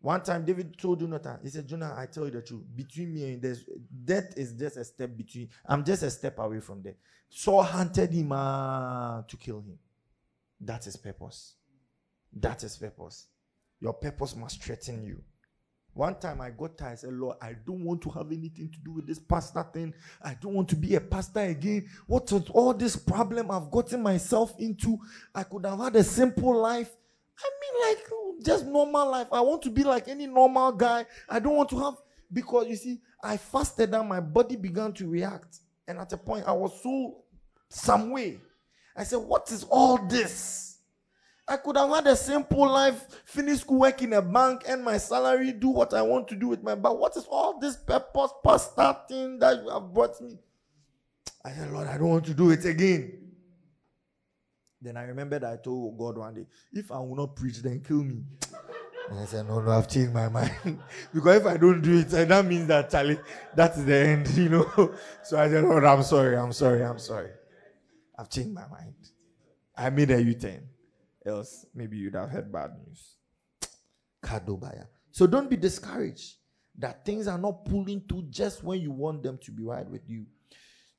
One 0.00 0.22
time, 0.22 0.44
David 0.44 0.78
told 0.78 1.00
Jonathan, 1.00 1.38
he 1.42 1.48
said, 1.48 1.66
Jonathan, 1.66 1.96
I 1.98 2.06
tell 2.06 2.24
you 2.24 2.30
the 2.30 2.42
truth. 2.42 2.64
Between 2.74 3.12
me 3.12 3.32
and 3.32 3.42
this, 3.42 3.64
death 4.04 4.32
is 4.36 4.52
just 4.52 4.76
a 4.76 4.84
step 4.84 5.16
between. 5.16 5.48
I'm 5.66 5.84
just 5.84 6.02
a 6.02 6.10
step 6.10 6.38
away 6.38 6.60
from 6.60 6.82
death. 6.82 6.94
Saul 7.28 7.62
hunted 7.62 8.12
him 8.12 8.32
uh, 8.32 9.22
to 9.22 9.36
kill 9.36 9.58
him. 9.58 9.78
That 10.60 10.86
is 10.86 10.96
purpose. 10.96 11.54
That 12.32 12.62
is 12.62 12.76
purpose. 12.76 13.26
Your 13.80 13.94
purpose 13.94 14.36
must 14.36 14.62
threaten 14.62 15.02
you. 15.04 15.22
One 15.98 16.14
time 16.14 16.40
I 16.40 16.50
got 16.50 16.78
tired. 16.78 16.92
I 16.92 16.94
said, 16.94 17.12
Lord, 17.12 17.38
I 17.42 17.56
don't 17.66 17.82
want 17.82 18.00
to 18.02 18.10
have 18.10 18.30
anything 18.30 18.70
to 18.70 18.78
do 18.84 18.92
with 18.92 19.06
this 19.08 19.18
pastor 19.18 19.66
thing. 19.72 19.92
I 20.22 20.34
don't 20.40 20.54
want 20.54 20.68
to 20.68 20.76
be 20.76 20.94
a 20.94 21.00
pastor 21.00 21.40
again. 21.40 21.88
What 22.06 22.30
is 22.30 22.48
all 22.50 22.72
this 22.72 22.94
problem 22.94 23.50
I've 23.50 23.68
gotten 23.68 24.00
myself 24.00 24.54
into? 24.60 24.96
I 25.34 25.42
could 25.42 25.66
have 25.66 25.80
had 25.80 25.96
a 25.96 26.04
simple 26.04 26.56
life. 26.56 26.88
I 27.36 27.50
mean, 27.60 27.96
like 27.96 28.44
just 28.46 28.64
normal 28.66 29.10
life. 29.10 29.26
I 29.32 29.40
want 29.40 29.60
to 29.62 29.70
be 29.70 29.82
like 29.82 30.06
any 30.06 30.28
normal 30.28 30.70
guy. 30.70 31.04
I 31.28 31.40
don't 31.40 31.56
want 31.56 31.70
to 31.70 31.80
have 31.80 31.94
because 32.32 32.68
you 32.68 32.76
see, 32.76 33.00
I 33.20 33.36
fasted 33.36 33.92
and 33.92 34.08
my 34.08 34.20
body 34.20 34.54
began 34.54 34.92
to 34.92 35.08
react. 35.08 35.58
And 35.88 35.98
at 35.98 36.12
a 36.12 36.16
point, 36.16 36.44
I 36.46 36.52
was 36.52 36.80
so 36.80 37.24
some 37.68 38.12
way. 38.12 38.38
I 38.96 39.02
said, 39.02 39.16
What 39.16 39.50
is 39.50 39.64
all 39.64 39.98
this? 40.06 40.77
I 41.48 41.56
could 41.56 41.76
have 41.76 41.88
had 41.88 42.06
a 42.06 42.16
simple 42.16 42.68
life, 42.70 43.22
finish 43.24 43.60
school, 43.60 43.80
work 43.80 44.02
in 44.02 44.12
a 44.12 44.20
bank, 44.20 44.64
and 44.68 44.84
my 44.84 44.98
salary, 44.98 45.52
do 45.52 45.68
what 45.68 45.94
I 45.94 46.02
want 46.02 46.28
to 46.28 46.36
do 46.36 46.48
with 46.48 46.62
my 46.62 46.74
but 46.74 46.98
what 46.98 47.16
is 47.16 47.26
all 47.30 47.58
this 47.58 47.76
purpose 47.76 48.32
pastor 48.44 48.96
thing 49.08 49.38
that 49.38 49.62
you 49.62 49.70
have 49.70 49.92
brought 49.94 50.20
me? 50.20 50.36
I 51.44 51.52
said, 51.52 51.70
Lord, 51.72 51.88
I 51.88 51.96
don't 51.96 52.08
want 52.10 52.26
to 52.26 52.34
do 52.34 52.50
it 52.50 52.64
again. 52.66 53.12
Then 54.80 54.96
I 54.96 55.04
remembered 55.04 55.42
I 55.42 55.56
told 55.56 55.98
God 55.98 56.18
one 56.18 56.34
day, 56.34 56.46
if 56.72 56.92
I 56.92 56.98
will 56.98 57.16
not 57.16 57.34
preach, 57.34 57.62
then 57.62 57.80
kill 57.80 58.04
me. 58.04 58.22
And 59.10 59.18
I 59.18 59.24
said, 59.24 59.48
No, 59.48 59.60
no, 59.60 59.70
I've 59.70 59.88
changed 59.88 60.12
my 60.12 60.28
mind. 60.28 60.52
because 61.14 61.40
if 61.40 61.46
I 61.46 61.56
don't 61.56 61.80
do 61.80 61.98
it, 61.98 62.10
that 62.10 62.44
means 62.44 62.66
that 62.66 62.90
Charlie, 62.90 63.18
that's 63.54 63.82
the 63.82 63.96
end, 63.96 64.28
you 64.36 64.50
know. 64.50 64.94
so 65.22 65.38
I 65.38 65.48
said, 65.48 65.64
Lord, 65.64 65.84
I'm 65.84 66.02
sorry, 66.02 66.36
I'm 66.36 66.52
sorry, 66.52 66.84
I'm 66.84 66.98
sorry. 66.98 67.30
I've 68.18 68.28
changed 68.28 68.52
my 68.52 68.68
mind. 68.68 68.94
I 69.74 69.88
made 69.90 70.10
a 70.10 70.22
U 70.22 70.34
turn 70.34 70.68
else 71.28 71.66
maybe 71.74 71.96
you'd 71.96 72.14
have 72.14 72.30
heard 72.30 72.50
bad 72.52 72.70
news. 72.86 73.16
Kadobaya. 74.22 74.86
So 75.10 75.26
don't 75.26 75.48
be 75.50 75.56
discouraged 75.56 76.36
that 76.78 77.04
things 77.04 77.26
are 77.26 77.38
not 77.38 77.64
pulling 77.64 78.06
to 78.08 78.22
just 78.30 78.62
when 78.62 78.80
you 78.80 78.90
want 78.90 79.22
them 79.22 79.38
to 79.42 79.50
be 79.50 79.64
right 79.64 79.88
with 79.88 80.08
you. 80.08 80.26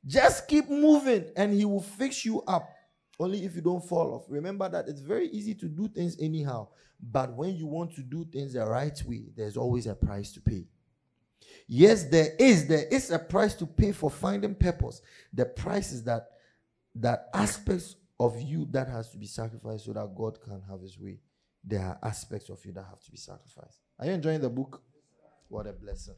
Just 0.05 0.47
keep 0.47 0.69
moving 0.69 1.25
and 1.35 1.53
he 1.53 1.65
will 1.65 1.81
fix 1.81 2.25
you 2.25 2.41
up. 2.43 2.69
Only 3.19 3.43
if 3.43 3.55
you 3.55 3.61
don't 3.61 3.85
fall 3.85 4.13
off. 4.13 4.25
Remember 4.29 4.69
that 4.69 4.87
it's 4.87 5.01
very 5.01 5.27
easy 5.29 5.53
to 5.55 5.65
do 5.67 5.89
things 5.89 6.17
anyhow. 6.21 6.69
But 7.01 7.33
when 7.33 7.55
you 7.55 7.67
want 7.67 7.93
to 7.95 8.01
do 8.01 8.25
things 8.25 8.53
the 8.53 8.65
right 8.65 9.01
way, 9.05 9.25
there's 9.35 9.57
always 9.57 9.87
a 9.87 9.95
price 9.95 10.31
to 10.33 10.41
pay. 10.41 10.67
Yes, 11.67 12.05
there 12.05 12.33
is. 12.39 12.67
There 12.67 12.85
is 12.89 13.11
a 13.11 13.19
price 13.19 13.53
to 13.55 13.65
pay 13.65 13.91
for 13.91 14.09
finding 14.09 14.55
purpose. 14.55 15.01
The 15.33 15.45
price 15.45 15.91
is 15.91 16.03
that 16.05 16.27
that 16.95 17.29
aspects 17.33 17.95
of 18.19 18.41
you 18.41 18.67
that 18.71 18.87
has 18.89 19.11
to 19.11 19.17
be 19.17 19.25
sacrificed 19.25 19.85
so 19.85 19.93
that 19.93 20.15
God 20.15 20.41
can 20.41 20.61
have 20.69 20.81
his 20.81 20.99
way. 20.99 21.19
There 21.63 21.81
are 21.81 21.99
aspects 22.03 22.49
of 22.49 22.63
you 22.65 22.73
that 22.73 22.85
have 22.85 23.01
to 23.01 23.11
be 23.11 23.17
sacrificed. 23.17 23.79
Are 23.97 24.05
you 24.05 24.13
enjoying 24.13 24.41
the 24.41 24.49
book? 24.49 24.81
What 25.47 25.67
a 25.67 25.73
blessing. 25.73 26.15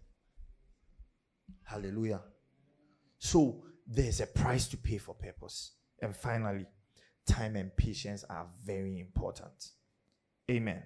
Hallelujah. 1.63 2.21
So 3.17 3.63
there's 3.87 4.19
a 4.19 4.27
price 4.27 4.67
to 4.69 4.77
pay 4.77 4.97
for 4.97 5.13
purpose. 5.13 5.73
And 6.01 6.15
finally, 6.15 6.65
time 7.25 7.55
and 7.55 7.75
patience 7.75 8.23
are 8.29 8.47
very 8.65 8.99
important. 8.99 9.69
Amen. 10.49 10.81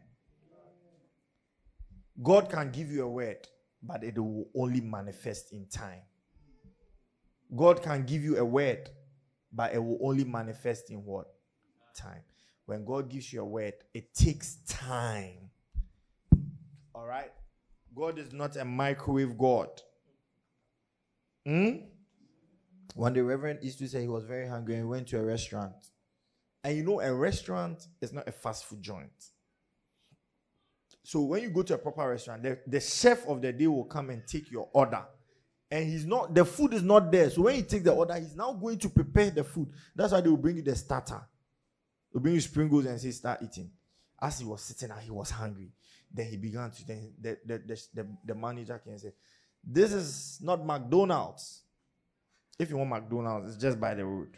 God 2.22 2.50
can 2.50 2.72
give 2.72 2.92
you 2.92 3.04
a 3.04 3.10
word, 3.10 3.48
but 3.82 4.04
it 4.04 4.18
will 4.18 4.48
only 4.56 4.82
manifest 4.82 5.54
in 5.54 5.68
time. 5.68 6.02
God 7.56 7.82
can 7.82 8.06
give 8.06 8.24
you 8.24 8.38
a 8.38 8.46
word, 8.46 8.90
but 9.56 9.74
it 9.74 9.80
will 9.84 9.98
only 10.02 10.26
manifest 10.26 10.92
in 10.92 11.04
what? 11.04 11.28
Time. 11.96 12.22
When 12.66 12.84
God 12.84 13.10
gives 13.10 13.32
you 13.32 13.42
a 13.42 13.46
word, 13.46 13.74
it 13.94 14.14
takes 14.14 14.58
time. 14.68 15.50
All 16.94 17.06
right? 17.06 17.32
God 17.96 18.20
is 18.20 18.34
not 18.34 18.58
a 18.58 18.66
microwave 18.66 19.38
God. 19.38 19.70
Hmm? 21.46 21.70
One 22.96 23.14
day, 23.14 23.22
Reverend 23.22 23.60
used 23.62 23.80
to 23.80 23.88
say 23.88 24.02
he 24.02 24.08
was 24.08 24.26
very 24.26 24.48
hungry 24.48 24.76
and 24.76 24.90
went 24.90 25.08
to 25.08 25.20
a 25.20 25.24
restaurant. 25.24 25.74
And 26.64 26.76
you 26.76 26.84
know, 26.84 27.00
a 27.00 27.14
restaurant 27.14 27.88
is 28.02 28.12
not 28.12 28.28
a 28.28 28.32
fast 28.32 28.66
food 28.66 28.82
joint. 28.82 29.30
So 31.04 31.22
when 31.22 31.44
you 31.44 31.50
go 31.50 31.62
to 31.62 31.76
a 31.76 31.78
proper 31.78 32.10
restaurant, 32.10 32.42
the, 32.42 32.60
the 32.66 32.80
chef 32.80 33.28
of 33.28 33.42
the 33.42 33.54
day 33.54 33.68
will 33.68 33.86
come 33.86 34.10
and 34.10 34.26
take 34.26 34.50
your 34.50 34.70
order 34.74 35.06
and 35.72 35.86
he's 35.86 36.06
not 36.06 36.34
the 36.34 36.46
food 36.46 36.74
is 36.74 36.84
not 36.84 37.12
there. 37.12 37.30
So 37.30 37.44
when 37.44 37.56
he 37.56 37.64
takes 37.64 37.84
the 37.84 37.94
order, 37.94 38.16
he's 38.16 38.36
now 38.36 38.54
going 38.54 38.78
to 38.80 38.90
prepare 38.90 39.32
the 39.32 39.44
food. 39.44 39.70
That's 39.96 40.14
why 40.14 40.22
they 40.22 40.30
will 40.30 40.38
bring 40.38 40.58
you 40.58 40.62
the 40.62 40.76
starter. 40.76 41.22
They'll 42.14 42.22
bring 42.22 42.36
you 42.36 42.42
sprinkles 42.42 42.86
and 42.86 43.00
say, 43.00 43.12
start 43.12 43.40
eating. 43.44 43.72
As 44.22 44.40
he 44.40 44.46
was 44.46 44.62
sitting 44.62 44.92
and 44.92 45.02
he 45.02 45.12
was 45.12 45.30
hungry, 45.30 45.72
then 46.14 46.28
he 46.28 46.38
began 46.38 46.72
to 46.72 46.88
then 46.88 47.14
the 47.20 47.38
the, 47.46 47.58
the, 47.58 47.82
the, 47.94 48.08
the 48.26 48.36
manager 48.36 48.80
can 48.84 48.98
say, 48.98 49.12
This 49.64 49.92
is 49.92 50.40
not 50.42 50.66
McDonald's. 50.66 51.64
If 52.58 52.70
you 52.70 52.78
want 52.78 52.92
McDonald's, 52.92 53.54
it's 53.54 53.62
just 53.62 53.80
by 53.80 53.94
the 53.94 54.06
road. 54.06 54.38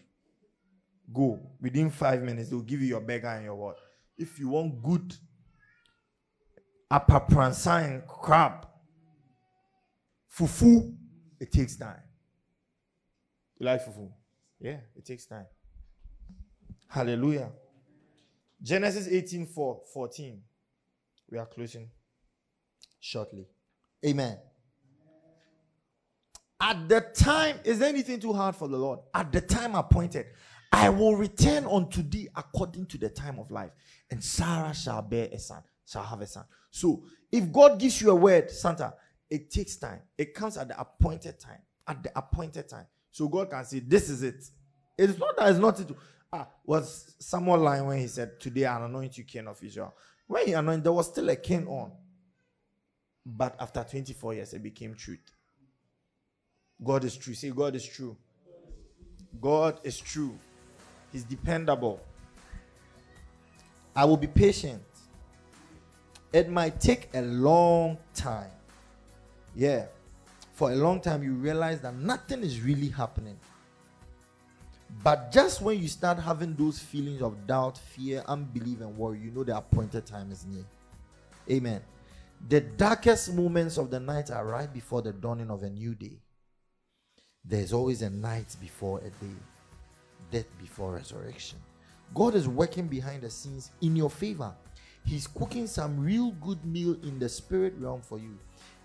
Go. 1.13 1.39
Within 1.61 1.91
five 1.91 2.23
minutes, 2.23 2.49
they'll 2.49 2.61
give 2.61 2.82
you 2.82 2.88
your 2.88 3.01
burger 3.01 3.28
and 3.28 3.45
your 3.45 3.55
what. 3.55 3.78
If 4.17 4.39
you 4.39 4.49
want 4.49 4.82
good 4.82 5.15
upper 6.89 7.19
pransine 7.19 8.05
crab, 8.07 8.65
fufu, 10.36 10.95
it 11.40 11.52
takes 11.52 11.76
time. 11.76 12.02
You 13.60 13.66
like 13.66 13.86
fufu? 13.86 14.10
Yeah, 14.60 14.78
it 14.96 15.06
takes 15.06 15.26
time. 15.26 15.46
Hallelujah. 16.88 17.51
Genesis 18.62 19.08
18 19.08 19.46
4, 19.47 19.82
14. 19.93 20.42
We 21.30 21.38
are 21.38 21.46
closing 21.46 21.89
shortly. 23.00 23.47
Amen. 24.05 24.38
At 26.59 26.89
the 26.89 27.01
time, 27.01 27.59
is 27.64 27.80
there 27.80 27.89
anything 27.89 28.20
too 28.20 28.34
hard 28.34 28.55
for 28.55 28.68
the 28.68 28.78
Lord? 28.78 29.00
At 29.14 29.32
the 29.32 29.42
time 29.42 29.76
appointed, 29.76 30.26
I 30.72 30.89
will 30.89 31.16
return 31.16 31.66
unto 31.66 32.01
thee 32.01 32.28
according 32.36 32.88
to 32.88 32.97
the 32.97 33.09
time 33.09 33.39
of 33.39 33.51
life, 33.51 33.72
and 34.09 34.24
Sarah 34.24 34.74
shall 34.74 35.01
bear 35.01 35.30
a 35.32 35.39
son, 35.39 35.62
shall 35.86 36.04
have 36.04 36.22
a 36.22 36.28
son. 36.28 36.46
So, 36.72 37.04
if 37.32 37.51
God 37.51 37.80
gives 37.80 38.01
you 38.01 38.12
a 38.12 38.16
word, 38.16 38.50
Santa, 38.50 38.93
it 39.29 39.51
takes 39.51 39.75
time. 39.75 40.01
It 40.17 40.33
comes 40.33 40.58
at 40.58 40.67
the 40.70 40.79
appointed 40.79 41.39
time. 41.39 41.62
At 41.87 42.04
the 42.04 42.12
appointed 42.17 42.67
time. 42.67 42.86
So 43.12 43.28
God 43.28 43.49
can 43.49 43.66
say, 43.66 43.79
This 43.79 44.09
is 44.09 44.24
it. 44.24 44.43
It's 44.97 45.17
not 45.17 45.36
that 45.37 45.49
it's 45.49 45.59
not 45.59 45.79
it. 45.79 45.89
Ah, 46.32 46.47
was 46.66 47.16
Samuel 47.20 47.59
lying 47.59 47.86
when 47.86 47.99
he 47.99 48.08
said, 48.08 48.39
Today 48.39 48.66
i 48.66 48.86
anoint 48.86 49.17
you 49.17 49.24
king 49.24 49.47
of 49.47 49.62
Israel. 49.63 49.95
When 50.28 50.45
he 50.45 50.54
anointed, 50.54 50.83
there 50.83 50.91
was 50.91 51.08
still 51.08 51.29
a 51.29 51.36
king 51.36 51.67
on. 51.67 51.91
But 53.25 53.55
after 53.59 53.83
24 53.83 54.33
years, 54.36 54.54
it 54.54 54.63
became 54.63 54.95
truth. 54.95 55.20
God 56.83 57.04
is 57.04 57.16
true. 57.16 57.33
Say, 57.33 57.49
God 57.49 57.75
is 57.75 57.86
true. 57.86 58.16
God 59.39 59.79
is 59.83 59.99
true. 59.99 60.37
He's 61.12 61.24
dependable. 61.24 62.01
I 63.95 64.05
will 64.05 64.17
be 64.17 64.28
patient. 64.28 64.83
It 66.33 66.49
might 66.49 66.79
take 66.79 67.09
a 67.13 67.21
long 67.21 67.97
time. 68.13 68.51
Yeah. 69.58 69.88
For 70.54 70.71
a 70.71 70.75
long 70.75 71.01
time, 71.01 71.24
you 71.24 71.34
realize 71.34 71.82
that 71.82 71.96
nothing 71.96 72.43
is 72.43 72.62
really 72.62 72.89
happening. 72.89 73.39
But 75.04 75.32
just 75.32 75.62
when 75.62 75.82
you 75.82 75.88
start 75.88 76.20
having 76.20 76.55
those 76.55 76.79
feelings 76.79 77.24
of 77.24 77.47
doubt, 77.47 77.78
fear, 77.78 78.24
unbelief, 78.28 78.82
and 78.82 78.96
worry, 78.97 79.20
you 79.20 79.32
know 79.32 79.43
the 79.43 79.58
appointed 79.58 80.05
time 80.05 80.32
is 80.32 80.46
near. 80.46 80.66
Amen. 81.50 81.82
The 82.50 82.62
darkest 82.62 83.34
moments 83.34 83.78
of 83.78 83.89
the 83.89 84.00
night 84.00 84.32
are 84.32 84.46
right 84.46 84.71
before 84.71 85.01
the 85.01 85.13
dawning 85.13 85.50
of 85.50 85.63
a 85.63 85.70
new 85.70 85.96
day. 85.96 86.20
There's 87.43 87.74
always 87.74 88.04
a 88.04 88.09
night 88.12 88.55
before 88.62 89.00
a 89.00 89.09
day. 89.09 89.36
death 90.32 90.47
before 90.59 90.93
resurrection. 90.93 91.59
God 92.13 92.36
is 92.36 92.47
working 92.47 92.88
behind 92.88 93.24
the 93.24 93.29
scenes 93.29 93.71
in 93.82 93.96
your 93.96 94.09
favor. 94.09 94.54
He's 95.05 95.28
cooking 95.28 95.67
some 95.67 96.00
real 96.00 96.32
good 96.32 96.63
meal 96.66 96.97
in 97.04 97.20
the 97.20 97.29
spirit 97.29 97.74
realm 97.79 98.01
for 98.01 98.20
you. 98.20 98.38